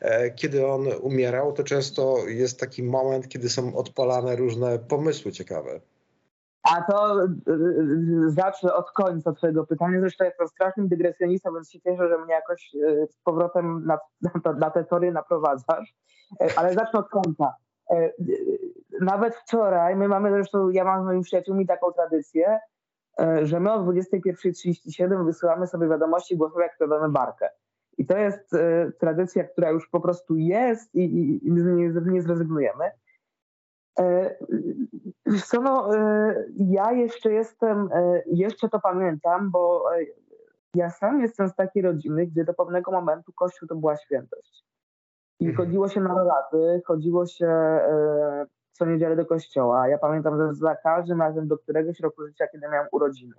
e, 0.00 0.30
kiedy 0.30 0.66
on 0.66 0.86
umierał, 1.00 1.52
to 1.52 1.64
często 1.64 2.16
jest 2.26 2.60
taki 2.60 2.82
moment, 2.82 3.28
kiedy 3.28 3.48
są 3.48 3.76
odpalane 3.76 4.36
różne 4.36 4.78
pomysły 4.78 5.32
ciekawe. 5.32 5.80
A 6.62 6.82
to 6.82 7.24
y, 7.24 8.30
zacznę 8.30 8.74
od 8.74 8.90
końca 8.90 9.32
twojego 9.32 9.66
pytania. 9.66 10.00
Zresztą 10.00 10.24
jestem 10.24 10.48
strasznym 10.48 10.88
dygresjonistą, 10.88 11.54
więc 11.54 11.70
się 11.70 11.80
cieszę, 11.80 12.08
że 12.08 12.18
mnie 12.18 12.34
jakoś 12.34 12.70
z 13.10 13.16
powrotem 13.24 13.86
na, 13.86 13.98
na, 14.22 14.52
na 14.52 14.70
tę 14.70 14.84
teorię 14.84 15.12
naprowadzasz. 15.12 15.94
E, 16.40 16.48
ale 16.56 16.74
zacznę 16.74 17.00
od 17.00 17.08
końca. 17.08 17.54
E, 17.90 18.12
nawet 19.00 19.36
wczoraj, 19.36 19.96
my 19.96 20.08
mamy 20.08 20.30
zresztą, 20.30 20.70
ja 20.70 20.84
mam 20.84 21.02
z 21.02 21.06
moimi 21.06 21.22
przyjaciółmi 21.22 21.66
taką 21.66 21.92
tradycję, 21.92 22.58
e, 23.20 23.46
że 23.46 23.60
my 23.60 23.72
o 23.72 23.84
21.37 23.84 25.24
wysyłamy 25.24 25.66
sobie 25.66 25.88
wiadomości 25.88 26.36
głosowe, 26.36 26.62
jak 26.62 26.76
kładamy 26.76 27.08
barkę. 27.08 27.48
I 27.98 28.06
to 28.06 28.18
jest 28.18 28.54
e, 28.54 28.92
tradycja, 29.00 29.44
która 29.44 29.70
już 29.70 29.88
po 29.88 30.00
prostu 30.00 30.36
jest 30.36 30.94
i, 30.94 31.04
i, 31.04 31.46
i 31.46 31.52
nie, 31.52 31.88
nie 32.06 32.22
zrezygnujemy. 32.22 32.90
E, 33.98 34.36
co 35.46 35.60
no, 35.60 35.96
e, 35.96 36.34
ja 36.56 36.92
jeszcze 36.92 37.32
jestem, 37.32 37.88
e, 37.92 38.22
jeszcze 38.26 38.68
to 38.68 38.80
pamiętam, 38.80 39.50
bo 39.50 39.94
e, 39.96 40.04
ja 40.74 40.90
sam 40.90 41.20
jestem 41.20 41.48
z 41.48 41.54
takiej 41.54 41.82
rodziny, 41.82 42.26
gdzie 42.26 42.44
do 42.44 42.54
pewnego 42.54 42.92
momentu 42.92 43.32
Kościół 43.32 43.68
to 43.68 43.74
była 43.74 43.96
świętość. 43.96 44.64
I 45.42 45.48
Mhm. 45.48 45.56
chodziło 45.56 45.88
się 45.88 46.00
na 46.00 46.14
relaty, 46.14 46.82
chodziło 46.86 47.26
się 47.26 47.46
e, 47.46 48.46
co 48.72 48.86
niedzielę 48.86 49.16
do 49.16 49.26
kościoła. 49.26 49.88
Ja 49.88 49.98
pamiętam, 49.98 50.36
że 50.38 50.54
za 50.54 50.76
każdym 50.76 51.20
razem 51.22 51.48
do 51.48 51.58
któregoś 51.58 52.00
roku 52.00 52.26
życia, 52.26 52.46
kiedy 52.52 52.68
miałem 52.68 52.86
urodziny, 52.92 53.34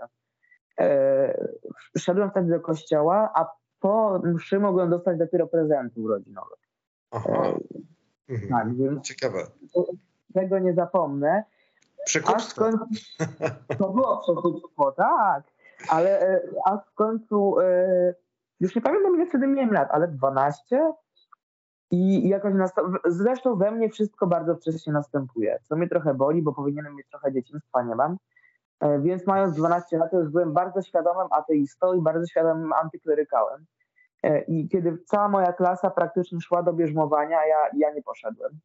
e, 0.80 1.47
szedłem 1.97 2.32
wtedy 2.32 2.49
do 2.49 2.60
kościoła, 2.60 3.32
a 3.36 3.45
po 3.80 4.20
mszy 4.24 4.60
mogłem 4.60 4.89
dostać 4.89 5.18
dopiero 5.18 5.47
prezenty 5.47 6.01
urodzinowe. 6.01 6.56
Aha. 7.12 7.30
E, 7.30 7.54
Mhm. 8.30 8.49
tak, 8.49 8.76
więc 8.76 9.01
Ciekawe. 9.01 9.39
tego 10.34 10.60
nie 10.60 10.74
zapomnę. 10.74 11.43
Przekupstwo. 12.06 12.62
końcu 12.62 12.86
to 13.80 13.89
było 13.89 14.18
przekupstwo, 14.18 14.91
tak. 14.91 15.43
Ale 15.89 16.22
e, 16.22 16.41
a 16.66 16.78
w 16.78 16.93
końcu 16.93 17.56
już 18.60 18.76
nie 18.76 18.82
pamiętam 18.82 19.16
ile 19.16 19.26
wtedy 19.26 19.47
miałem 19.47 19.72
lat, 19.74 19.88
ale 19.91 20.08
12 20.08 20.93
i 21.93 22.27
jakoś 22.29 22.53
nasta- 22.53 22.81
zresztą 23.05 23.55
we 23.55 23.71
mnie 23.71 23.89
wszystko 23.89 24.27
bardzo 24.27 24.55
wcześnie 24.55 24.93
następuje, 24.93 25.59
co 25.63 25.75
mnie 25.75 25.87
trochę 25.89 26.13
boli, 26.13 26.41
bo 26.41 26.53
powinienem 26.53 26.95
mieć 26.95 27.09
trochę 27.09 27.31
dzieciństwa, 27.31 27.81
nie 27.83 27.95
mam. 27.95 28.17
E, 28.79 28.99
Więc 28.99 29.27
mając 29.27 29.55
12 29.55 29.97
lat 29.97 30.13
już 30.13 30.29
byłem 30.29 30.53
bardzo 30.53 30.81
świadomym 30.81 31.27
ateistą 31.31 31.93
i 31.93 32.01
bardzo 32.01 32.27
świadomym 32.27 32.73
antyklerykałem. 32.73 33.65
E, 34.23 34.41
I 34.41 34.67
kiedy 34.69 34.97
cała 35.05 35.29
moja 35.29 35.53
klasa 35.53 35.89
praktycznie 35.89 36.41
szła 36.41 36.63
do 36.63 36.73
bierzmowania, 36.73 37.37
ja, 37.45 37.57
ja 37.77 37.93
nie 37.93 38.01
poszedłem. 38.01 38.59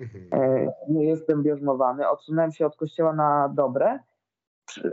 Mhm. 0.00 0.28
E, 0.32 0.72
nie 0.88 1.04
jestem 1.08 1.42
bierzmowany. 1.42 2.08
Odsunąłem 2.08 2.52
się 2.52 2.66
od 2.66 2.76
kościoła 2.76 3.12
na 3.12 3.48
dobre. 3.54 3.98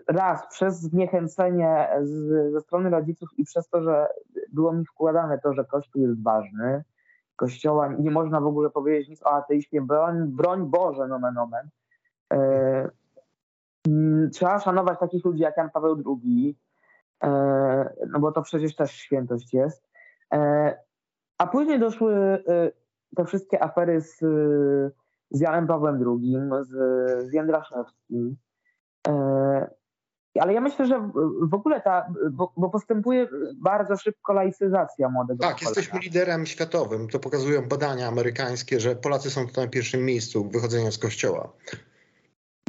Raz 0.07 0.47
przez 0.47 0.79
zniechęcenie 0.79 1.89
z, 2.01 2.51
ze 2.53 2.61
strony 2.61 2.89
rodziców 2.89 3.29
i 3.37 3.43
przez 3.43 3.69
to, 3.69 3.81
że 3.81 4.07
było 4.53 4.73
mi 4.73 4.85
wkładane 4.85 5.39
to, 5.39 5.53
że 5.53 5.65
kościół 5.65 6.01
jest 6.01 6.23
ważny. 6.23 6.83
Kościoła 7.37 7.93
nie 7.99 8.11
można 8.11 8.41
w 8.41 8.45
ogóle 8.45 8.69
powiedzieć 8.69 9.09
nic 9.09 9.23
o 9.23 9.31
ateizmie. 9.31 9.81
Broń, 9.81 10.27
broń 10.27 10.65
Boże, 10.65 11.07
nomen 11.07 11.33
nomen. 11.33 11.69
E, 12.33 12.89
mm, 13.87 14.29
trzeba 14.31 14.59
szanować 14.59 14.99
takich 14.99 15.25
ludzi 15.25 15.41
jak 15.41 15.57
Jan 15.57 15.69
Paweł 15.69 16.03
II, 16.23 16.57
e, 17.23 17.29
no 18.07 18.19
bo 18.19 18.31
to 18.31 18.41
przecież 18.41 18.75
też 18.75 18.91
świętość 18.91 19.53
jest. 19.53 19.89
E, 20.33 20.77
a 21.37 21.47
później 21.47 21.79
doszły 21.79 22.13
e, 22.13 22.71
te 23.15 23.25
wszystkie 23.25 23.63
afery 23.63 24.01
z, 24.01 24.19
z 25.29 25.39
Janem 25.39 25.67
Pawłem 25.67 25.95
II, 25.95 26.37
z, 26.61 26.71
z 27.29 27.33
Jędraszewskim. 27.33 28.37
E, 29.07 29.76
ale 30.39 30.53
ja 30.53 30.61
myślę, 30.61 30.85
że 30.85 30.99
w- 31.41 31.53
ogóle 31.53 31.81
ta, 31.81 32.07
bo, 32.31 32.53
bo 32.57 32.69
postępuje 32.69 33.27
bardzo 33.55 33.97
szybko 33.97 34.33
laicyzacja 34.33 35.09
młodego 35.09 35.43
Tak, 35.43 35.53
pokolenia. 35.53 35.69
jesteśmy 35.69 35.99
liderem 35.99 36.45
światowym. 36.45 37.07
To 37.07 37.19
pokazują 37.19 37.67
badania 37.67 38.07
amerykańskie, 38.07 38.79
że 38.79 38.95
Polacy 38.95 39.29
są 39.29 39.47
tutaj 39.47 39.65
na 39.65 39.71
pierwszym 39.71 40.05
miejscu 40.05 40.49
wychodzenia 40.49 40.91
z 40.91 40.97
kościoła. 40.97 41.53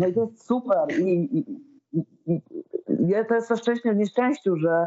No 0.01 0.07
i 0.07 0.15
to 0.15 0.21
jest 0.21 0.47
super. 0.47 1.01
I, 1.01 1.39
i, 1.39 1.63
i, 1.93 2.05
i, 2.27 2.43
to 3.29 3.35
jest 3.35 3.53
szczęście 3.59 3.93
w 3.93 3.97
nieszczęściu, 3.97 4.57
że 4.57 4.87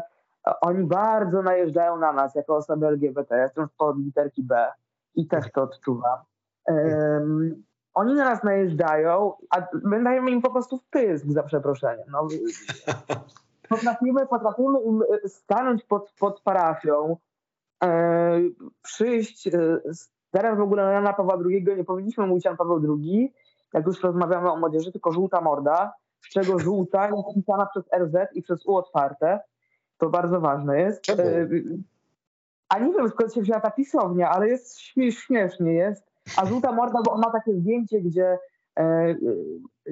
oni 0.60 0.84
bardzo 0.84 1.42
najeżdżają 1.42 1.96
na 1.98 2.12
nas 2.12 2.34
jako 2.34 2.56
osoby 2.56 2.86
LGBT. 2.86 3.36
Ja 3.36 3.42
jestem 3.42 3.66
spod 3.74 3.96
literki 3.98 4.42
B 4.42 4.66
i 5.14 5.26
też 5.26 5.44
to 5.54 5.62
odczuwam. 5.62 6.18
Em, 6.66 7.62
oni 7.94 8.14
na 8.14 8.24
nas 8.24 8.44
najeżdżają, 8.44 9.32
a 9.50 9.66
my 9.84 10.02
dajemy 10.04 10.30
im 10.30 10.42
po 10.42 10.50
prostu 10.50 10.78
wpysk 10.78 11.26
za 11.26 11.42
przeproszeniem. 11.42 12.06
No, 12.10 12.28
potrafimy, 13.68 14.26
potrafimy 14.26 14.80
im 14.82 15.02
e, 15.24 15.28
stanąć 15.28 15.84
pod, 15.84 16.12
pod 16.18 16.40
parafią, 16.40 17.16
e, 17.84 18.40
przyjść. 18.82 19.46
E, 19.46 19.52
teraz 20.30 20.58
w 20.58 20.62
ogóle 20.62 20.84
na 20.84 20.92
Jana 20.92 21.12
Pawła 21.12 21.38
II 21.50 21.64
nie 21.76 21.84
powinniśmy 21.84 22.26
mówić 22.26 22.44
Jan 22.44 22.56
Paweł 22.56 22.96
II, 22.98 23.32
jak 23.72 23.86
już 23.86 24.02
rozmawiamy 24.02 24.52
o 24.52 24.56
młodzieży, 24.56 24.92
tylko 24.92 25.12
żółta 25.12 25.40
morda, 25.40 25.92
z 26.20 26.28
czego 26.28 26.58
żółta 26.58 27.04
jest 27.08 27.34
pisana 27.34 27.66
przez 27.66 27.84
RZ 27.98 28.14
i 28.34 28.42
przez 28.42 28.66
U 28.66 28.76
otwarte. 28.76 29.40
To 29.98 30.08
bardzo 30.10 30.40
ważne 30.40 30.80
jest. 30.80 31.02
Czemu? 31.02 31.22
E, 31.22 31.48
A 32.68 32.78
nie 32.78 32.92
wiem 32.92 33.08
skąd 33.08 33.34
się 33.34 33.40
wzięła 33.40 33.60
ta 33.60 33.70
pisownia, 33.70 34.30
ale 34.30 34.48
jest 34.48 34.78
śmie- 34.80 35.12
śmiesznie 35.12 35.72
jest. 35.74 36.11
A 36.36 36.46
żółta 36.46 36.72
morda, 36.72 37.02
bo 37.02 37.12
on 37.12 37.20
ma 37.20 37.30
takie 37.30 37.54
zdjęcie, 37.54 38.00
gdzie 38.00 38.38
e, 38.78 38.82
e, 38.82 39.16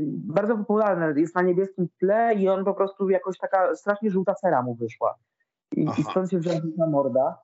bardzo 0.06 0.56
popularne, 0.56 1.20
jest 1.20 1.34
na 1.34 1.42
niebieskim 1.42 1.88
tle 2.00 2.34
i 2.34 2.48
on 2.48 2.64
po 2.64 2.74
prostu 2.74 3.10
jakoś 3.10 3.38
taka 3.38 3.76
strasznie 3.76 4.10
żółta 4.10 4.34
cera 4.34 4.62
mu 4.62 4.74
wyszła. 4.74 5.14
I, 5.76 5.86
Aha. 5.88 5.96
i 5.98 6.02
stąd 6.02 6.30
się 6.30 6.38
wzięła 6.38 6.60
żółta 6.60 6.86
morda. 6.86 7.38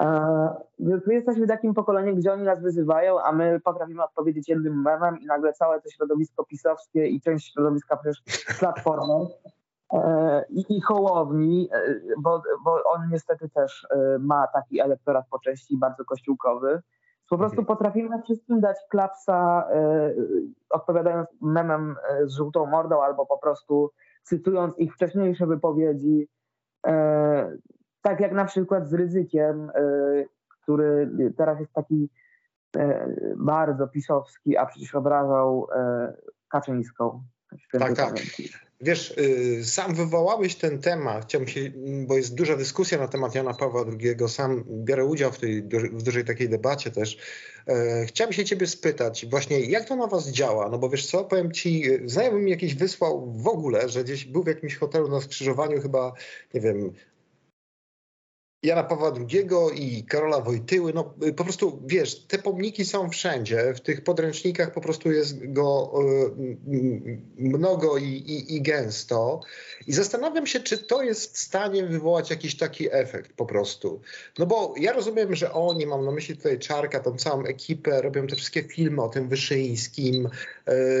E, 0.00 0.50
my 0.78 1.14
jesteśmy 1.14 1.46
takim 1.46 1.74
pokoleniem, 1.74 2.14
gdzie 2.14 2.32
oni 2.32 2.42
nas 2.42 2.62
wyzywają, 2.62 3.22
a 3.22 3.32
my 3.32 3.60
potrafimy 3.60 4.04
odpowiedzieć 4.04 4.48
jednym 4.48 4.82
memem 4.82 5.20
i 5.20 5.26
nagle 5.26 5.52
całe 5.52 5.80
to 5.80 5.90
środowisko 5.90 6.44
pisowskie 6.44 7.06
i 7.06 7.20
część 7.20 7.52
środowiska 7.52 7.96
przecież 7.96 8.22
platformy 8.58 9.26
e, 9.92 10.44
i, 10.50 10.76
i 10.76 10.80
Hołowni, 10.80 11.68
e, 11.72 11.94
bo, 12.18 12.42
bo 12.64 12.82
on 12.84 13.08
niestety 13.10 13.48
też 13.48 13.86
e, 13.90 14.18
ma 14.18 14.46
taki 14.46 14.80
elektorat 14.80 15.26
po 15.30 15.38
części 15.38 15.76
bardzo 15.76 16.04
kościółkowy. 16.04 16.82
Po 17.28 17.38
prostu 17.38 17.64
potrafimy 17.64 18.22
wszystkim 18.22 18.60
dać 18.60 18.76
klapsa, 18.90 19.68
e, 19.72 20.14
odpowiadając 20.70 21.28
memem 21.42 21.96
e, 22.08 22.26
z 22.26 22.36
żółtą 22.36 22.66
mordą 22.66 23.02
albo 23.02 23.26
po 23.26 23.38
prostu 23.38 23.90
cytując 24.22 24.78
ich 24.78 24.94
wcześniejsze 24.94 25.46
wypowiedzi. 25.46 26.28
E, 26.86 27.56
tak 28.02 28.20
jak 28.20 28.32
na 28.32 28.44
przykład 28.44 28.88
z 28.88 28.94
ryzykiem, 28.94 29.70
który 30.62 31.10
teraz 31.36 31.60
jest 31.60 31.72
taki 31.72 32.10
bardzo 33.36 33.88
pisowski, 33.88 34.56
a 34.56 34.66
przecież 34.66 34.94
obrażał 34.94 35.66
Kaczyńską. 36.48 37.22
Tak, 37.72 37.96
tak. 37.96 38.14
Wiesz, 38.80 39.14
y, 39.18 39.64
sam 39.64 39.94
wywołałeś 39.94 40.54
ten 40.54 40.78
temat, 40.78 41.24
chciałbym 41.24 41.48
się, 41.48 41.60
bo 42.06 42.16
jest 42.16 42.34
duża 42.34 42.56
dyskusja 42.56 42.98
na 42.98 43.08
temat 43.08 43.34
Jana 43.34 43.54
Pawła 43.54 43.84
II, 44.00 44.28
sam 44.28 44.64
biorę 44.68 45.04
udział 45.04 45.32
w, 45.32 45.38
tej, 45.38 45.62
w 45.92 46.02
dużej 46.02 46.24
takiej 46.24 46.48
debacie 46.48 46.90
też. 46.90 47.18
E, 47.66 48.06
Chciałem 48.06 48.32
się 48.32 48.44
ciebie 48.44 48.66
spytać 48.66 49.26
właśnie, 49.26 49.60
jak 49.60 49.84
to 49.84 49.96
na 49.96 50.06
was 50.06 50.28
działa? 50.28 50.68
No 50.68 50.78
bo 50.78 50.88
wiesz 50.88 51.06
co, 51.06 51.24
powiem 51.24 51.52
ci, 51.52 51.92
y, 51.92 52.08
znajomy 52.08 52.40
mi 52.40 52.50
jakiś 52.50 52.74
wysłał 52.74 53.32
w 53.36 53.48
ogóle, 53.48 53.88
że 53.88 54.04
gdzieś 54.04 54.24
był 54.24 54.42
w 54.42 54.46
jakimś 54.46 54.76
hotelu 54.76 55.08
na 55.08 55.20
skrzyżowaniu 55.20 55.80
chyba, 55.80 56.12
nie 56.54 56.60
wiem, 56.60 56.92
Jana 58.62 58.82
Pawła 58.82 59.12
II 59.30 59.48
i 59.74 60.04
Karola 60.04 60.40
Wojtyły, 60.40 60.92
no 60.92 61.14
y, 61.26 61.32
po 61.32 61.44
prostu 61.44 61.82
wiesz, 61.86 62.26
te 62.26 62.38
pomniki 62.38 62.84
są 62.84 63.10
wszędzie, 63.10 63.74
w 63.74 63.80
tych 63.80 64.04
podręcznikach 64.04 64.72
po 64.72 64.80
prostu 64.80 65.12
jest 65.12 65.52
go 65.52 65.92
y, 66.02 66.74
y, 66.74 67.20
mnogo 67.38 67.98
i, 67.98 68.04
i, 68.04 68.56
i 68.56 68.62
gęsto. 68.62 69.40
I 69.86 69.92
zastanawiam 69.92 70.46
się, 70.46 70.60
czy 70.60 70.78
to 70.78 71.02
jest 71.02 71.36
w 71.36 71.38
stanie 71.38 71.86
wywołać 71.86 72.30
jakiś 72.30 72.56
taki 72.56 72.88
efekt 72.90 73.32
po 73.32 73.46
prostu. 73.46 74.00
No 74.38 74.46
bo 74.46 74.74
ja 74.76 74.92
rozumiem, 74.92 75.34
że 75.34 75.52
oni, 75.52 75.86
mam 75.86 76.04
na 76.04 76.10
myśli 76.10 76.36
tutaj 76.36 76.58
Czarka, 76.58 77.00
tą 77.00 77.16
całą 77.16 77.44
ekipę, 77.44 78.02
robią 78.02 78.26
te 78.26 78.36
wszystkie 78.36 78.62
filmy 78.62 79.02
o 79.02 79.08
tym 79.08 79.28
Wyszyńskim, 79.28 80.26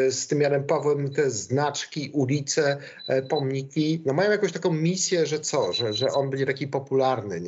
y, 0.06 0.12
z 0.12 0.26
tym 0.26 0.40
Janem 0.40 0.64
Pawłem, 0.64 1.12
te 1.12 1.30
znaczki, 1.30 2.10
ulice, 2.12 2.78
e, 3.08 3.22
pomniki, 3.22 4.02
no 4.06 4.12
mają 4.12 4.30
jakąś 4.30 4.52
taką 4.52 4.72
misję, 4.72 5.26
że 5.26 5.40
co, 5.40 5.72
że, 5.72 5.92
że 5.92 6.08
on 6.08 6.30
będzie 6.30 6.46
taki 6.46 6.68
popularny, 6.68 7.40
nie? 7.40 7.47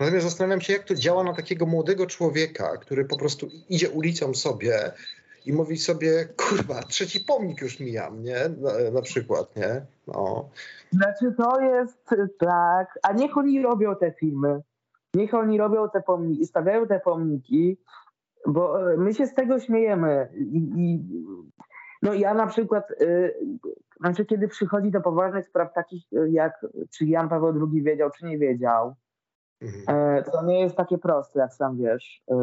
Natomiast 0.00 0.26
zastanawiam 0.26 0.60
się, 0.60 0.72
jak 0.72 0.84
to 0.84 0.94
działa 0.94 1.24
na 1.24 1.34
takiego 1.34 1.66
młodego 1.66 2.06
człowieka, 2.06 2.76
który 2.76 3.04
po 3.04 3.18
prostu 3.18 3.48
idzie 3.68 3.90
ulicą 3.90 4.34
sobie 4.34 4.92
i 5.46 5.52
mówi 5.52 5.78
sobie, 5.78 6.28
kurwa, 6.36 6.82
trzeci 6.82 7.20
pomnik 7.20 7.60
już 7.60 7.80
mijam, 7.80 8.22
nie? 8.22 8.36
Na, 8.60 8.90
na 8.90 9.02
przykład, 9.02 9.56
nie? 9.56 9.82
No. 10.06 10.48
Znaczy 10.92 11.34
to 11.36 11.60
jest 11.60 12.10
tak, 12.38 12.98
a 13.02 13.12
niech 13.12 13.36
oni 13.36 13.62
robią 13.62 13.96
te 13.96 14.12
filmy, 14.12 14.60
niech 15.14 15.34
oni 15.34 15.58
robią 15.58 15.88
te 15.88 16.02
pomniki, 16.02 16.46
stawiają 16.46 16.86
te 16.86 17.00
pomniki, 17.00 17.78
bo 18.46 18.92
e, 18.92 18.96
my 18.96 19.14
się 19.14 19.26
z 19.26 19.34
tego 19.34 19.60
śmiejemy. 19.60 20.28
I, 20.34 20.58
i, 20.76 21.04
no 22.02 22.14
ja 22.14 22.34
na 22.34 22.46
przykład, 22.46 22.90
y, 22.90 23.34
znaczy 24.00 24.24
kiedy 24.24 24.48
przychodzi 24.48 24.90
do 24.90 25.00
poważnych 25.00 25.46
spraw 25.46 25.74
takich 25.74 26.12
y, 26.12 26.30
jak 26.30 26.66
czy 26.90 27.04
Jan 27.06 27.28
Paweł 27.28 27.68
II 27.72 27.82
wiedział, 27.82 28.10
czy 28.10 28.26
nie 28.26 28.38
wiedział, 28.38 28.94
Mhm. 29.62 29.84
e, 30.18 30.22
to 30.22 30.44
nie 30.44 30.60
jest 30.60 30.76
takie 30.76 30.98
proste, 30.98 31.40
jak 31.40 31.54
sam 31.54 31.76
wiesz, 31.78 32.22
y, 32.30 32.34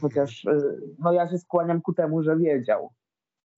chociaż 0.00 0.44
y, 0.44 0.80
no 0.98 1.12
ja 1.12 1.28
się 1.28 1.38
skłaniam 1.38 1.80
ku 1.80 1.92
temu, 1.92 2.22
że 2.22 2.36
wiedział. 2.36 2.90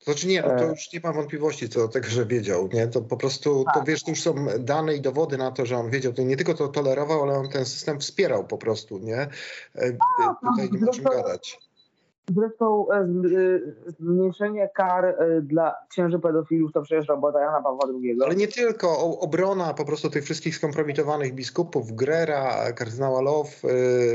Znaczy 0.05 0.27
nie, 0.29 0.43
no 0.43 0.49
to 0.49 0.65
E. 0.65 0.69
już 0.69 0.93
nie 0.93 1.01
mam 1.05 1.15
wątpliwości 1.15 1.69
co 1.69 1.81
do 1.81 1.89
tego, 1.89 2.07
że 2.09 2.27
wiedział, 2.27 2.69
nie? 2.73 2.87
To 2.89 3.03
po 3.03 3.17
prostu, 3.17 3.65
to 3.65 3.73
Tak. 3.75 3.87
wiesz, 3.87 4.03
to 4.03 4.11
już 4.11 4.23
są 4.23 4.35
dane 4.59 4.95
i 4.97 5.01
dowody 5.01 5.39
na 5.39 5.51
to, 5.51 5.67
że 5.67 5.77
on 5.77 5.91
wiedział. 5.91 6.13
To 6.13 6.23
nie 6.23 6.37
tylko 6.37 6.55
to 6.55 6.69
tolerował, 6.69 7.23
ale 7.23 7.33
on 7.33 7.49
ten 7.49 7.65
system 7.65 8.01
wspierał 8.01 8.47
po 8.47 8.59
prostu, 8.59 8.99
nie? 8.99 9.17
E, 9.19 9.29
e, 9.75 9.97
Tutaj 10.49 10.71
nie 10.73 10.81
ma 10.81 10.93
czym 10.93 11.05
gadać. 11.05 11.59
Zresztą 12.31 12.87
e, 12.91 12.95
e, 12.95 13.05
zmniejszenie 14.01 14.69
kar 14.75 15.05
e, 15.05 15.41
dla 15.41 15.75
księży 15.89 16.19
pedofilów 16.19 16.73
to 16.73 16.83
przecież 16.83 17.09
robota 17.09 17.41
Jana 17.41 17.63
Pawła 17.63 17.89
II. 17.89 18.19
Ale 18.25 18.35
nie 18.35 18.49
tylko, 18.49 19.19
obrona 19.21 19.75
po 19.75 19.85
prostu 19.85 20.11
tych 20.11 20.25
wszystkich 20.25 20.57
skompromitowanych 20.57 21.35
biskupów, 21.35 21.93
Grera, 21.93 22.73
kardynała 22.73 23.21
Love, 23.21 23.51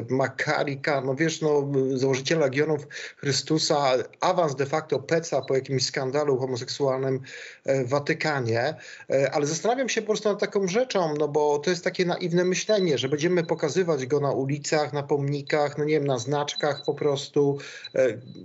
Makarika, 0.09 1.01
no 1.01 1.15
wiesz, 1.15 1.41
no, 1.41 1.67
założyciela 1.95 2.41
Legionów 2.41 2.87
Chrystusa, 3.17 3.91
awans 4.21 4.55
de 4.55 4.65
facto 4.65 4.99
Peca 4.99 5.41
po 5.41 5.55
jakimś 5.55 5.85
skandalu 5.85 6.37
homoseksualnym 6.37 7.19
w 7.65 7.89
Watykanie, 7.89 8.75
ale 9.31 9.45
zastanawiam 9.45 9.89
się 9.89 10.01
po 10.01 10.07
prostu 10.07 10.29
nad 10.29 10.39
taką 10.39 10.67
rzeczą, 10.67 11.13
no 11.19 11.27
bo 11.27 11.59
to 11.59 11.69
jest 11.69 11.83
takie 11.83 12.05
naiwne 12.05 12.45
myślenie, 12.45 12.97
że 12.97 13.09
będziemy 13.09 13.43
pokazywać 13.43 14.05
go 14.05 14.19
na 14.19 14.31
ulicach, 14.31 14.93
na 14.93 15.03
pomnikach, 15.03 15.77
no 15.77 15.83
nie 15.83 15.93
wiem, 15.93 16.07
na 16.07 16.17
znaczkach 16.17 16.83
po 16.85 16.93
prostu, 16.93 17.57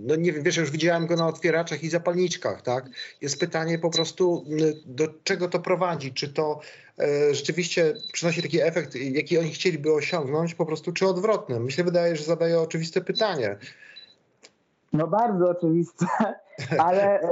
no 0.00 0.16
nie 0.16 0.32
wiem, 0.32 0.42
wiesz, 0.42 0.56
już 0.56 0.70
widziałem 0.70 1.06
go 1.06 1.16
na 1.16 1.26
otwieraczach 1.26 1.84
i 1.84 1.88
zapalniczkach, 1.88 2.62
tak? 2.62 2.84
Jest 3.20 3.40
pytanie 3.40 3.78
po 3.78 3.90
prostu, 3.90 4.44
do 4.86 5.08
czego 5.24 5.48
to 5.48 5.58
prowadzi? 5.58 6.12
Czy 6.12 6.32
to 6.32 6.60
e, 6.98 7.34
rzeczywiście 7.34 7.94
przynosi 8.12 8.42
taki 8.42 8.60
efekt, 8.60 8.94
jaki 8.94 9.38
oni 9.38 9.50
chcieliby 9.50 9.92
osiągnąć, 9.92 10.54
po 10.54 10.66
prostu, 10.66 10.92
czy 10.92 11.06
odwrotny? 11.06 11.60
Myślę, 11.60 11.84
wydaje, 11.84 12.16
że 12.16 12.24
zadaję 12.24 12.60
oczywiste 12.60 13.00
pytanie. 13.00 13.56
No 14.92 15.06
bardzo 15.06 15.48
oczywiste, 15.48 16.06
ale 16.86 17.20
e, 17.20 17.28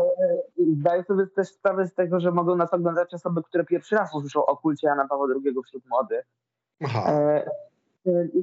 zdaję 0.78 1.04
sobie 1.04 1.26
też 1.26 1.48
sprawę 1.48 1.86
z 1.86 1.94
tego, 1.94 2.20
że 2.20 2.30
mogą 2.30 2.56
nas 2.56 2.72
oglądać 2.72 3.14
osoby, 3.14 3.42
które 3.42 3.64
pierwszy 3.64 3.94
raz 3.94 4.14
usłyszą 4.14 4.46
o 4.46 4.56
kulcie 4.56 4.86
Jana 4.86 5.08
Pawła 5.08 5.26
II 5.44 5.54
wśród 5.66 5.88
młodych. 5.88 6.26
Aha, 6.84 7.04
E, 7.08 7.46
e, 7.46 7.50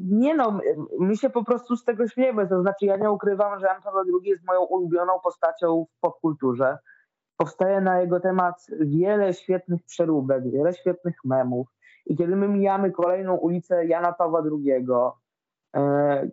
Nie 0.02 0.36
no, 0.36 0.50
m- 0.50 0.88
my 1.00 1.18
się 1.18 1.30
po 1.30 1.44
prostu 1.44 1.76
z 1.76 1.84
tego 1.84 2.08
śmiejemy. 2.08 2.48
To 2.48 2.62
znaczy, 2.62 2.86
ja 2.86 2.98
nie 2.98 3.12
ukrywam, 3.12 3.60
że 3.60 3.68
Jan 3.68 3.82
Paweł 3.82 4.02
II 4.02 4.30
jest 4.30 4.46
moją 4.48 4.62
ulubioną 4.62 5.14
postacią 5.24 5.86
w 5.86 6.00
popkulturze. 6.00 6.78
Powstaje 7.38 7.82
na 7.82 8.02
jego 8.02 8.20
temat 8.20 8.68
wiele 8.80 9.34
świetnych 9.34 9.84
przeróbek, 9.84 10.52
wiele 10.52 10.74
świetnych 10.74 11.16
memów. 11.26 11.68
I 12.06 12.16
kiedy 12.16 12.36
my 12.36 12.48
mijamy 12.48 12.92
kolejną 12.92 13.36
ulicę 13.36 13.86
Jana 13.86 14.14
Pawła 14.14 14.44
II, 14.44 14.88
e, 15.76 16.30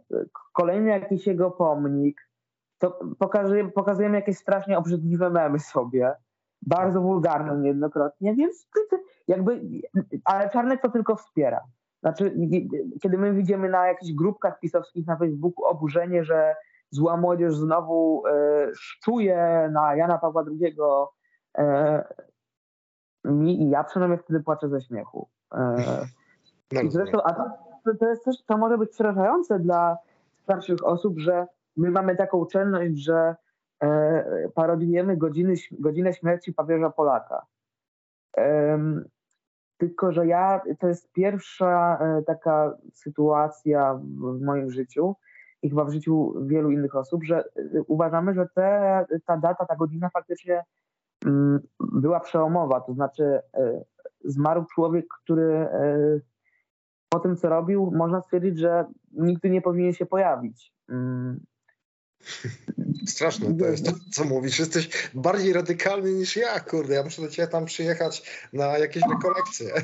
kolejny 0.53 0.91
jakiś 0.91 1.27
jego 1.27 1.51
pomnik, 1.51 2.29
to 2.79 2.99
pokazujemy, 3.19 3.71
pokazujemy 3.71 4.17
jakieś 4.17 4.39
strasznie 4.39 4.79
obrzydliwe 4.79 5.31
memy 5.31 5.59
sobie. 5.59 6.15
Bardzo 6.63 7.01
wulgarne 7.01 7.57
niejednokrotnie, 7.59 8.35
więc 8.35 8.69
jakby, 9.29 9.61
ale 10.25 10.51
Czarnek 10.51 10.83
to 10.83 10.91
tylko 10.91 11.17
wspiera. 11.17 11.61
Znaczy, 12.05 12.35
kiedy 13.03 13.19
my 13.19 13.33
widzimy 13.33 13.69
na 13.69 13.87
jakichś 13.87 14.13
grupkach 14.13 14.61
pisowskich 14.61 15.07
na 15.07 15.17
Facebooku 15.17 15.65
oburzenie, 15.65 16.25
że 16.25 16.55
zła 16.91 17.17
młodzież 17.17 17.57
znowu 17.57 18.23
e, 18.27 18.69
szczuje 18.75 19.69
na 19.73 19.97
Jana 19.97 20.19
Pawła 20.19 20.45
II, 20.61 20.77
e, 21.59 22.05
mi 23.25 23.63
i 23.63 23.71
ja 23.71 23.85
przynajmniej 23.85 24.19
wtedy 24.19 24.41
płaczę 24.41 24.69
ze 24.69 24.81
śmiechu. 24.81 25.29
E, 25.55 25.77
no 26.73 26.81
i 26.81 26.91
zresztą, 26.91 27.23
a 27.23 27.33
to, 27.33 27.51
to 28.01 28.09
jest 28.09 28.25
też, 28.25 28.43
to 28.47 28.59
może 28.59 28.79
być 28.79 28.91
przerażające 28.91 29.59
dla 29.59 29.99
starszych 30.43 30.87
osób, 30.87 31.19
że 31.19 31.47
my 31.77 31.91
mamy 31.91 32.17
taką 32.17 32.47
czelność, 32.47 32.97
że 32.97 33.37
parodiujemy 34.55 35.17
godziny, 35.17 35.55
godzinę 35.73 36.13
śmierci 36.13 36.53
papieża 36.53 36.91
Polaka. 36.91 37.47
Tylko, 39.85 40.13
że 40.13 40.27
ja, 40.27 40.61
to 40.79 40.89
jest 40.89 41.13
pierwsza 41.13 41.99
e, 42.01 42.23
taka 42.23 42.77
sytuacja 42.93 43.95
w, 43.95 44.41
moim 44.41 44.71
życiu 44.71 45.17
i 45.63 45.71
chyba 45.71 45.85
w 45.85 45.93
życiu 45.93 46.35
wielu 46.47 46.71
innych 46.71 46.97
osób, 46.97 47.25
że 47.25 47.39
e, 47.39 47.83
uważamy, 47.87 48.35
że 48.35 48.47
te, 48.55 49.07
ta 49.27 49.37
data, 49.37 49.67
ta 49.67 49.77
godzina 49.77 50.09
faktycznie 50.09 50.65
mm, 51.27 51.61
była 51.81 52.21
przełomowa. 52.21 52.81
To 52.81 52.95
znaczy, 52.95 53.25
e, 53.55 53.85
zmarł 54.25 54.65
człowiek, 54.75 55.07
który 55.23 55.69
po 57.09 57.21
tym, 57.21 57.37
co 57.37 57.49
robił, 57.49 57.93
można 57.95 58.21
stwierdzić, 58.21 58.59
że 58.59 58.85
nigdy 59.13 59.51
nie 59.51 59.63
powinien 59.63 59.93
się 59.93 60.07
pojawić. 60.07 60.73
Straszne 63.07 63.59
to 63.59 63.65
jest 63.65 63.87
to, 63.87 63.93
co 64.13 64.25
mówisz. 64.25 64.59
Jesteś 64.59 65.11
bardziej 65.15 65.53
radykalny 65.53 66.13
niż 66.13 66.37
ja, 66.37 66.61
kurde. 66.61 66.95
Ja 66.95 67.03
muszę 67.03 67.23
do 67.23 67.29
ciebie 67.29 67.49
tam 67.49 67.65
przyjechać 67.65 68.47
na 68.53 68.79
jakieś 68.79 69.03
rekolekcje. 69.13 69.73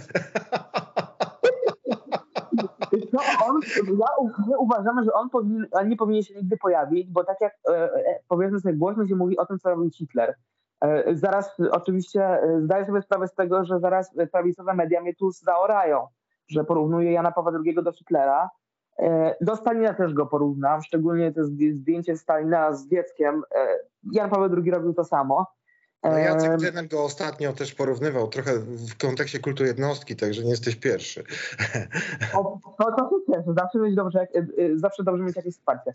No, 3.12 3.20
on, 3.46 3.60
ja, 3.76 4.06
my 4.48 4.58
uważamy, 4.58 5.04
że 5.04 5.12
on 5.12 5.30
powinien, 5.30 5.66
on 5.72 5.88
nie 5.88 5.96
powinien 5.96 6.22
się 6.22 6.34
nigdy 6.34 6.56
pojawić, 6.56 7.10
bo 7.10 7.24
tak 7.24 7.36
jak 7.40 7.58
e, 7.68 7.72
e, 7.72 8.20
powiedzmy 8.28 8.60
sobie 8.60 8.74
głośno 8.74 9.06
się 9.06 9.14
mówi 9.14 9.38
o 9.38 9.46
tym, 9.46 9.58
co 9.58 9.70
robił 9.70 9.90
Hitler. 9.90 10.34
E, 10.80 11.16
zaraz 11.16 11.60
e, 11.60 11.70
oczywiście 11.70 12.24
e, 12.24 12.60
zdaję 12.60 12.86
sobie 12.86 13.02
sprawę 13.02 13.28
z 13.28 13.34
tego, 13.34 13.64
że 13.64 13.80
zaraz 13.80 14.14
prawicowe 14.32 14.74
media 14.74 15.00
mnie 15.00 15.14
tu 15.14 15.30
zaorają, 15.30 16.06
że 16.48 16.64
porównuję 16.64 17.12
Jana 17.12 17.32
Pawła 17.32 17.52
II 17.64 17.74
do 17.74 17.92
Hitlera. 17.92 18.50
E, 18.98 19.36
do 19.40 19.56
Stalina 19.56 19.94
też 19.94 20.14
go 20.14 20.26
porównam, 20.26 20.82
szczególnie 20.82 21.32
to 21.32 21.40
zdję- 21.40 21.74
zdjęcie 21.74 22.16
Stalina 22.16 22.72
z 22.72 22.88
dzieckiem. 22.88 23.42
E, 23.54 23.78
Jan 24.12 24.30
Paweł 24.30 24.62
II 24.62 24.70
robił 24.70 24.94
to 24.94 25.04
samo. 25.04 25.46
No 26.02 26.18
Jacek 26.18 26.50
E, 26.50 26.56
Tynek 26.58 26.88
go 26.88 27.04
ostatnio 27.04 27.52
też 27.52 27.74
porównywał 27.74 28.28
trochę 28.28 28.52
w 28.58 28.98
kontekście 28.98 29.38
kultu 29.38 29.64
jednostki, 29.64 30.16
także 30.16 30.42
nie 30.42 30.50
jesteś 30.50 30.76
pierwszy. 30.76 31.24
O, 32.34 32.58
to, 32.78 32.84
to 32.92 33.10
się 33.10 33.32
cieszę, 33.32 33.54
zawsze 33.58 33.78
mieć 33.78 33.94
dobrze, 33.94 34.26
zawsze 34.74 35.04
dobrze 35.04 35.22
mieć 35.22 35.36
jakieś 35.36 35.54
wsparcie. 35.54 35.92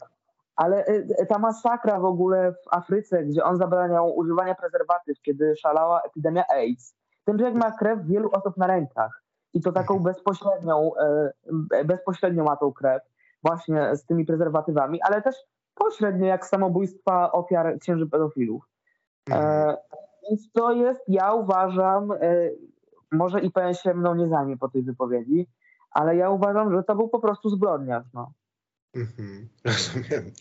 Ale 0.55 0.85
ta 1.29 1.39
masakra 1.39 1.99
w 1.99 2.05
ogóle 2.05 2.51
w 2.51 2.73
Afryce, 2.73 3.23
gdzie 3.23 3.43
on 3.43 3.57
zabraniał 3.57 4.15
używania 4.17 4.55
prezerwatyw, 4.55 5.21
kiedy 5.21 5.55
szalała 5.55 6.01
epidemia 6.01 6.43
AIDS. 6.49 6.95
Ten 7.25 7.37
człowiek 7.37 7.55
ma 7.55 7.71
krew 7.71 7.99
wielu 8.05 8.29
osób 8.31 8.57
na 8.57 8.67
rękach 8.67 9.24
i 9.55 9.61
to 9.61 9.71
taką 9.71 9.99
bezpośrednią, 9.99 10.91
y, 11.73 11.85
bezpośrednio 11.85 12.43
ma 12.43 12.55
tą 12.55 12.73
krew 12.73 13.03
właśnie 13.43 13.95
z 13.95 14.05
tymi 14.05 14.25
prezerwatywami, 14.25 15.01
ale 15.01 15.21
też 15.21 15.35
pośrednio 15.75 16.25
jak 16.25 16.45
samobójstwa 16.45 17.31
ofiar 17.31 17.79
księży 17.79 18.07
pedofilów. 18.07 18.63
Mhm. 19.29 19.69
E, 19.69 19.77
Więc 20.29 20.51
to 20.51 20.71
jest, 20.71 21.01
ja 21.07 21.33
uważam, 21.33 22.11
e, 22.11 22.17
może 23.11 23.39
IPN 23.39 23.73
się 23.73 23.93
mną 23.93 24.15
nie 24.15 24.27
zajmie 24.27 24.57
po 24.57 24.69
tej 24.69 24.83
wypowiedzi, 24.83 25.47
ale 25.91 26.15
ja 26.15 26.29
uważam, 26.29 26.71
że 26.71 26.83
to 26.83 26.95
był 26.95 27.09
po 27.09 27.19
prostu 27.19 27.49
zbrodniarz. 27.49 28.05
No. 28.13 28.31
Mhm, 28.95 29.47
rozumiem. 29.65 30.31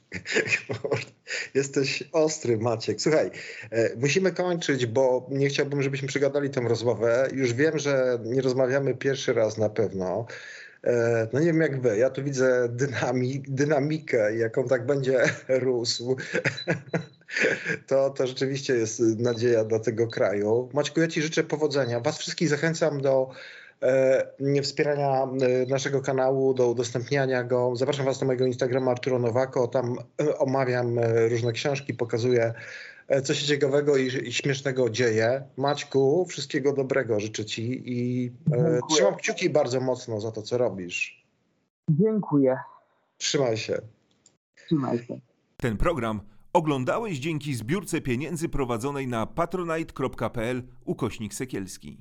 Jesteś 1.54 2.04
ostry, 2.12 2.58
Maciek. 2.58 3.00
Słuchaj, 3.00 3.30
e, 3.70 3.96
musimy 3.96 4.32
kończyć, 4.32 4.86
bo 4.86 5.26
nie 5.30 5.48
chciałbym, 5.48 5.82
żebyśmy 5.82 6.08
przegadali 6.08 6.50
tę 6.50 6.60
rozmowę. 6.60 7.28
Już 7.32 7.52
wiem, 7.54 7.78
że 7.78 8.18
nie 8.24 8.42
rozmawiamy 8.42 8.94
pierwszy 8.94 9.32
raz 9.32 9.58
na 9.58 9.68
pewno. 9.68 10.26
E, 10.84 11.28
No 11.32 11.40
nie 11.40 11.46
wiem 11.46 11.60
jak 11.60 11.80
wy, 11.80 11.98
ja 11.98 12.10
tu 12.10 12.24
widzę 12.24 12.68
dynami, 12.68 13.42
dynamikę, 13.48 14.36
jaką 14.36 14.68
tak 14.68 14.86
będzie 14.86 15.22
rósł. 15.48 16.16
To, 17.86 18.10
to 18.10 18.26
rzeczywiście 18.26 18.74
jest 18.74 19.00
nadzieja 19.00 19.64
dla 19.64 19.78
tego 19.78 20.06
kraju. 20.08 20.68
Maćku, 20.72 21.00
ja 21.00 21.08
ci 21.08 21.22
życzę 21.22 21.44
powodzenia. 21.44 22.00
Was 22.00 22.18
wszystkich 22.18 22.48
zachęcam 22.48 23.00
do 23.00 23.30
wspierania 24.62 25.22
e, 25.22 25.66
naszego 25.66 26.00
kanału, 26.00 26.54
do 26.54 26.70
udostępniania 26.70 27.44
go. 27.44 27.76
Zapraszam 27.76 28.06
Was 28.06 28.20
na 28.20 28.26
mojego 28.26 28.46
Instagrama 28.46 28.90
Arturo 28.90 29.18
Nowako. 29.18 29.68
Tam 29.68 29.96
e, 30.22 30.38
omawiam 30.38 30.98
e, 30.98 31.28
różne 31.28 31.52
książki, 31.52 31.94
pokazuję 31.94 32.54
e, 33.08 33.22
co 33.22 33.34
się 33.34 33.46
ciekawego 33.46 33.96
i, 33.96 34.06
i 34.06 34.32
śmiesznego 34.32 34.90
dzieje. 34.90 35.42
Maćku, 35.56 36.26
wszystkiego 36.26 36.72
dobrego 36.72 37.20
życzę 37.20 37.44
Ci 37.44 37.82
i 37.84 38.26
e, 38.26 38.30
Dziękuję. 38.50 38.80
trzymam 38.90 39.14
kciuki 39.16 39.50
bardzo 39.50 39.80
mocno 39.80 40.20
za 40.20 40.32
to, 40.32 40.42
co 40.42 40.58
robisz. 40.58 41.24
Dziękuję. 41.90 42.56
Trzymaj 43.18 43.56
się. 43.56 43.78
Trzymaj 44.66 44.98
się. 44.98 45.20
Ten 45.56 45.76
program 45.76 46.20
oglądałeś 46.52 47.18
dzięki 47.18 47.54
zbiórce 47.54 48.00
pieniędzy 48.00 48.48
prowadzonej 48.48 49.08
na 49.08 49.26
patronite.pl 49.26 50.62
ukośnik 50.84 51.34
sekielski. 51.34 52.00